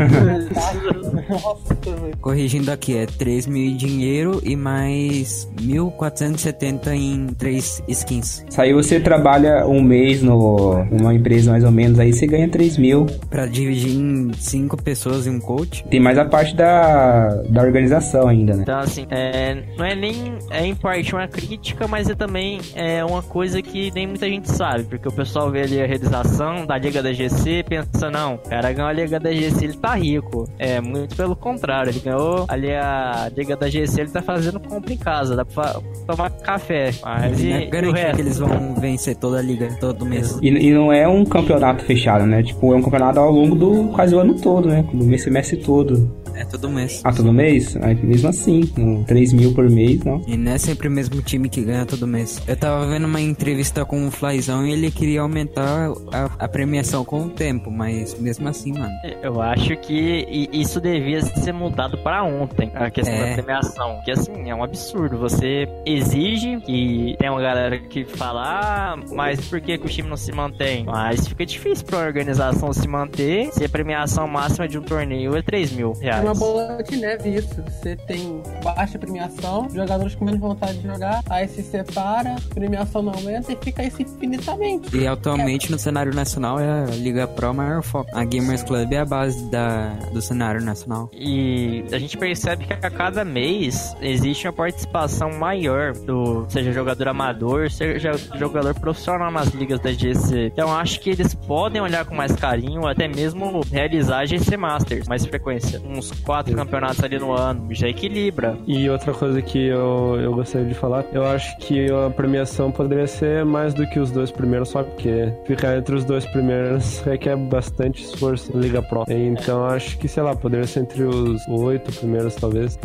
Nossa, 1.30 1.78
Corrigindo 2.22 2.72
aqui, 2.72 2.97
é 2.97 3.05
3 3.05 3.47
mil 3.47 3.72
em 3.72 3.76
dinheiro 3.76 4.41
e 4.43 4.55
mais 4.55 5.49
1.470 5.62 6.93
em 6.93 7.28
3 7.34 7.84
skins. 7.88 8.45
Isso 8.49 8.62
aí 8.62 8.74
você 8.74 8.99
trabalha 8.99 9.66
um 9.66 9.82
mês 9.82 10.22
no, 10.22 10.84
numa 10.86 11.14
empresa 11.14 11.51
mais 11.51 11.64
ou 11.64 11.72
menos, 11.72 11.99
aí 11.99 12.14
você 12.14 12.28
ganha 12.28 12.47
3 12.47 12.78
mil. 12.78 13.05
Pra 13.30 13.45
dividir 13.45 13.91
em 13.91 14.32
cinco 14.34 14.82
pessoas 14.82 15.26
e 15.26 15.30
um 15.30 15.39
coach. 15.39 15.84
Tem 15.86 15.99
mais 15.99 16.18
a 16.18 16.26
parte 16.26 16.51
da, 16.56 17.41
da 17.49 17.62
organização 17.62 18.28
ainda, 18.28 18.56
né? 18.56 18.64
Então, 18.64 18.80
assim, 18.80 19.06
é, 19.10 19.64
não 19.78 19.86
é 19.86 19.95
nem 19.95 20.38
é 20.49 20.66
em 20.66 20.76
parte 20.76 21.14
uma 21.14 21.28
crítica, 21.28 21.88
mas 21.88 22.10
é 22.10 22.16
também 22.16 22.60
é 22.76 23.04
uma 23.04 23.22
coisa 23.22 23.62
que 23.62 23.91
nem 23.91 24.08
muita 24.08 24.28
gente 24.28 24.49
sabe, 24.49 24.84
porque 24.84 25.08
o 25.08 25.12
pessoal 25.12 25.49
vê 25.49 25.64
ali 25.64 25.82
a 25.82 25.86
realização 25.86 26.66
da 26.66 26.78
Liga 26.78 27.02
da 27.02 27.14
GC 27.14 27.60
e 27.60 27.64
pensa, 27.64 28.10
não, 28.10 28.36
o 28.36 28.38
cara 28.38 28.72
ganhou 28.72 28.89
a 28.89 28.93
Liga 28.93 29.20
da 29.20 29.32
GC, 29.32 29.66
ele 29.66 29.78
tá 29.78 29.95
rico. 29.95 30.47
É, 30.58 30.80
muito 30.82 31.16
pelo 31.16 31.36
contrário, 31.36 31.91
ele 31.91 31.99
ganhou 31.99 32.45
ali 32.47 32.74
a 32.74 33.30
Liga 33.36 33.56
da 33.56 33.70
GC, 33.70 34.02
ele 34.02 34.10
tá 34.10 34.22
fazendo 34.22 34.60
compra 34.60 34.93
em 34.93 34.97
casa, 34.97 35.36
dá 35.36 35.45
pra 35.45 35.80
tomar 36.08 36.30
café. 36.30 36.91
Mas 37.04 37.43
e, 37.43 37.52
é 37.52 37.66
garantia 37.66 38.14
que 38.14 38.22
eles 38.22 38.38
vão 38.38 38.76
vencer 38.76 39.16
toda 39.16 39.39
a 39.39 39.41
liga 39.41 39.70
todo 39.80 40.06
mês. 40.06 40.38
E, 40.41 40.47
e 40.47 40.74
não 40.74 40.91
é 40.91 41.08
um 41.08 41.26
campeonato 41.26 41.84
fechado, 41.84 42.26
né? 42.26 42.43
Tipo, 42.43 42.74
é 42.74 42.76
um 42.76 42.82
campeonato 42.82 43.20
ao 43.20 43.32
longo 43.32 43.56
do 43.56 43.89
quase 43.89 44.16
o 44.16 44.20
ano 44.20 44.36
todo, 44.39 44.68
né? 44.68 44.86
No 44.93 45.18
semestre 45.18 45.58
todo. 45.58 46.20
É 46.36 46.45
todo 46.45 46.69
mês. 46.69 47.01
Ah, 47.03 47.13
todo 47.13 47.32
mês? 47.32 47.75
Aí, 47.77 47.95
mesmo 47.95 48.29
assim, 48.29 48.61
3 49.05 49.34
mil 49.34 49.53
por 49.53 49.69
mês, 49.69 50.03
não. 50.03 50.21
E 50.27 50.38
não 50.38 50.51
é 50.51 50.57
sempre 50.57 50.88
o 50.88 50.91
mesmo 50.91 51.21
time 51.21 51.49
que 51.49 51.61
ganha 51.61 51.86
todo 51.86 52.07
mês. 52.07 52.41
Eu 52.47 52.55
tava 52.55 52.86
vendo 52.88 53.05
uma 53.05 53.21
entrevista 53.21 53.86
com 53.86 54.07
o 54.07 54.11
Flyzão 54.11 54.65
e 54.65 54.71
ele 54.71 54.91
queria 54.91 55.21
aumentar 55.21 55.91
a, 56.11 56.45
a 56.45 56.47
premiação 56.47 57.03
com 57.03 57.25
o 57.25 57.29
tempo, 57.29 57.71
mas 57.71 58.17
mesmo 58.19 58.47
assim, 58.47 58.73
mano. 58.73 58.91
Eu 59.21 59.41
acho 59.41 59.75
que 59.77 60.49
isso 60.51 60.79
devia 60.79 61.21
ser 61.21 61.53
mudado 61.53 61.97
para 61.99 62.23
ontem, 62.23 62.71
a 62.75 62.89
questão 62.89 63.13
é. 63.15 63.29
da 63.29 63.36
premiação. 63.36 64.01
Que 64.03 64.11
assim, 64.11 64.49
é 64.49 64.55
um 64.55 64.63
absurdo. 64.63 65.17
Você 65.17 65.67
exige 65.86 66.59
que 66.61 67.15
tem 67.19 67.29
uma 67.29 67.41
galera 67.41 67.79
que 67.79 68.05
fala, 68.05 68.41
ah, 68.43 68.99
mas 69.11 69.39
por 69.47 69.61
que, 69.61 69.77
que 69.77 69.86
o 69.86 69.89
time 69.89 70.09
não 70.09 70.17
se 70.17 70.32
mantém? 70.32 70.86
Mas 70.86 71.27
fica 71.27 71.45
difícil 71.45 71.86
pra 71.86 71.99
organização 71.99 72.73
se 72.73 72.88
manter 72.88 73.51
se 73.51 73.63
a 73.63 73.69
premiação 73.69 74.27
máxima 74.27 74.67
de 74.67 74.77
um 74.77 74.82
torneio 74.82 75.36
é 75.36 75.41
3 75.41 75.71
mil 75.73 75.93
reais. 75.93 76.20
É 76.22 76.24
uma 76.24 76.36
bola 76.36 76.84
de 76.84 76.97
neve 76.97 77.30
isso. 77.30 77.63
Você 77.63 77.95
tem 77.95 78.43
baixa 78.63 78.99
premiação, 78.99 79.67
jogadores 79.74 80.13
com 80.13 80.24
menos 80.24 80.39
vontade 80.39 80.78
de 80.78 80.88
jogar, 80.88 81.24
aí 81.28 81.47
se 81.47 81.63
separa, 81.63 82.36
premiação 82.53 83.01
não 83.01 83.11
aumenta 83.13 83.51
e 83.51 83.55
fica 83.55 83.84
isso 83.84 84.03
infinitamente. 84.03 84.95
E 84.95 85.07
atualmente 85.07 85.67
é. 85.67 85.72
no 85.72 85.80
cenário 85.80 86.13
nacional 86.13 86.59
é 86.59 86.84
a 86.84 86.86
Liga 86.95 87.28
Pro 87.28 87.53
maior 87.53 87.82
foco. 87.82 88.09
A 88.13 88.24
Gamers 88.24 88.61
Club 88.61 88.93
é 88.93 88.99
a 88.99 89.05
base 89.05 89.43
da, 89.49 89.89
do 90.13 90.22
cenário 90.22 90.61
nacional. 90.61 91.09
E 91.11 91.84
a 91.91 91.97
gente 91.97 92.15
percebe 92.17 92.65
que 92.65 92.74
a 92.74 92.91
cada 92.91 93.26
mês 93.26 93.95
existe 93.99 94.45
uma 94.45 94.53
participação 94.53 95.32
maior 95.32 95.93
do 95.93 96.45
seja 96.49 96.72
jogador 96.72 97.07
amador, 97.07 97.72
seja 97.72 98.11
jogador 98.38 98.76
profissional 98.76 99.32
nas 99.32 99.47
ligas 99.49 99.80
da 99.80 99.91
GC. 99.91 100.51
Então 100.53 100.72
acho 100.72 100.99
que 100.99 101.09
eles 101.09 101.34
podem 101.34 101.82
olhar 101.82 102.05
com 102.05 102.13
mais 102.13 102.36
carinho, 102.36 102.86
até 102.86 103.07
mesmo 103.07 103.61
realizar 103.72 104.26
GC 104.28 104.55
Masters 104.55 105.07
mais 105.07 105.26
frequência. 105.26 105.82
Uns 105.82 106.11
quatro 106.24 106.55
campeonatos 106.55 107.03
ali 107.03 107.20
no 107.20 107.32
ano, 107.32 107.68
já 107.72 107.88
equilibra. 107.88 108.57
E 108.68 108.89
outra 108.89 109.14
coisa 109.14 109.41
que 109.41 109.68
eu, 109.68 110.18
eu 110.20 110.34
gostaria 110.34 110.68
de 110.68 110.74
falar, 110.74 111.05
eu 111.12 111.26
acho 111.26 111.57
que 111.57 111.91
a 111.91 112.09
premiação 112.09 112.72
poderia 112.72 113.07
ser 113.07 113.45
mais 113.45 113.74
do 113.74 113.88
que 113.88 113.99
os 113.99 114.12
dois 114.12 114.32
primeiros, 114.32 114.70
só 114.70 114.84
porque 114.84 115.32
ficar 115.45 115.78
entre 115.78 115.95
os 115.95 116.05
dois 116.05 116.26
primeiros 116.26 116.99
requer 117.05 117.36
bastante 117.36 118.03
esforço 118.03 118.55
na 118.55 118.62
Liga 118.62 118.82
Pro. 118.82 119.03
Então 119.07 119.66
acho 119.66 119.97
que, 119.97 120.07
sei 120.07 120.24
lá, 120.24 120.36
poderia 120.36 120.68
ser 120.68 120.82
entre 120.82 121.03
os 121.03 121.47
oito 121.47 121.91
primeiros, 121.93 122.36
talvez. 122.36 122.78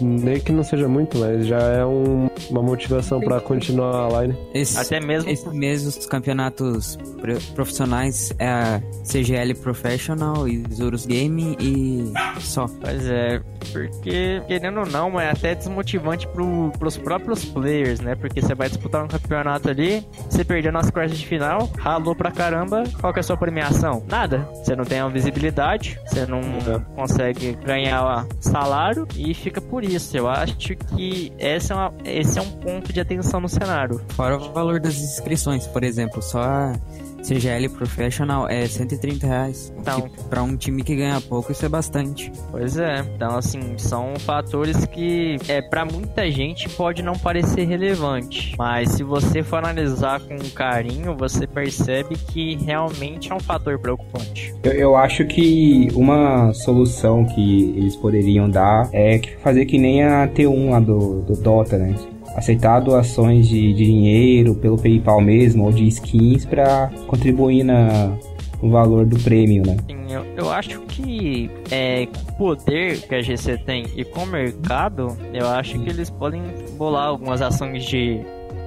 Nem 0.00 0.40
que 0.40 0.52
não 0.52 0.62
seja 0.62 0.88
muito, 0.88 1.18
mas 1.18 1.46
já 1.46 1.58
é 1.58 1.84
um, 1.84 2.28
uma 2.50 2.62
motivação 2.62 3.20
para 3.20 3.40
continuar 3.40 4.14
a 4.14 4.22
line. 4.22 4.36
Esse, 4.52 4.78
Até 4.78 5.00
mesmo. 5.00 5.30
Esse 5.30 5.48
mês 5.50 5.86
os 5.86 6.06
campeonatos 6.06 6.98
profissionais 7.54 8.32
é 8.38 8.48
a 8.48 8.82
CGL 9.04 9.54
Professional 9.54 10.46
e 10.48 10.62
Zurus 10.72 11.06
Game 11.06 11.56
e 11.60 12.12
só. 12.40 12.66
Pois 12.80 13.06
é, 13.08 13.40
porque, 13.72 14.42
querendo 14.46 14.80
ou 14.80 14.86
não, 14.86 15.20
é 15.20 15.30
até 15.30 15.54
desmotivante 15.54 16.28
pro, 16.28 16.70
pros 16.78 16.96
próprios 16.96 17.44
players, 17.44 18.00
né? 18.00 18.14
Porque 18.14 18.40
você 18.40 18.54
vai 18.54 18.68
disputar 18.68 19.04
um 19.04 19.08
campeonato 19.08 19.70
ali, 19.70 20.06
você 20.28 20.44
perdeu 20.44 20.70
nas 20.70 20.90
quartas 20.90 21.18
de 21.18 21.26
final, 21.26 21.70
ralou 21.78 22.14
pra 22.14 22.30
caramba, 22.30 22.84
qual 23.00 23.12
que 23.12 23.18
é 23.18 23.22
a 23.22 23.22
sua 23.22 23.36
premiação? 23.36 24.04
Nada. 24.08 24.48
Você 24.54 24.76
não 24.76 24.84
tem 24.84 25.00
uma 25.00 25.10
visibilidade, 25.10 25.98
você 26.06 26.26
não 26.26 26.40
é. 26.40 26.80
consegue 26.94 27.52
ganhar 27.64 28.26
salário 28.40 29.06
e 29.16 29.32
fica 29.34 29.60
por 29.60 29.82
isso. 29.82 30.16
Eu 30.16 30.28
acho 30.28 30.56
que 30.76 31.32
esse 31.38 31.72
é, 31.72 31.74
uma, 31.74 31.94
esse 32.04 32.38
é 32.38 32.42
um 32.42 32.50
ponto 32.50 32.92
de 32.92 33.00
atenção 33.00 33.40
no 33.40 33.48
cenário. 33.48 34.00
Fora 34.10 34.36
o 34.36 34.52
valor 34.52 34.78
das 34.80 34.96
inscrições, 34.96 35.66
por 35.66 35.82
exemplo, 35.82 36.22
só 36.22 36.72
CGL 37.26 37.68
Professional 37.70 38.48
é 38.48 38.66
130 38.66 39.26
reais. 39.26 39.72
Então, 39.78 40.08
para 40.28 40.42
um 40.42 40.56
time 40.56 40.82
que 40.82 40.94
ganha 40.94 41.20
pouco, 41.20 41.50
isso 41.50 41.64
é 41.64 41.68
bastante. 41.68 42.30
Pois 42.50 42.76
é. 42.76 43.00
Então, 43.14 43.36
assim, 43.36 43.78
são 43.78 44.14
fatores 44.20 44.84
que, 44.86 45.36
é, 45.48 45.62
para 45.62 45.84
muita 45.84 46.30
gente, 46.30 46.68
pode 46.68 47.02
não 47.02 47.14
parecer 47.14 47.64
relevante. 47.64 48.54
Mas 48.58 48.90
se 48.90 49.02
você 49.02 49.42
for 49.42 49.58
analisar 49.58 50.20
com 50.20 50.36
carinho, 50.54 51.16
você 51.16 51.46
percebe 51.46 52.16
que 52.16 52.56
realmente 52.56 53.32
é 53.32 53.34
um 53.34 53.40
fator 53.40 53.78
preocupante. 53.78 54.54
Eu, 54.62 54.72
eu 54.72 54.96
acho 54.96 55.24
que 55.26 55.88
uma 55.94 56.52
solução 56.52 57.24
que 57.24 57.74
eles 57.76 57.96
poderiam 57.96 58.48
dar 58.48 58.88
é 58.92 59.20
fazer 59.42 59.64
que 59.64 59.78
nem 59.78 60.02
a 60.02 60.28
T1 60.28 60.70
lá 60.70 60.80
do, 60.80 61.22
do 61.22 61.34
Dota, 61.34 61.78
né? 61.78 61.94
Aceitar 62.34 62.80
doações 62.80 63.48
de, 63.48 63.72
de 63.72 63.84
dinheiro 63.84 64.54
pelo 64.54 64.76
PayPal 64.76 65.20
mesmo 65.20 65.64
ou 65.64 65.72
de 65.72 65.86
skins 65.88 66.44
para 66.44 66.90
contribuir 67.06 67.64
na 67.64 68.16
o 68.64 68.70
valor 68.70 69.04
do 69.04 69.18
prêmio, 69.18 69.62
né? 69.66 69.76
Sim, 69.86 70.10
eu, 70.10 70.24
eu 70.36 70.50
acho 70.50 70.80
que 70.82 71.50
é, 71.70 72.08
poder 72.38 73.02
que 73.02 73.14
a 73.14 73.20
GC 73.20 73.58
tem 73.58 73.84
e 73.94 74.04
com 74.04 74.22
o 74.22 74.26
mercado, 74.26 75.14
eu 75.34 75.46
acho 75.48 75.78
que 75.80 75.90
eles 75.90 76.08
podem 76.08 76.42
bolar 76.78 77.08
algumas 77.08 77.42
ações 77.42 77.84
de 77.84 78.20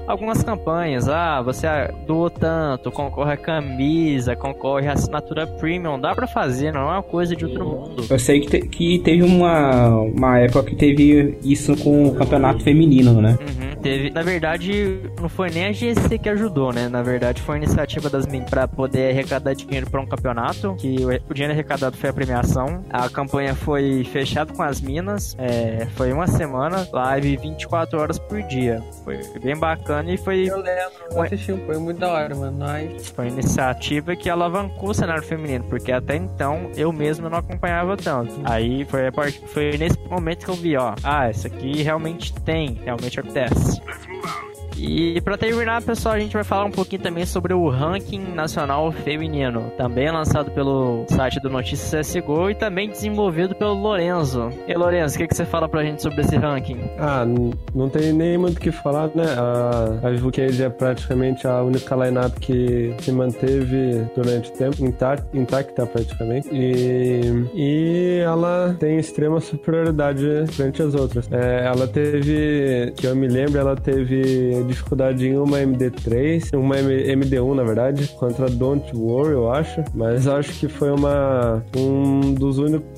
algumas 0.08 0.42
campanhas. 0.42 1.10
Ah, 1.10 1.42
você 1.42 1.68
doa 2.08 2.32
tanto, 2.32 2.90
concorre 2.92 3.34
a 3.34 3.38
camisa, 3.38 4.36
concorre 4.36 4.88
a 4.88 4.94
assinatura 4.94 5.46
premium. 5.46 6.00
Dá 6.00 6.16
pra 6.16 6.26
fazer, 6.26 6.72
não 6.72 6.82
é 6.82 6.94
uma 6.94 7.04
coisa 7.04 7.36
de 7.36 7.46
outro 7.46 7.66
mundo. 7.66 8.06
Eu 8.10 8.18
sei 8.18 8.40
que, 8.40 8.48
te, 8.48 8.60
que 8.68 9.00
teve 9.00 9.24
uma, 9.24 9.90
uma 9.90 10.40
época 10.40 10.64
que 10.64 10.76
teve 10.76 11.38
isso 11.44 11.76
com 11.84 12.08
o 12.08 12.16
campeonato 12.16 12.64
feminino, 12.64 13.22
né? 13.22 13.38
Uhum, 13.42 13.82
teve. 13.82 14.10
Na 14.10 14.22
verdade, 14.22 15.00
não 15.20 15.28
foi 15.28 15.50
nem 15.50 15.66
a 15.66 15.72
GC 15.72 16.18
que 16.18 16.30
ajudou, 16.30 16.72
né? 16.72 16.88
Na 16.88 17.04
verdade, 17.04 17.42
foi 17.42 17.56
a 17.56 17.58
iniciativa 17.58 18.10
das 18.10 18.26
meninas 18.26 18.50
pra 18.50 18.68
poder 18.68 19.12
arrecadar 19.12 19.54
dinheiro 19.54 19.90
pra 19.90 20.00
um 20.00 20.06
campeonato. 20.06 20.76
Que 20.76 20.98
o, 21.04 21.32
o 21.32 21.34
dinheiro 21.34 21.54
arrecadado 21.54 21.98
foi 21.98 22.10
a 22.10 22.14
premiação. 22.14 22.82
A 22.90 23.10
campanha 23.10 23.54
foi 23.54 24.06
fechada 24.06 24.54
com 24.54 24.64
as 24.64 24.80
minas. 24.80 25.36
É, 25.38 25.88
foi 25.96 26.14
uma 26.14 26.28
semana, 26.28 26.88
live 26.94 27.38
24 27.38 28.00
horas 28.00 28.20
por 28.20 28.42
dia. 28.44 28.82
Foi 29.04 29.20
bem 29.42 29.58
bacana 29.58 29.97
e 30.06 30.18
foi. 30.18 30.50
Eu 30.50 30.58
lembro, 30.58 30.92
eu 31.12 31.22
assisti, 31.22 31.54
foi 31.66 31.78
muito 31.78 32.00
da 32.00 32.12
hora, 32.12 32.36
mano. 32.36 32.58
Nós... 32.58 33.10
Foi 33.10 33.26
uma 33.26 33.34
iniciativa 33.34 34.16
que 34.16 34.30
alavancou 34.30 34.90
o 34.90 34.94
cenário 34.94 35.24
feminino, 35.24 35.64
porque 35.66 35.92
até 35.92 36.16
então 36.16 36.72
eu 36.76 36.92
mesmo 36.92 37.30
não 37.30 37.38
acompanhava 37.38 37.96
tanto. 37.98 38.34
Aí 38.44 38.86
foi, 38.86 39.08
a 39.08 39.12
part... 39.12 39.40
foi 39.48 39.78
nesse 39.78 40.00
momento 40.08 40.46
que 40.46 40.52
eu 40.52 40.56
vi, 40.56 40.78
ó. 40.78 40.94
Ah, 41.04 41.30
isso 41.30 41.48
aqui 41.48 41.82
realmente 41.82 42.34
tem, 42.42 42.80
realmente 42.84 43.20
acontece. 43.20 43.82
Let's 43.86 44.08
move 44.08 44.26
out. 44.26 44.47
E 44.80 45.20
para 45.22 45.38
terminar, 45.38 45.82
pessoal, 45.82 46.16
a 46.16 46.20
gente 46.20 46.34
vai 46.34 46.44
falar 46.44 46.66
um 46.66 46.72
pouquinho 46.72 47.02
também 47.02 47.26
sobre 47.26 47.54
o 47.54 47.68
ranking 47.70 48.34
nacional 48.34 48.92
feminino, 48.92 49.72
também 49.78 50.12
lançado 50.12 50.52
pelo 50.52 51.06
site 51.10 51.40
do 51.40 51.50
Notícias 51.50 52.08
CSGO 52.08 52.52
e 52.52 52.56
também 52.56 52.90
desenvolvido 52.90 53.56
pelo 53.56 53.74
Lorenzo. 53.74 54.50
E 54.68 54.74
Lorenzo, 54.74 55.16
o 55.16 55.18
que, 55.20 55.28
que 55.28 55.36
você 55.36 55.46
fala 55.46 55.68
pra 55.68 55.84
gente 55.84 56.02
sobre 56.02 56.22
esse 56.22 56.36
ranking? 56.36 56.80
Ah, 57.00 57.26
não 57.74 57.90
tem 57.90 58.14
nem 58.14 58.38
muito 58.38 58.58
o 58.58 58.62
que 58.62 58.72
falar, 58.72 59.10
né? 59.16 59.26
A, 59.38 60.08
a 60.08 60.12
Vivo 60.12 60.32
Cage 60.32 60.64
é 60.64 60.70
praticamente 60.70 61.48
a 61.48 61.64
única 61.64 61.96
lineup 61.96 62.38
que 62.40 62.94
se 63.00 63.12
manteve 63.12 64.06
durante 64.16 64.52
o 64.52 64.54
tempo, 64.54 64.86
intacta, 64.86 65.38
intacta 65.38 65.86
praticamente, 65.86 66.50
e, 66.52 67.46
e 67.56 68.20
ela 68.20 68.76
tem 68.80 68.98
extrema 68.98 69.40
superioridade 69.40 70.46
frente 70.52 70.82
às 70.82 70.94
outras. 70.94 71.30
É, 71.32 71.66
ela 71.66 71.88
teve, 71.88 72.94
que 72.96 73.08
eu 73.08 73.16
me 73.16 73.28
lembro, 73.28 73.60
ela 73.60 73.76
teve 73.76 74.67
dificuldade 74.68 75.28
em 75.28 75.38
uma 75.38 75.60
MD3, 75.60 76.58
uma 76.58 76.76
MD1 76.76 77.56
na 77.56 77.64
verdade, 77.64 78.08
contra 78.20 78.50
Don't 78.50 78.96
Worry, 78.96 79.34
eu 79.34 79.52
acho. 79.52 79.84
Mas 79.94 80.28
acho 80.28 80.54
que 80.60 80.68
foi 80.68 80.92
uma 80.92 81.64
um 81.76 82.34
dos 82.34 82.58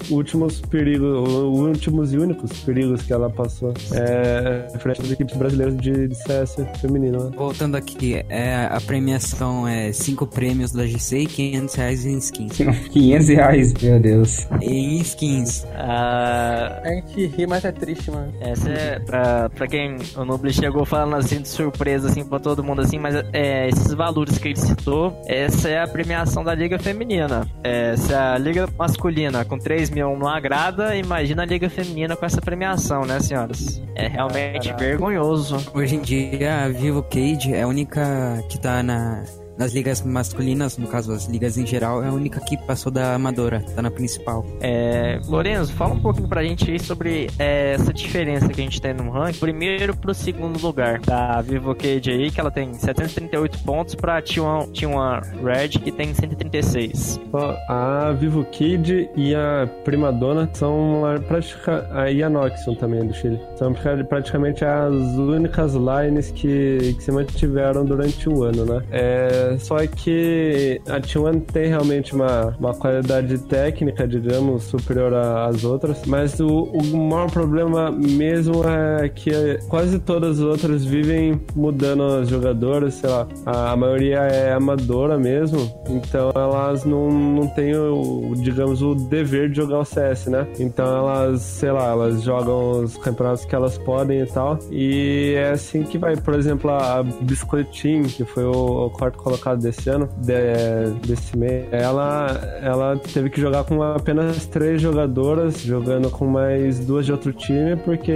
últimos 0.09 0.61
perigos, 0.61 1.27
últimos 1.29 2.13
e 2.13 2.17
únicos 2.17 2.51
perigos 2.59 3.01
que 3.03 3.13
ela 3.13 3.29
passou 3.29 3.73
é, 3.93 4.67
frente 4.79 5.01
às 5.01 5.11
equipes 5.11 5.35
brasileiras 5.35 5.77
de, 5.77 6.07
de 6.07 6.15
CS 6.15 6.57
feminino. 6.81 7.25
Né? 7.25 7.31
Voltando 7.35 7.75
aqui, 7.75 8.23
é, 8.29 8.65
a 8.65 8.79
premiação 8.81 9.67
é 9.67 9.91
5 9.91 10.27
prêmios 10.27 10.71
da 10.71 10.85
GC 10.85 11.19
e 11.19 11.25
500 11.25 11.75
reais 11.75 12.05
em 12.05 12.17
skins. 12.17 12.57
500 12.91 13.27
reais, 13.29 13.73
meu 13.81 13.99
Deus. 13.99 14.47
Em 14.61 14.99
skins. 15.01 15.63
Uh... 15.63 16.79
A 16.83 16.89
gente 16.89 17.27
ri, 17.27 17.47
mas 17.47 17.63
é 17.65 17.71
triste, 17.71 18.11
mano. 18.11 18.31
Essa 18.39 18.69
é, 18.69 18.99
pra, 18.99 19.49
pra 19.49 19.67
quem 19.67 19.97
o 20.15 20.25
Nubli 20.25 20.51
chegou 20.51 20.85
falando 20.85 21.15
assim 21.15 21.43
surpresa 21.59 22.07
assim 22.07 22.23
para 22.23 22.39
todo 22.39 22.63
mundo 22.63 22.81
assim, 22.81 22.97
mas 22.97 23.15
é, 23.33 23.67
esses 23.67 23.93
valores 23.93 24.37
que 24.37 24.47
ele 24.47 24.55
citou, 24.55 25.21
essa 25.27 25.67
é 25.67 25.81
a 25.81 25.87
premiação 25.87 26.41
da 26.41 26.55
liga 26.55 26.79
feminina. 26.79 27.45
É, 27.61 27.97
se 27.97 28.13
a 28.13 28.37
liga 28.37 28.65
masculina 28.77 29.43
com 29.43 29.59
3 29.59 29.89
mil 29.89 30.17
não 30.17 30.27
agrada, 30.27 30.95
imagina 30.95 31.43
a 31.43 31.45
liga 31.45 31.69
feminina 31.69 32.15
com 32.15 32.25
essa 32.25 32.39
premiação, 32.39 33.01
né, 33.01 33.19
senhoras? 33.19 33.81
É 33.93 34.07
realmente 34.07 34.71
vergonhoso. 34.73 35.57
Hoje 35.73 35.97
em 35.97 36.01
dia 36.01 36.63
a 36.63 36.69
Vivo 36.69 37.03
Cage 37.03 37.53
é 37.53 37.63
a 37.63 37.67
única 37.67 38.41
que 38.49 38.57
tá 38.57 38.81
na 38.81 39.23
nas 39.59 39.73
ligas 39.73 40.01
masculinas, 40.01 40.77
no 40.77 40.87
caso 40.87 41.11
as 41.11 41.25
ligas 41.25 41.57
em 41.57 41.67
geral, 41.67 42.01
é 42.01 42.07
a 42.07 42.13
única 42.13 42.39
que 42.39 42.55
passou 42.55 42.89
da 42.89 43.13
amadora, 43.13 43.61
tá 43.75 43.81
na 43.81 43.91
principal. 43.91 44.45
É, 44.61 45.19
Lorenzo, 45.27 45.73
fala 45.73 45.93
um 45.93 45.99
pouquinho 45.99 46.29
pra 46.29 46.41
gente 46.41 46.71
aí 46.71 46.79
sobre 46.79 47.29
é, 47.37 47.73
essa 47.73 47.93
diferença 47.93 48.47
que 48.47 48.61
a 48.61 48.63
gente 48.63 48.81
tem 48.81 48.93
no 48.93 49.11
ranking. 49.11 49.39
Primeiro 49.39 49.93
pro 49.95 50.13
segundo 50.13 50.57
lugar 50.61 50.99
da 51.01 51.41
Vivo 51.41 51.75
Cage 51.75 52.09
aí, 52.09 52.31
que 52.31 52.39
ela 52.39 52.49
tem 52.49 52.73
738 52.73 53.59
pontos 53.59 53.95
pra 53.95 54.21
T1, 54.21 54.71
T1 54.71 55.43
Red, 55.43 55.69
que 55.79 55.91
tem 55.91 56.13
136. 56.13 57.19
A 57.67 58.13
Vivo 58.13 58.45
Cage 58.45 59.09
e 59.13 59.35
a 59.35 59.69
Primadonna 59.83 60.49
são 60.53 61.05
a, 61.05 61.19
pratica, 61.19 61.85
a, 61.91 62.09
e 62.09 62.23
a 62.23 62.29
Noxion 62.29 62.75
também 62.75 63.05
do 63.05 63.13
Chile. 63.13 63.37
São 63.57 63.73
praticamente 64.07 64.63
as 64.63 64.93
únicas 64.93 65.73
lines 65.73 66.31
que, 66.31 66.95
que 66.95 67.03
se 67.03 67.11
mantiveram 67.11 67.83
durante 67.83 68.29
o 68.29 68.43
ano, 68.43 68.65
né? 68.65 68.81
É, 68.91 69.48
só 69.57 69.77
que 69.87 70.81
a 70.87 70.99
T1 70.99 71.41
tem 71.51 71.67
realmente 71.67 72.13
uma, 72.13 72.55
uma 72.59 72.73
qualidade 72.73 73.37
técnica, 73.39 74.07
digamos, 74.07 74.63
superior 74.63 75.13
às 75.13 75.63
outras, 75.63 76.05
mas 76.05 76.39
o, 76.39 76.47
o 76.47 76.97
maior 76.97 77.29
problema 77.31 77.91
mesmo 77.91 78.63
é 78.67 79.09
que 79.09 79.31
quase 79.67 79.99
todas 79.99 80.39
as 80.39 80.45
outras 80.45 80.85
vivem 80.85 81.39
mudando 81.55 82.03
as 82.03 82.29
jogadoras, 82.29 82.95
sei 82.95 83.09
lá, 83.09 83.27
a, 83.45 83.71
a 83.71 83.75
maioria 83.75 84.19
é 84.19 84.53
amadora 84.53 85.17
mesmo, 85.17 85.59
então 85.89 86.31
elas 86.35 86.85
não, 86.85 87.09
não 87.09 87.47
têm, 87.47 87.75
o, 87.75 88.33
digamos, 88.35 88.81
o 88.81 88.93
dever 88.95 89.49
de 89.49 89.57
jogar 89.57 89.79
o 89.79 89.85
CS, 89.85 90.27
né? 90.27 90.47
Então 90.59 90.85
elas, 90.85 91.41
sei 91.41 91.71
lá, 91.71 91.87
elas 91.91 92.21
jogam 92.23 92.83
os 92.83 92.97
campeonatos 92.97 93.45
que 93.45 93.55
elas 93.55 93.77
podem 93.77 94.21
e 94.21 94.25
tal, 94.25 94.59
e 94.71 95.33
é 95.35 95.51
assim 95.51 95.83
que 95.83 95.97
vai. 95.97 96.15
Por 96.15 96.33
exemplo, 96.33 96.69
a 96.69 97.03
Biscoit 97.21 97.69
Team, 97.81 98.03
que 98.03 98.25
foi 98.25 98.43
o, 98.43 98.85
o 98.85 98.89
quarto 98.89 99.17
colocado 99.17 99.38
colocado 99.39 99.61
desse 99.61 99.89
ano, 99.89 100.07
de, 100.17 101.07
desse 101.07 101.37
mês, 101.37 101.65
ela, 101.71 102.27
ela 102.61 102.97
teve 102.97 103.29
que 103.29 103.39
jogar 103.39 103.63
com 103.63 103.81
apenas 103.81 104.45
três 104.45 104.81
jogadoras, 104.81 105.59
jogando 105.61 106.09
com 106.09 106.27
mais 106.27 106.79
duas 106.85 107.05
de 107.05 107.11
outro 107.11 107.33
time, 107.33 107.75
porque 107.77 108.13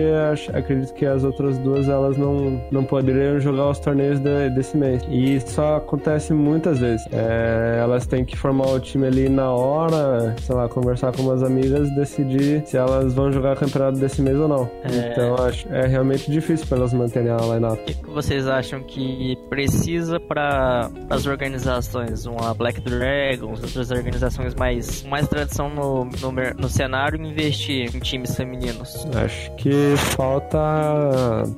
acredito 0.54 0.94
que 0.94 1.06
as 1.06 1.24
outras 1.24 1.58
duas 1.60 1.88
elas 1.88 2.18
não, 2.18 2.62
não 2.72 2.84
poderiam 2.84 3.40
jogar 3.40 3.70
os 3.70 3.80
torneios 3.80 4.20
de, 4.20 4.50
desse 4.52 4.78
mês. 4.78 5.02
E 5.10 5.36
isso 5.36 5.62
acontece 5.62 6.34
muitas 6.34 6.80
vezes. 6.80 7.06
É, 7.12 7.80
elas 7.82 8.06
têm 8.06 8.26
que 8.26 8.38
formar 8.38 8.68
o 8.68 8.80
time 8.80 9.08
ali 9.08 9.30
na 9.30 9.50
hora, 9.52 10.36
sei 10.42 10.56
lá, 10.56 10.68
conversar 10.68 11.12
com 11.14 11.24
umas 11.24 11.44
amigas, 11.44 11.90
decidir 11.96 12.64
se 12.66 12.78
elas 12.78 13.14
vão 13.14 13.32
jogar 13.32 13.56
campeonato 13.56 13.98
desse 13.98 14.22
mês 14.22 14.38
ou 14.38 14.48
não. 14.48 14.70
É... 14.84 15.12
Então 15.12 15.36
acho 15.36 15.68
é 15.70 15.88
realmente 15.88 16.30
difícil 16.30 16.68
para 16.68 16.80
elas 16.80 16.94
manterem 16.94 17.32
a 17.32 17.38
lineup. 17.38 17.80
O 17.80 17.86
que 17.86 18.10
vocês 18.10 18.48
acham 18.48 18.82
que 18.84 19.38
precisa 19.50 20.20
para 20.20 20.90
as 21.14 21.26
organizações, 21.26 22.26
uma 22.26 22.54
Black 22.54 22.82
Dragons, 22.82 23.62
outras 23.62 23.92
organizações 23.92 24.54
mais 24.56 25.04
mais 25.04 25.28
tradição 25.28 25.70
no, 25.70 26.06
no, 26.06 26.32
no 26.58 26.70
cenário, 26.70 27.22
investir 27.22 27.96
em 27.96 28.00
times 28.00 28.36
femininos? 28.36 29.06
Acho 29.16 29.52
que 29.56 29.96
falta 30.16 30.58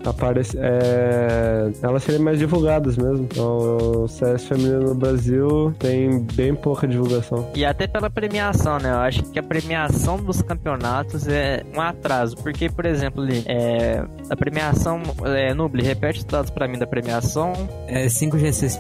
aparecer, 0.06 0.60
é, 0.62 1.72
elas 1.82 2.04
serem 2.04 2.22
mais 2.22 2.40
divulgadas 2.40 2.98
mesmo. 2.98 3.24
Então, 3.24 4.04
o 4.04 4.08
CS 4.08 4.46
feminino 4.46 4.82
no 4.82 4.96
Brasil 4.96 5.74
tem 5.80 6.20
bem 6.34 6.56
pouca 6.56 6.88
divulgação. 6.88 7.50
E 7.56 7.66
até 7.66 7.88
pela 7.88 8.10
premiação, 8.10 8.78
né? 8.80 8.90
Eu 8.90 9.00
acho 9.00 9.24
que 9.24 9.40
a 9.40 9.44
premiação 9.44 10.18
dos 10.18 10.42
campeonatos 10.42 11.28
é 11.28 11.64
um 11.76 11.82
atraso, 11.82 12.36
porque, 12.38 12.70
por 12.70 12.86
exemplo, 12.86 13.24
ali, 13.24 13.44
é, 13.46 14.04
a 14.30 14.36
premiação, 14.36 15.02
é, 15.24 15.54
Nubli, 15.54 15.84
repete 15.84 16.20
os 16.20 16.26
dados 16.26 16.50
para 16.50 16.68
mim 16.68 16.78
da 16.78 16.88
premiação. 16.88 17.54
É 17.88 18.08
5 18.10 18.38
GCs 18.38 18.78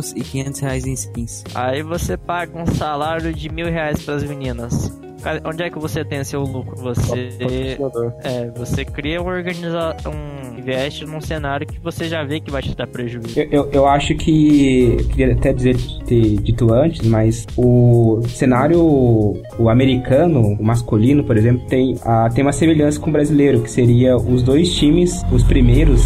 prêmios 0.00 0.12
e 0.16 0.20
500 0.20 0.60
reais 0.60 0.86
em 0.86 0.92
skins. 0.92 1.44
Aí 1.54 1.82
você 1.82 2.16
paga 2.16 2.58
um 2.58 2.66
salário 2.66 3.32
de 3.32 3.48
mil 3.50 3.66
reais 3.66 4.02
para 4.02 4.14
as 4.14 4.24
meninas. 4.24 4.98
Onde 5.44 5.62
é 5.62 5.68
que 5.68 5.78
você 5.78 6.02
tem 6.02 6.24
seu 6.24 6.40
lucro? 6.40 6.74
Você 6.76 7.36
é, 8.24 8.50
você 8.56 8.86
cria 8.86 9.20
uma 9.20 9.32
organização, 9.32 10.10
um, 10.10 10.58
investe 10.58 11.04
num 11.04 11.20
cenário 11.20 11.66
que 11.66 11.78
você 11.78 12.08
já 12.08 12.24
vê 12.24 12.40
que 12.40 12.50
vai 12.50 12.62
te 12.62 12.74
dar 12.74 12.86
prejuízo. 12.86 13.38
Eu, 13.38 13.48
eu, 13.50 13.70
eu 13.70 13.86
acho 13.86 14.14
que 14.14 14.96
queria 15.10 15.34
até 15.34 15.52
dizer 15.52 15.76
ter 16.06 16.38
dito 16.38 16.72
antes, 16.72 17.06
mas 17.06 17.46
o 17.54 18.22
cenário 18.28 18.80
o 19.58 19.68
americano, 19.68 20.56
o 20.58 20.64
masculino, 20.64 21.22
por 21.22 21.36
exemplo, 21.36 21.66
tem, 21.68 21.98
a, 22.02 22.30
tem 22.30 22.42
uma 22.42 22.52
semelhança 22.52 22.98
com 22.98 23.10
o 23.10 23.12
brasileiro, 23.12 23.60
que 23.60 23.70
seria 23.70 24.16
os 24.16 24.42
dois 24.42 24.74
times, 24.74 25.22
os 25.30 25.42
primeiros 25.42 26.00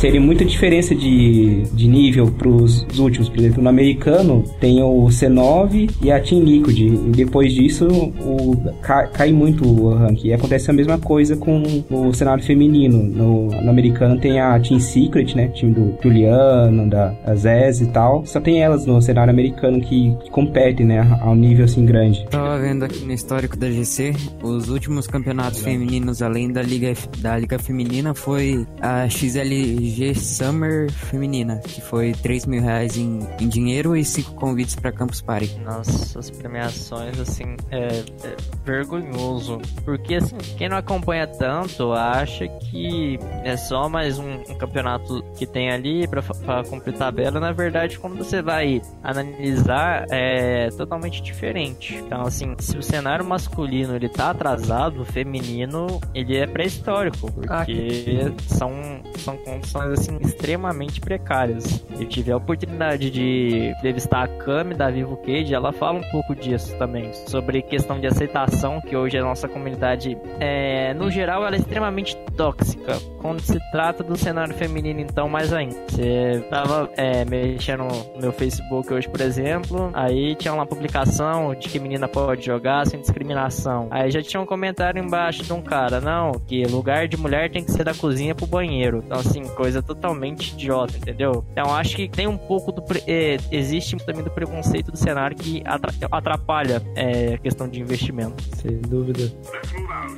seria 0.00 0.20
muita 0.20 0.46
diferença 0.46 0.94
de, 0.94 1.62
de 1.74 1.86
nível 1.86 2.32
pros 2.32 2.86
últimos. 2.98 3.28
Por 3.28 3.38
exemplo, 3.38 3.62
no 3.62 3.68
americano 3.68 4.42
tem 4.58 4.82
o 4.82 5.04
C9 5.08 5.90
e 6.02 6.10
a 6.10 6.18
Team 6.18 6.42
Liquid. 6.42 6.78
E 6.78 7.10
depois 7.10 7.52
disso, 7.52 7.86
o, 7.86 8.56
cai, 8.80 9.10
cai 9.10 9.32
muito 9.32 9.62
o 9.68 9.94
ranking. 9.94 10.28
E 10.28 10.32
acontece 10.32 10.70
a 10.70 10.72
mesma 10.72 10.98
coisa 10.98 11.36
com 11.36 11.62
o 11.90 12.14
cenário 12.14 12.42
feminino. 12.42 13.02
No, 13.02 13.48
no 13.48 13.70
americano 13.70 14.18
tem 14.18 14.40
a 14.40 14.58
Team 14.58 14.80
Secret, 14.80 15.34
né? 15.34 15.48
Time 15.48 15.74
do 15.74 15.94
Juliano, 16.02 16.88
da 16.88 17.14
Zez 17.34 17.82
e 17.82 17.86
tal. 17.88 18.24
Só 18.24 18.40
tem 18.40 18.62
elas 18.62 18.86
no 18.86 19.02
cenário 19.02 19.30
americano 19.30 19.82
que, 19.82 20.16
que 20.22 20.30
competem, 20.30 20.86
né? 20.86 21.00
A 21.20 21.30
um 21.30 21.34
nível 21.34 21.66
assim 21.66 21.84
grande. 21.84 22.26
Tava 22.30 22.58
vendo 22.58 22.84
aqui 22.86 23.04
no 23.04 23.12
histórico 23.12 23.54
da 23.54 23.70
GC, 23.70 24.14
os 24.42 24.70
últimos 24.70 25.06
campeonatos 25.06 25.60
femininos 25.60 26.22
além 26.22 26.50
da 26.50 26.62
Liga, 26.62 26.94
da 27.18 27.36
Liga 27.36 27.58
Feminina 27.58 28.14
foi 28.14 28.66
a 28.80 29.06
XLG 29.06 29.89
Summer 30.14 30.90
Feminina, 30.90 31.58
que 31.58 31.80
foi 31.80 32.12
3 32.12 32.46
mil 32.46 32.62
reais 32.62 32.96
em, 32.96 33.20
em 33.40 33.48
dinheiro 33.48 33.96
e 33.96 34.04
5 34.04 34.34
convites 34.34 34.74
para 34.74 34.92
Campus 34.92 35.20
Party. 35.20 35.58
Nossa, 35.60 36.18
as 36.18 36.30
premiações, 36.30 37.18
assim, 37.18 37.56
é, 37.70 38.04
é, 38.24 38.36
vergonhoso. 38.64 39.60
Porque, 39.84 40.16
assim, 40.16 40.36
quem 40.56 40.68
não 40.68 40.76
acompanha 40.76 41.26
tanto 41.26 41.92
acha 41.92 42.46
que 42.48 43.18
é 43.44 43.56
só 43.56 43.88
mais 43.88 44.18
um, 44.18 44.34
um 44.48 44.58
campeonato 44.58 45.22
que 45.36 45.46
tem 45.46 45.70
ali 45.70 46.06
pra, 46.06 46.22
pra 46.22 46.64
cumprir 46.64 46.94
tabela. 46.94 47.40
Na 47.40 47.52
verdade, 47.52 47.98
quando 47.98 48.16
você 48.16 48.42
vai 48.42 48.80
analisar, 49.02 50.06
é 50.10 50.68
totalmente 50.70 51.22
diferente. 51.22 51.96
Então, 51.96 52.22
assim, 52.22 52.54
se 52.58 52.76
o 52.76 52.82
cenário 52.82 53.24
masculino 53.24 53.94
ele 53.96 54.08
tá 54.08 54.30
atrasado, 54.30 55.02
o 55.02 55.04
feminino 55.04 56.00
ele 56.14 56.36
é 56.36 56.46
pré-histórico, 56.46 57.30
porque 57.32 57.48
ah, 57.48 58.42
são, 58.46 58.72
são 59.18 59.36
condições, 59.80 59.92
assim, 59.92 60.18
extremamente 60.20 61.00
precárias. 61.00 61.84
Eu 61.98 62.06
tive 62.06 62.32
a 62.32 62.36
oportunidade 62.36 63.10
de 63.10 63.72
entrevistar 63.76 64.24
a 64.24 64.28
Kami 64.28 64.74
da 64.74 64.90
Vivo 64.90 65.16
Cage, 65.18 65.54
ela 65.54 65.72
fala 65.72 65.98
um 65.98 66.10
pouco 66.10 66.34
disso 66.34 66.76
também, 66.76 67.12
sobre 67.26 67.62
questão 67.62 68.00
de 68.00 68.06
aceitação, 68.06 68.80
que 68.80 68.96
hoje 68.96 69.18
a 69.18 69.22
nossa 69.22 69.48
comunidade, 69.48 70.16
é, 70.38 70.94
no 70.94 71.10
geral, 71.10 71.44
ela 71.44 71.56
é 71.56 71.58
extremamente 71.58 72.16
tóxica. 72.36 72.98
Quando 73.20 73.40
se 73.40 73.58
trata 73.70 74.02
do 74.02 74.16
cenário 74.16 74.54
feminino, 74.54 75.00
então, 75.00 75.28
mais 75.28 75.52
ainda. 75.52 75.76
Você 75.88 76.42
tava 76.48 76.90
é, 76.96 77.24
mexendo 77.24 77.84
no 78.14 78.20
meu 78.20 78.32
Facebook 78.32 78.92
hoje, 78.92 79.08
por 79.08 79.20
exemplo, 79.20 79.90
aí 79.92 80.34
tinha 80.34 80.52
uma 80.52 80.66
publicação 80.66 81.54
de 81.54 81.68
que 81.68 81.78
menina 81.78 82.08
pode 82.08 82.44
jogar 82.44 82.86
sem 82.86 83.00
discriminação. 83.00 83.88
Aí 83.90 84.10
já 84.10 84.22
tinha 84.22 84.40
um 84.40 84.46
comentário 84.46 85.02
embaixo 85.02 85.42
de 85.42 85.52
um 85.52 85.60
cara, 85.60 86.00
não, 86.00 86.32
que 86.32 86.64
lugar 86.64 87.06
de 87.08 87.16
mulher 87.16 87.50
tem 87.50 87.62
que 87.62 87.70
ser 87.70 87.84
da 87.84 87.94
cozinha 87.94 88.34
pro 88.34 88.46
banheiro. 88.46 89.02
Então, 89.04 89.18
assim, 89.18 89.42
coisa 89.54 89.69
totalmente 89.82 90.52
idiota, 90.52 90.96
entendeu? 90.96 91.44
Então, 91.52 91.74
acho 91.74 91.96
que 91.96 92.08
tem 92.08 92.26
um 92.26 92.36
pouco 92.36 92.72
do. 92.72 92.82
É, 93.06 93.36
existe 93.50 93.96
também 93.98 94.22
do 94.22 94.30
preconceito 94.30 94.90
do 94.90 94.96
cenário 94.96 95.36
que 95.36 95.62
atrapalha 96.10 96.82
é, 96.94 97.34
a 97.34 97.38
questão 97.38 97.68
de 97.68 97.80
investimento. 97.80 98.42
Sem 98.56 98.78
dúvida. 98.78 99.32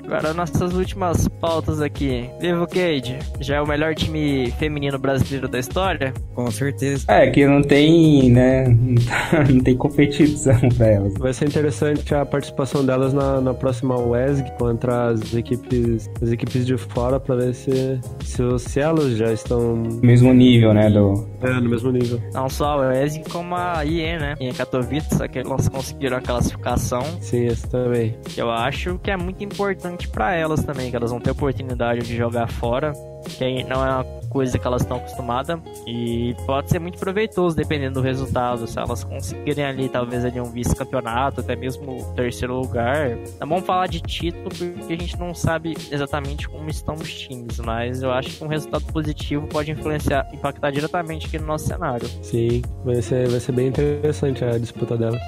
Agora, 0.05 0.35
nossas 0.35 0.75
últimas 0.75 1.29
pautas 1.29 1.81
aqui. 1.81 2.29
Vivo 2.41 2.67
Cage, 2.67 3.19
já 3.41 3.57
é 3.57 3.61
o 3.61 3.67
melhor 3.67 3.95
time 3.95 4.53
feminino 4.59 4.99
brasileiro 4.99 5.49
da 5.49 5.59
história? 5.59 6.13
Com 6.35 6.51
certeza. 6.51 7.05
É, 7.09 7.31
que 7.31 7.47
não 7.47 7.63
tem, 7.63 8.31
né? 8.31 8.67
Não 9.53 9.61
tem 9.61 9.77
competição 9.77 10.57
pra 10.77 10.87
elas. 10.87 11.15
Vai 11.15 11.33
ser 11.33 11.49
interessante 11.49 12.15
a 12.15 12.25
participação 12.25 12.85
delas 12.85 13.13
na, 13.13 13.41
na 13.41 13.55
próxima 13.55 13.97
WESG 13.97 14.51
contra 14.59 15.09
as 15.09 15.35
equipes, 15.35 16.11
as 16.21 16.31
equipes 16.31 16.67
de 16.67 16.77
fora 16.77 17.19
pra 17.19 17.35
ver 17.35 17.55
se, 17.55 18.01
se 18.25 18.43
os 18.43 18.63
cielos 18.63 19.17
já 19.17 19.33
estão. 19.43 19.77
Mesmo 20.03 20.33
nível, 20.33 20.73
né? 20.73 20.91
Do... 20.91 21.29
É, 21.43 21.61
no 21.61 21.69
mesmo 21.69 21.91
nível. 21.91 22.21
Não 22.33 22.49
só 22.49 22.73
a 22.73 22.77
WESG, 22.89 23.25
como 23.31 23.55
a 23.55 23.85
IE, 23.85 24.19
né? 24.19 24.35
Em 24.41 24.53
Katowice, 24.53 25.15
só 25.17 25.29
que 25.29 25.39
elas 25.39 25.69
conseguiram 25.69 26.17
a 26.17 26.21
classificação. 26.21 27.03
Sim, 27.21 27.47
esse 27.47 27.69
também. 27.69 28.17
Eu 28.37 28.51
acho 28.51 28.99
que 28.99 29.11
é 29.11 29.17
muito 29.17 29.43
importante 29.45 30.09
para 30.09 30.35
elas 30.35 30.65
também, 30.65 30.91
que 30.91 30.97
elas 30.97 31.11
vão 31.11 31.21
ter 31.21 31.31
oportunidade 31.31 32.03
de 32.03 32.17
jogar 32.17 32.49
fora 32.49 32.93
que 33.23 33.65
não 33.65 33.85
é 33.85 33.91
uma 33.91 34.05
coisa 34.29 34.59
que 34.59 34.67
elas 34.67 34.83
estão 34.83 34.97
acostumadas 34.97 35.61
e 35.87 36.35
pode 36.47 36.71
ser 36.71 36.79
muito 36.79 36.99
proveitoso 36.99 37.55
dependendo 37.55 38.01
do 38.01 38.01
resultado. 38.01 38.67
Se 38.67 38.79
elas 38.79 39.05
conseguirem 39.05 39.65
ali, 39.65 39.89
talvez 39.89 40.25
ali 40.25 40.41
um 40.41 40.51
vice-campeonato, 40.51 41.41
até 41.41 41.55
mesmo 41.55 42.13
terceiro 42.15 42.59
lugar. 42.59 43.17
Não 43.41 43.49
vamos 43.49 43.65
falar 43.65 43.89
de 43.89 44.01
título 44.01 44.49
porque 44.49 44.93
a 44.93 44.97
gente 44.97 45.19
não 45.19 45.35
sabe 45.35 45.77
exatamente 45.91 46.49
como 46.49 46.69
estão 46.69 46.95
os 46.95 47.13
times, 47.13 47.59
mas 47.59 48.03
eu 48.03 48.11
acho 48.11 48.31
que 48.31 48.45
um 48.45 48.49
resultado 48.49 48.85
positivo 48.87 49.47
pode 49.47 49.71
influenciar, 49.71 50.29
impactar 50.33 50.71
diretamente 50.71 51.27
aqui 51.27 51.39
no 51.39 51.47
nosso 51.47 51.67
cenário. 51.67 52.09
Sim, 52.23 52.63
vai 52.85 53.03
ser, 53.03 53.29
vai 53.29 53.41
ser 53.41 53.53
bem 53.53 53.69
interessante 53.69 54.45
a 54.45 54.59
disputa 54.59 54.97
delas. 54.97 55.21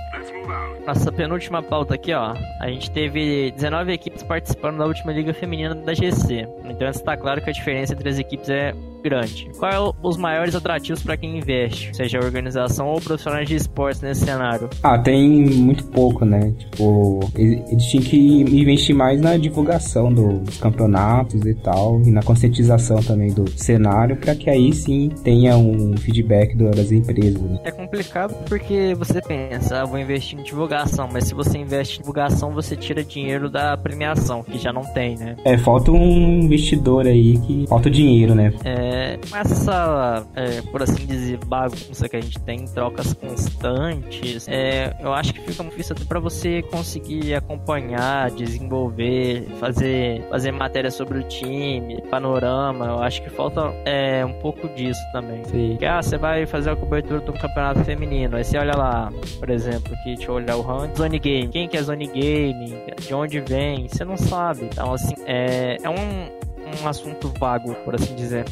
Nossa 0.86 1.10
penúltima 1.10 1.62
pauta 1.62 1.94
aqui, 1.94 2.12
ó. 2.12 2.34
A 2.60 2.68
gente 2.68 2.90
teve 2.90 3.50
19 3.52 3.92
equipes 3.92 4.22
participando 4.22 4.78
da 4.78 4.86
última 4.86 5.12
Liga 5.12 5.32
Feminina 5.32 5.74
da 5.74 5.94
GC. 5.94 6.46
Então 6.64 6.88
está 6.88 7.16
claro 7.16 7.42
que 7.42 7.50
a 7.50 7.52
diferença 7.52 7.94
entre 7.94 8.08
as 8.08 8.18
equipes 8.18 8.48
é 8.50 8.74
grande. 9.04 9.50
Quais 9.58 9.74
são 9.74 9.94
os 10.02 10.16
maiores 10.16 10.54
atrativos 10.54 11.02
para 11.02 11.16
quem 11.16 11.38
investe, 11.38 11.94
seja 11.94 12.18
organização 12.18 12.88
ou 12.88 13.00
profissionais 13.00 13.46
de 13.46 13.54
esportes 13.54 14.00
nesse 14.00 14.24
cenário? 14.24 14.70
Ah, 14.82 14.98
tem 14.98 15.28
muito 15.44 15.84
pouco, 15.88 16.24
né? 16.24 16.54
Tipo, 16.58 17.20
eles 17.36 17.84
tinham 17.84 18.02
que 18.02 18.40
investir 18.40 18.96
mais 18.96 19.20
na 19.20 19.36
divulgação 19.36 20.12
dos 20.12 20.56
campeonatos 20.56 21.44
e 21.44 21.54
tal, 21.54 22.00
e 22.00 22.10
na 22.10 22.22
conscientização 22.22 23.02
também 23.02 23.30
do 23.32 23.46
cenário, 23.50 24.16
para 24.16 24.34
que 24.34 24.48
aí 24.48 24.72
sim 24.72 25.10
tenha 25.22 25.56
um 25.56 25.94
feedback 25.98 26.56
das 26.56 26.90
empresas. 26.90 27.42
Né? 27.42 27.60
É 27.64 27.70
complicado 27.70 28.34
porque 28.48 28.94
você 28.94 29.20
pensa, 29.20 29.82
ah, 29.82 29.84
vou 29.84 29.98
investir 29.98 30.38
em 30.38 30.42
divulgação, 30.42 30.73
mas 31.12 31.24
se 31.24 31.34
você 31.34 31.58
investe 31.58 31.96
em 31.96 31.98
divulgação, 32.00 32.52
você 32.52 32.76
tira 32.76 33.02
dinheiro 33.04 33.48
da 33.50 33.76
premiação, 33.76 34.42
que 34.42 34.58
já 34.58 34.72
não 34.72 34.82
tem, 34.82 35.16
né? 35.16 35.36
É, 35.44 35.56
falta 35.58 35.90
um 35.90 36.40
investidor 36.42 37.06
aí 37.06 37.38
que 37.38 37.66
falta 37.68 37.90
dinheiro, 37.90 38.34
né? 38.34 38.52
É, 38.64 38.84
é, 38.94 39.18
essa, 39.34 40.26
é, 40.34 40.62
por 40.62 40.82
assim 40.82 41.06
dizer, 41.06 41.38
bagunça 41.44 42.08
que 42.08 42.16
a 42.16 42.20
gente 42.20 42.38
tem, 42.40 42.64
trocas 42.66 43.12
constantes, 43.14 44.46
é, 44.48 44.96
eu 45.00 45.12
acho 45.12 45.32
que 45.32 45.40
fica 45.40 45.62
muito 45.62 45.76
difícil 45.76 45.94
até 45.96 46.04
para 46.04 46.20
você 46.20 46.62
conseguir 46.62 47.34
acompanhar, 47.34 48.30
desenvolver, 48.30 49.46
fazer, 49.60 50.22
fazer 50.28 50.52
matéria 50.52 50.90
sobre 50.90 51.18
o 51.18 51.22
time, 51.24 52.00
panorama. 52.10 52.86
Eu 52.86 53.02
acho 53.02 53.22
que 53.22 53.30
falta 53.30 53.72
é, 53.84 54.24
um 54.24 54.34
pouco 54.34 54.68
disso 54.68 55.00
também. 55.12 55.44
Sim. 55.44 55.76
Que, 55.78 55.86
ah, 55.86 56.00
você 56.00 56.16
vai 56.16 56.46
fazer 56.46 56.70
a 56.70 56.76
cobertura 56.76 57.20
do 57.20 57.32
campeonato 57.32 57.84
feminino, 57.84 58.36
aí 58.36 58.44
você 58.44 58.58
olha 58.58 58.76
lá, 58.76 59.12
por 59.38 59.50
exemplo, 59.50 59.94
que 60.02 60.14
deixa 60.14 60.30
eu 60.30 60.34
olhar 60.34 60.56
o 60.56 60.62
ranking, 60.64 60.96
Zone 60.96 61.18
Game. 61.18 61.48
Quem 61.48 61.68
que 61.68 61.76
é 61.76 61.82
Zone 61.82 62.06
Game? 62.06 62.74
De 62.98 63.14
onde 63.14 63.40
vem? 63.40 63.88
Você 63.88 64.04
não 64.04 64.16
sabe. 64.16 64.64
Então, 64.64 64.92
assim, 64.92 65.14
é, 65.26 65.76
é 65.82 65.88
um, 65.90 66.82
um 66.82 66.88
assunto 66.88 67.32
vago, 67.38 67.74
por 67.84 67.94
assim 67.94 68.14
dizer. 68.14 68.44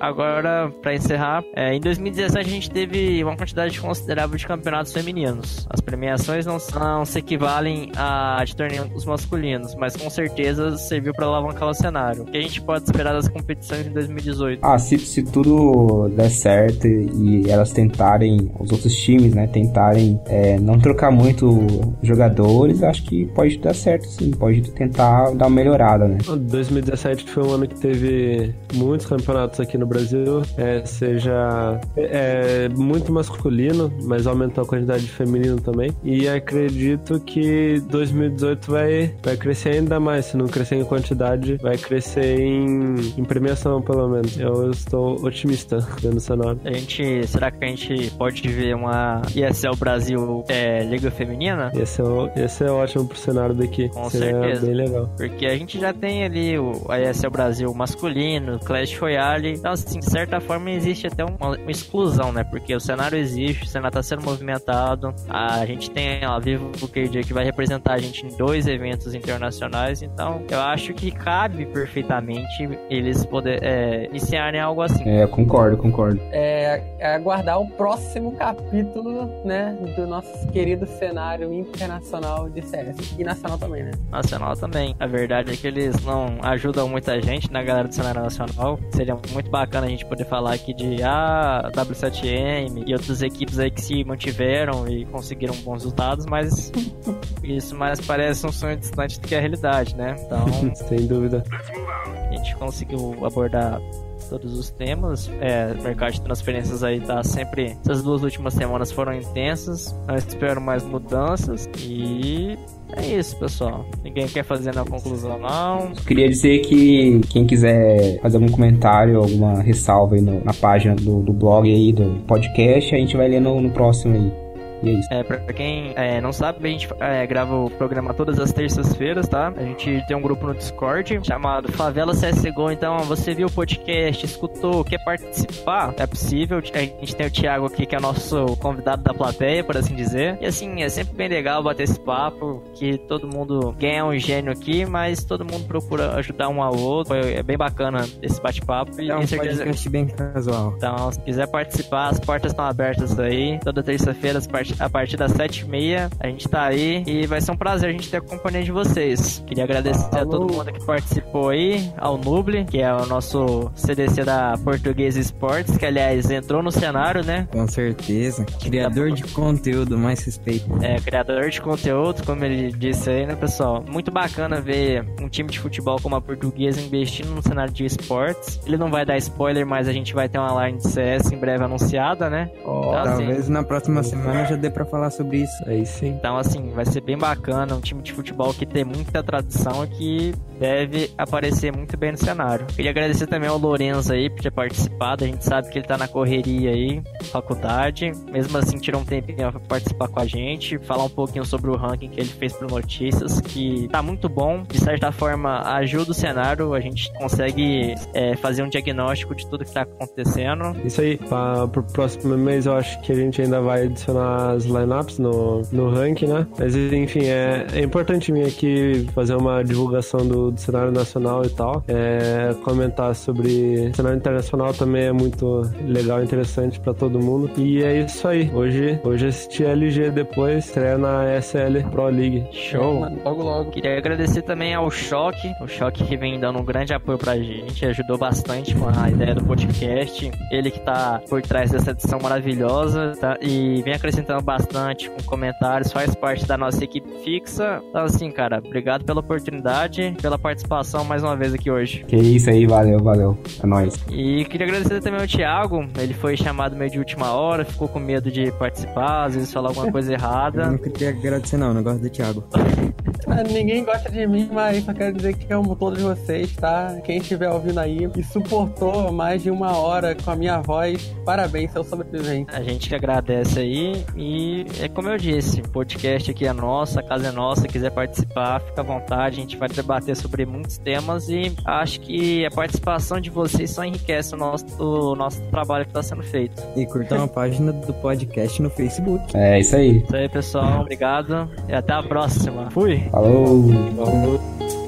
Agora, 0.00 0.72
para 0.82 0.94
encerrar, 0.94 1.44
é, 1.54 1.74
em 1.74 1.80
2017 1.80 2.38
a 2.38 2.52
gente 2.52 2.70
teve 2.70 3.22
uma 3.22 3.36
quantidade 3.36 3.80
considerável 3.80 4.36
de 4.36 4.46
campeonatos 4.46 4.92
femininos. 4.92 5.66
As 5.70 5.80
premiações 5.80 6.44
não, 6.46 6.58
não 6.74 7.04
se 7.04 7.18
equivalem 7.18 7.90
a 7.96 8.42
de 8.44 8.54
torneios 8.54 9.04
masculinos, 9.04 9.74
mas 9.74 9.96
com 9.96 10.08
certeza 10.10 10.76
serviu 10.76 11.12
para 11.12 11.26
alavancar 11.26 11.68
o 11.68 11.74
cenário. 11.74 12.22
O 12.22 12.26
que 12.26 12.36
a 12.36 12.40
gente 12.40 12.60
pode 12.60 12.84
esperar 12.84 13.12
das 13.12 13.28
competições 13.28 13.86
em 13.86 13.92
2018? 13.92 14.60
Ah, 14.62 14.78
se, 14.78 14.98
se 14.98 15.22
tudo 15.22 16.08
der 16.10 16.30
certo 16.30 16.86
e 16.86 17.48
elas 17.48 17.72
tentarem, 17.72 18.50
os 18.58 18.70
outros 18.70 18.94
times, 18.94 19.34
né, 19.34 19.46
tentarem 19.46 20.20
é, 20.26 20.58
não 20.58 20.78
trocar 20.78 21.10
muito 21.10 21.58
jogadores, 22.02 22.82
acho 22.82 23.02
que 23.04 23.26
pode 23.26 23.58
dar 23.58 23.74
certo 23.74 24.06
sim, 24.06 24.30
pode 24.30 24.62
tentar 24.72 25.30
dar 25.32 25.46
uma 25.46 25.56
melhorada, 25.56 26.06
né? 26.06 26.18
2017 26.26 27.30
foi 27.30 27.44
um 27.44 27.50
ano 27.52 27.66
que 27.66 27.74
teve 27.74 28.54
muitos 28.74 29.06
campeonatos 29.06 29.60
aqui 29.60 29.78
no 29.78 29.85
no 29.86 29.88
Brasil 29.88 30.42
é, 30.58 30.84
seja 30.84 31.80
é, 31.96 32.68
muito 32.70 33.12
masculino, 33.12 33.92
mas 34.02 34.26
aumentou 34.26 34.64
a 34.64 34.66
quantidade 34.66 35.04
de 35.04 35.12
feminino 35.12 35.60
também. 35.60 35.90
E 36.02 36.28
acredito 36.28 37.20
que 37.20 37.80
2018 37.88 38.70
vai, 38.70 39.14
vai 39.22 39.36
crescer 39.36 39.70
ainda 39.70 40.00
mais. 40.00 40.26
Se 40.26 40.36
não 40.36 40.46
crescer 40.46 40.76
em 40.76 40.84
quantidade, 40.84 41.56
vai 41.58 41.78
crescer 41.78 42.40
em, 42.40 42.96
em 43.16 43.24
premiação, 43.24 43.80
pelo 43.80 44.08
menos. 44.08 44.38
Eu 44.38 44.70
estou 44.70 45.24
otimista 45.24 45.78
vendo 46.00 46.16
o 46.16 46.20
cenário. 46.20 46.60
A 46.64 46.72
gente, 46.72 47.26
será 47.26 47.50
que 47.50 47.64
a 47.64 47.68
gente 47.68 48.10
pode 48.12 48.46
ver 48.48 48.74
uma 48.74 49.22
ESL 49.34 49.76
Brasil 49.78 50.44
é, 50.48 50.82
Liga 50.82 51.10
Feminina? 51.10 51.70
Esse 51.74 52.02
é, 52.02 52.44
esse 52.44 52.64
é 52.64 52.70
ótimo 52.70 53.06
pro 53.06 53.16
cenário 53.16 53.54
daqui. 53.54 53.88
Com 53.90 54.10
Seria 54.10 54.32
certeza. 54.32 54.66
bem 54.66 54.74
legal. 54.74 55.10
Porque 55.16 55.46
a 55.46 55.56
gente 55.56 55.78
já 55.78 55.92
tem 55.92 56.24
ali 56.24 56.58
o 56.58 56.86
a 56.88 57.00
ESL 57.00 57.30
Brasil 57.30 57.72
masculino, 57.74 58.58
Clash 58.58 58.96
Royale. 58.98 59.52
Então, 59.52 59.75
assim, 59.76 59.98
de 60.00 60.10
certa 60.10 60.40
forma 60.40 60.70
existe 60.70 61.06
até 61.06 61.24
uma, 61.24 61.56
uma 61.56 61.70
exclusão, 61.70 62.32
né? 62.32 62.42
Porque 62.44 62.74
o 62.74 62.80
cenário 62.80 63.18
existe, 63.18 63.64
o 63.64 63.66
cenário 63.66 63.98
está 63.98 64.02
sendo 64.02 64.22
movimentado, 64.22 65.14
a 65.28 65.64
gente 65.66 65.90
tem 65.90 66.24
a 66.24 66.38
Vivo 66.38 66.70
KD 66.88 67.22
que 67.22 67.32
vai 67.32 67.44
representar 67.44 67.94
a 67.94 67.98
gente 67.98 68.26
em 68.26 68.36
dois 68.36 68.66
eventos 68.66 69.14
internacionais, 69.14 70.02
então 70.02 70.42
eu 70.50 70.60
acho 70.60 70.94
que 70.94 71.10
cabe 71.10 71.66
perfeitamente 71.66 72.68
eles 72.88 73.24
poder 73.24 73.62
é, 73.62 74.06
iniciarem 74.06 74.60
algo 74.60 74.82
assim. 74.82 75.08
É, 75.08 75.26
concordo, 75.26 75.76
concordo. 75.76 76.20
É, 76.32 76.82
é 76.98 77.14
aguardar 77.14 77.60
o 77.60 77.68
próximo 77.68 78.32
capítulo, 78.32 79.28
né, 79.44 79.76
do 79.96 80.06
nosso 80.06 80.46
querido 80.48 80.86
cenário 80.86 81.52
internacional 81.52 82.48
de 82.48 82.62
CS. 82.62 83.14
E 83.18 83.24
nacional 83.24 83.58
também, 83.58 83.84
né? 83.84 83.90
Nacional 84.10 84.56
também. 84.56 84.94
A 84.98 85.06
verdade 85.06 85.52
é 85.52 85.56
que 85.56 85.66
eles 85.66 86.02
não 86.04 86.38
ajudam 86.42 86.88
muita 86.88 87.20
gente 87.20 87.52
na 87.52 87.62
galera 87.62 87.88
do 87.88 87.94
cenário 87.94 88.22
nacional. 88.22 88.78
Seria 88.90 89.16
muito 89.32 89.50
bacana 89.50 89.65
a 89.72 89.88
gente 89.88 90.04
poder 90.04 90.24
falar 90.24 90.54
aqui 90.54 90.72
de 90.72 91.02
ah, 91.02 91.70
W7M 91.72 92.84
e 92.86 92.92
outras 92.92 93.22
equipes 93.22 93.58
aí 93.58 93.70
que 93.70 93.80
se 93.80 94.04
mantiveram 94.04 94.88
e 94.88 95.04
conseguiram 95.06 95.54
bons 95.56 95.84
resultados, 95.84 96.26
mas 96.26 96.72
isso 97.42 97.76
mais 97.76 98.00
parece 98.00 98.46
um 98.46 98.52
sonho 98.52 98.76
distante 98.76 99.20
do 99.20 99.26
que 99.26 99.34
a 99.34 99.40
realidade, 99.40 99.94
né? 99.96 100.16
Então, 100.18 100.46
Sem 100.88 101.06
dúvida. 101.06 101.42
a 101.50 102.32
gente 102.34 102.56
conseguiu 102.56 103.24
abordar 103.24 103.80
todos 104.28 104.58
os 104.58 104.70
temas. 104.70 105.30
É, 105.40 105.74
o 105.78 105.82
mercado 105.82 106.12
de 106.12 106.20
transferências 106.20 106.82
aí 106.82 107.00
tá 107.00 107.22
sempre. 107.22 107.76
Essas 107.84 108.02
duas 108.02 108.22
últimas 108.22 108.54
semanas 108.54 108.90
foram 108.90 109.14
intensas. 109.14 109.96
Eu 110.08 110.16
espero 110.16 110.60
mais 110.60 110.82
mudanças. 110.84 111.68
E 111.78 112.58
é 112.94 113.06
isso, 113.18 113.36
pessoal. 113.36 113.84
Ninguém 114.04 114.26
quer 114.26 114.44
fazer 114.44 114.74
na 114.74 114.84
conclusão, 114.84 115.38
não. 115.38 115.92
Queria 116.06 116.28
dizer 116.28 116.60
que 116.60 117.20
quem 117.30 117.46
quiser 117.46 118.20
fazer 118.20 118.36
algum 118.36 118.48
comentário, 118.50 119.18
alguma 119.18 119.60
ressalva 119.62 120.14
aí 120.14 120.20
no- 120.20 120.42
na 120.44 120.54
página 120.54 120.94
do, 120.94 121.22
do 121.22 121.32
blog 121.32 121.68
aí, 121.68 121.92
do 121.92 122.22
podcast, 122.26 122.94
a 122.94 122.98
gente 122.98 123.16
vai 123.16 123.28
ler 123.28 123.40
no, 123.40 123.60
no 123.60 123.70
próximo 123.70 124.14
aí. 124.14 124.45
E 124.82 124.90
é 124.90 124.92
isso. 124.92 125.08
É, 125.12 125.22
pra 125.22 125.38
quem 125.52 125.92
é, 125.96 126.20
não 126.20 126.32
sabe, 126.32 126.66
a 126.66 126.70
gente 126.70 126.88
é, 127.00 127.26
grava 127.26 127.54
o 127.56 127.70
programa 127.70 128.12
todas 128.14 128.38
as 128.38 128.52
terças-feiras, 128.52 129.28
tá? 129.28 129.52
A 129.56 129.62
gente 129.62 130.02
tem 130.06 130.16
um 130.16 130.20
grupo 130.20 130.46
no 130.46 130.54
Discord 130.54 131.18
chamado 131.26 131.70
Favela 131.72 132.12
CSGO. 132.12 132.70
Então, 132.70 132.98
você 133.00 133.34
viu 133.34 133.46
o 133.48 133.50
podcast, 133.52 134.24
escutou, 134.24 134.84
quer 134.84 135.02
participar? 135.04 135.94
É 135.98 136.06
possível. 136.06 136.58
A 136.58 136.78
gente 136.80 137.16
tem 137.16 137.26
o 137.26 137.30
Thiago 137.30 137.66
aqui, 137.66 137.86
que 137.86 137.94
é 137.94 138.00
nosso 138.00 138.56
convidado 138.58 139.02
da 139.02 139.12
plateia, 139.14 139.62
por 139.64 139.76
assim 139.76 139.94
dizer. 139.94 140.38
E 140.40 140.46
assim, 140.46 140.82
é 140.82 140.88
sempre 140.88 141.14
bem 141.14 141.28
legal 141.28 141.62
bater 141.62 141.84
esse 141.84 141.98
papo, 141.98 142.62
que 142.74 142.98
todo 142.98 143.26
mundo 143.26 143.74
ganha 143.78 144.04
um 144.04 144.16
gênio 144.18 144.52
aqui, 144.52 144.84
mas 144.84 145.24
todo 145.24 145.44
mundo 145.44 145.66
procura 145.66 146.14
ajudar 146.16 146.48
um 146.48 146.62
ao 146.62 146.76
outro. 146.78 147.14
É 147.14 147.42
bem 147.42 147.56
bacana 147.56 148.04
esse 148.22 148.40
bate-papo. 148.40 149.00
E 149.00 149.10
É 149.10 149.16
um 149.16 149.26
certeza- 149.26 149.58
podcast 149.64 149.88
bem 149.88 150.06
casual. 150.06 150.74
então, 150.76 151.10
se 151.12 151.20
quiser 151.20 151.46
participar, 151.46 152.08
as 152.08 152.20
portas 152.20 152.52
estão 152.52 152.64
abertas 152.64 153.18
aí. 153.18 153.58
Toda 153.62 153.82
terça-feira, 153.82 154.38
as 154.38 154.46
part- 154.74 154.82
a 154.82 154.88
partir 154.88 155.16
das 155.16 155.32
7h30, 155.32 156.10
a 156.20 156.26
gente 156.28 156.48
tá 156.48 156.64
aí. 156.64 157.02
E 157.06 157.26
vai 157.26 157.40
ser 157.40 157.52
um 157.52 157.56
prazer 157.56 157.88
a 157.90 157.92
gente 157.92 158.08
ter 158.10 158.18
a 158.18 158.20
companhia 158.20 158.62
de 158.62 158.72
vocês. 158.72 159.42
Queria 159.46 159.64
agradecer 159.64 160.06
a 160.16 160.24
todo 160.24 160.52
mundo 160.52 160.72
que 160.72 160.84
participou 160.84 161.50
aí, 161.50 161.90
ao 161.98 162.16
Nuble, 162.18 162.64
que 162.64 162.80
é 162.80 162.92
o 162.92 163.06
nosso 163.06 163.70
CDC 163.74 164.24
da 164.24 164.54
Português 164.62 165.16
Esportes, 165.16 165.76
que 165.76 165.86
aliás 165.86 166.30
entrou 166.30 166.62
no 166.62 166.70
cenário, 166.72 167.24
né? 167.24 167.48
Com 167.52 167.66
certeza. 167.68 168.44
Criador 168.62 169.10
de 169.12 169.22
conteúdo, 169.24 169.98
mais 169.98 170.24
respeito. 170.24 170.66
É, 170.82 170.96
criador 171.00 171.50
de 171.50 171.60
conteúdo, 171.60 172.24
como 172.24 172.44
ele 172.44 172.72
disse 172.72 173.10
aí, 173.10 173.26
né, 173.26 173.34
pessoal? 173.34 173.84
Muito 173.88 174.10
bacana 174.10 174.60
ver 174.60 175.04
um 175.20 175.28
time 175.28 175.50
de 175.50 175.58
futebol 175.58 175.98
como 176.02 176.16
a 176.16 176.20
Portuguesa 176.20 176.80
investindo 176.80 177.30
no 177.30 177.42
cenário 177.42 177.72
de 177.72 177.84
esportes. 177.84 178.60
Ele 178.66 178.76
não 178.76 178.90
vai 178.90 179.04
dar 179.04 179.16
spoiler, 179.18 179.66
mas 179.66 179.88
a 179.88 179.92
gente 179.92 180.14
vai 180.14 180.28
ter 180.28 180.38
uma 180.38 180.66
line 180.66 180.78
de 180.78 180.88
CS 180.88 181.32
em 181.32 181.36
breve 181.38 181.64
anunciada, 181.64 182.28
né? 182.30 182.50
Então, 182.60 182.94
assim, 182.98 183.24
Talvez 183.26 183.48
na 183.48 183.62
próxima 183.62 184.02
semana 184.02 184.44
já 184.44 184.55
dê 184.56 184.70
pra 184.70 184.84
falar 184.84 185.10
sobre 185.10 185.38
isso. 185.38 185.64
Aí 185.66 185.84
sim. 185.84 186.08
Então, 186.08 186.36
assim, 186.36 186.70
vai 186.70 186.84
ser 186.84 187.00
bem 187.00 187.16
bacana. 187.16 187.74
Um 187.74 187.80
time 187.80 188.02
de 188.02 188.12
futebol 188.12 188.52
que 188.52 188.66
tem 188.66 188.84
muita 188.84 189.22
tradição 189.22 189.84
e 189.84 189.88
que 189.88 190.34
deve 190.58 191.10
aparecer 191.16 191.74
muito 191.74 191.96
bem 191.96 192.12
no 192.12 192.18
cenário. 192.18 192.66
Queria 192.66 192.90
agradecer 192.90 193.26
também 193.26 193.48
ao 193.48 193.58
Lorenzo 193.58 194.12
aí 194.12 194.30
por 194.30 194.40
ter 194.40 194.50
participado. 194.50 195.24
A 195.24 195.26
gente 195.26 195.44
sabe 195.44 195.68
que 195.68 195.78
ele 195.78 195.86
tá 195.86 195.96
na 195.98 196.08
correria 196.08 196.70
aí, 196.70 197.02
faculdade. 197.30 198.12
Mesmo 198.30 198.56
assim, 198.58 198.78
tirou 198.78 199.00
um 199.00 199.04
tempinho 199.04 199.36
pra 199.36 199.60
participar 199.60 200.08
com 200.08 200.20
a 200.20 200.26
gente, 200.26 200.78
falar 200.78 201.04
um 201.04 201.10
pouquinho 201.10 201.44
sobre 201.44 201.70
o 201.70 201.76
ranking 201.76 202.08
que 202.08 202.20
ele 202.20 202.28
fez 202.28 202.52
pro 202.52 202.68
Notícias, 202.68 203.40
que 203.40 203.88
tá 203.88 204.02
muito 204.02 204.28
bom. 204.28 204.62
De 204.62 204.78
certa 204.78 205.12
forma, 205.12 205.60
ajuda 205.76 206.10
o 206.10 206.14
cenário. 206.14 206.74
A 206.74 206.80
gente 206.80 207.12
consegue 207.14 207.94
é, 208.14 208.36
fazer 208.36 208.62
um 208.62 208.68
diagnóstico 208.68 209.34
de 209.34 209.46
tudo 209.48 209.64
que 209.64 209.72
tá 209.72 209.82
acontecendo. 209.82 210.76
Isso 210.84 211.00
aí, 211.00 211.16
pra, 211.16 211.66
pro 211.68 211.82
próximo 211.82 212.36
mês 212.36 212.66
eu 212.66 212.74
acho 212.74 213.00
que 213.00 213.12
a 213.12 213.14
gente 213.14 213.40
ainda 213.42 213.60
vai 213.60 213.84
adicionar 213.84 214.45
as 214.52 214.64
lineups 214.64 215.18
no, 215.18 215.62
no 215.72 215.90
ranking, 215.90 216.26
né? 216.26 216.46
Mas 216.58 216.74
enfim, 216.74 217.24
é, 217.24 217.66
é 217.72 217.80
importante 217.80 218.32
vir 218.32 218.46
aqui 218.46 219.06
fazer 219.14 219.34
uma 219.34 219.62
divulgação 219.62 220.26
do, 220.26 220.50
do 220.50 220.60
cenário 220.60 220.92
nacional 220.92 221.44
e 221.44 221.50
tal. 221.50 221.82
É, 221.88 222.54
comentar 222.62 223.14
sobre 223.14 223.90
o 223.90 223.94
cenário 223.94 224.18
internacional 224.18 224.72
também 224.72 225.04
é 225.04 225.12
muito 225.12 225.62
legal 225.86 226.20
e 226.20 226.24
interessante 226.24 226.80
pra 226.80 226.94
todo 226.94 227.18
mundo. 227.18 227.50
E 227.56 227.82
é 227.82 228.00
isso 228.00 228.26
aí. 228.26 228.50
Hoje, 228.52 229.00
hoje 229.04 229.26
assisti 229.26 229.64
a 229.64 229.70
LG 229.70 230.10
depois, 230.10 230.66
estreia 230.66 230.98
na 230.98 231.40
SL 231.40 231.88
Pro 231.90 232.06
League. 232.08 232.46
Show! 232.52 233.00
Mano, 233.00 233.18
Logo, 233.24 233.42
logo. 233.42 233.70
Queria 233.70 233.98
agradecer 233.98 234.42
também 234.42 234.74
ao 234.74 234.90
Choque, 234.90 235.52
o 235.60 235.66
Choque 235.66 236.04
que 236.04 236.16
vem 236.16 236.38
dando 236.38 236.58
um 236.60 236.64
grande 236.64 236.92
apoio 236.92 237.18
pra 237.18 237.36
gente, 237.36 237.84
ajudou 237.84 238.16
bastante 238.16 238.74
com 238.74 238.88
a 238.88 239.10
ideia 239.10 239.34
do 239.34 239.44
podcast. 239.44 240.30
Ele 240.50 240.70
que 240.70 240.80
tá 240.80 241.20
por 241.28 241.42
trás 241.42 241.70
dessa 241.70 241.90
edição 241.90 242.18
maravilhosa, 242.20 243.14
tá? 243.20 243.36
E 243.40 243.82
vem 243.82 243.94
acrescentando 243.94 244.35
bastante 244.42 245.10
com 245.10 245.22
comentários, 245.22 245.92
faz 245.92 246.14
parte 246.14 246.46
da 246.46 246.56
nossa 246.56 246.82
equipe 246.84 247.08
fixa. 247.24 247.80
Então, 247.90 248.04
assim, 248.04 248.30
cara, 248.30 248.58
obrigado 248.64 249.04
pela 249.04 249.20
oportunidade, 249.20 250.16
pela 250.20 250.38
participação 250.38 251.04
mais 251.04 251.22
uma 251.22 251.36
vez 251.36 251.54
aqui 251.54 251.70
hoje. 251.70 252.04
Que 252.06 252.16
isso 252.16 252.50
aí, 252.50 252.66
valeu, 252.66 252.98
valeu. 252.98 253.38
É 253.62 253.66
nóis. 253.66 253.94
E 254.10 254.44
queria 254.44 254.66
agradecer 254.66 255.00
também 255.00 255.20
ao 255.20 255.26
Thiago, 255.26 255.86
ele 255.98 256.14
foi 256.14 256.36
chamado 256.36 256.76
meio 256.76 256.90
de 256.90 256.98
última 256.98 257.32
hora, 257.32 257.64
ficou 257.64 257.88
com 257.88 257.98
medo 257.98 258.30
de 258.30 258.50
participar, 258.52 259.24
às 259.26 259.34
vezes 259.34 259.52
falar 259.52 259.68
alguma 259.68 259.90
coisa 259.90 260.12
Eu 260.12 260.14
errada. 260.16 260.66
não 260.70 260.78
queria 260.78 261.10
agradecer 261.10 261.56
não, 261.56 261.68
eu 261.68 261.74
não 261.74 261.82
gosto 261.82 262.00
do 262.02 262.10
Thiago. 262.10 262.44
Ah, 263.26 263.42
Ninguém 263.42 263.84
gosta 263.84 264.10
de 264.10 264.26
mim, 264.26 264.48
mas 264.52 264.84
só 264.84 264.92
quero 264.92 265.16
dizer 265.16 265.36
que 265.36 265.52
amo 265.52 265.74
todos 265.76 266.02
vocês, 266.02 266.54
tá? 266.56 266.96
Quem 267.04 267.18
estiver 267.18 267.50
ouvindo 267.50 267.78
aí 267.78 268.08
e 268.16 268.22
suportou 268.22 269.10
mais 269.12 269.42
de 269.42 269.50
uma 269.50 269.76
hora 269.76 270.14
com 270.14 270.30
a 270.30 270.36
minha 270.36 270.60
voz, 270.60 271.14
parabéns, 271.24 271.72
seu 271.72 271.84
sobrevivente. 271.84 272.54
A 272.54 272.62
gente 272.62 272.88
que 272.88 272.94
agradece 272.94 273.60
aí 273.60 274.04
e 274.16 274.66
é 274.80 274.88
como 274.88 275.08
eu 275.08 275.16
disse, 275.16 275.60
o 275.60 275.68
podcast 275.68 276.30
aqui 276.30 276.46
é 276.46 276.52
nosso, 276.52 276.98
a 276.98 277.02
casa 277.02 277.28
é 277.28 277.32
nossa, 277.32 277.66
quiser 277.68 277.90
participar, 277.90 278.60
fica 278.60 278.80
à 278.80 278.84
vontade, 278.84 279.38
a 279.38 279.40
gente 279.40 279.56
vai 279.56 279.68
debater 279.68 280.16
sobre 280.16 280.44
muitos 280.44 280.78
temas 280.78 281.28
e 281.28 281.54
acho 281.64 282.00
que 282.00 282.44
a 282.44 282.50
participação 282.50 283.20
de 283.20 283.30
vocês 283.30 283.70
só 283.70 283.84
enriquece 283.84 284.34
o 284.34 284.38
nosso, 284.38 284.66
o 284.78 285.14
nosso 285.14 285.40
trabalho 285.50 285.84
que 285.84 285.90
está 285.90 286.02
sendo 286.02 286.22
feito. 286.22 286.62
E 286.76 286.86
curtam 286.86 287.24
a 287.24 287.28
página 287.28 287.72
do 287.72 287.92
podcast 287.94 288.60
no 288.60 288.70
Facebook. 288.70 289.36
É 289.36 289.60
isso 289.60 289.76
aí. 289.76 289.98
Isso 289.98 290.16
aí, 290.16 290.28
pessoal, 290.28 290.80
obrigado 290.80 291.50
e 291.68 291.74
até 291.74 291.92
a 291.92 292.02
próxima. 292.02 292.70
Fui! 292.70 293.05
Falou! 293.10 293.62
Falou. 293.96 294.85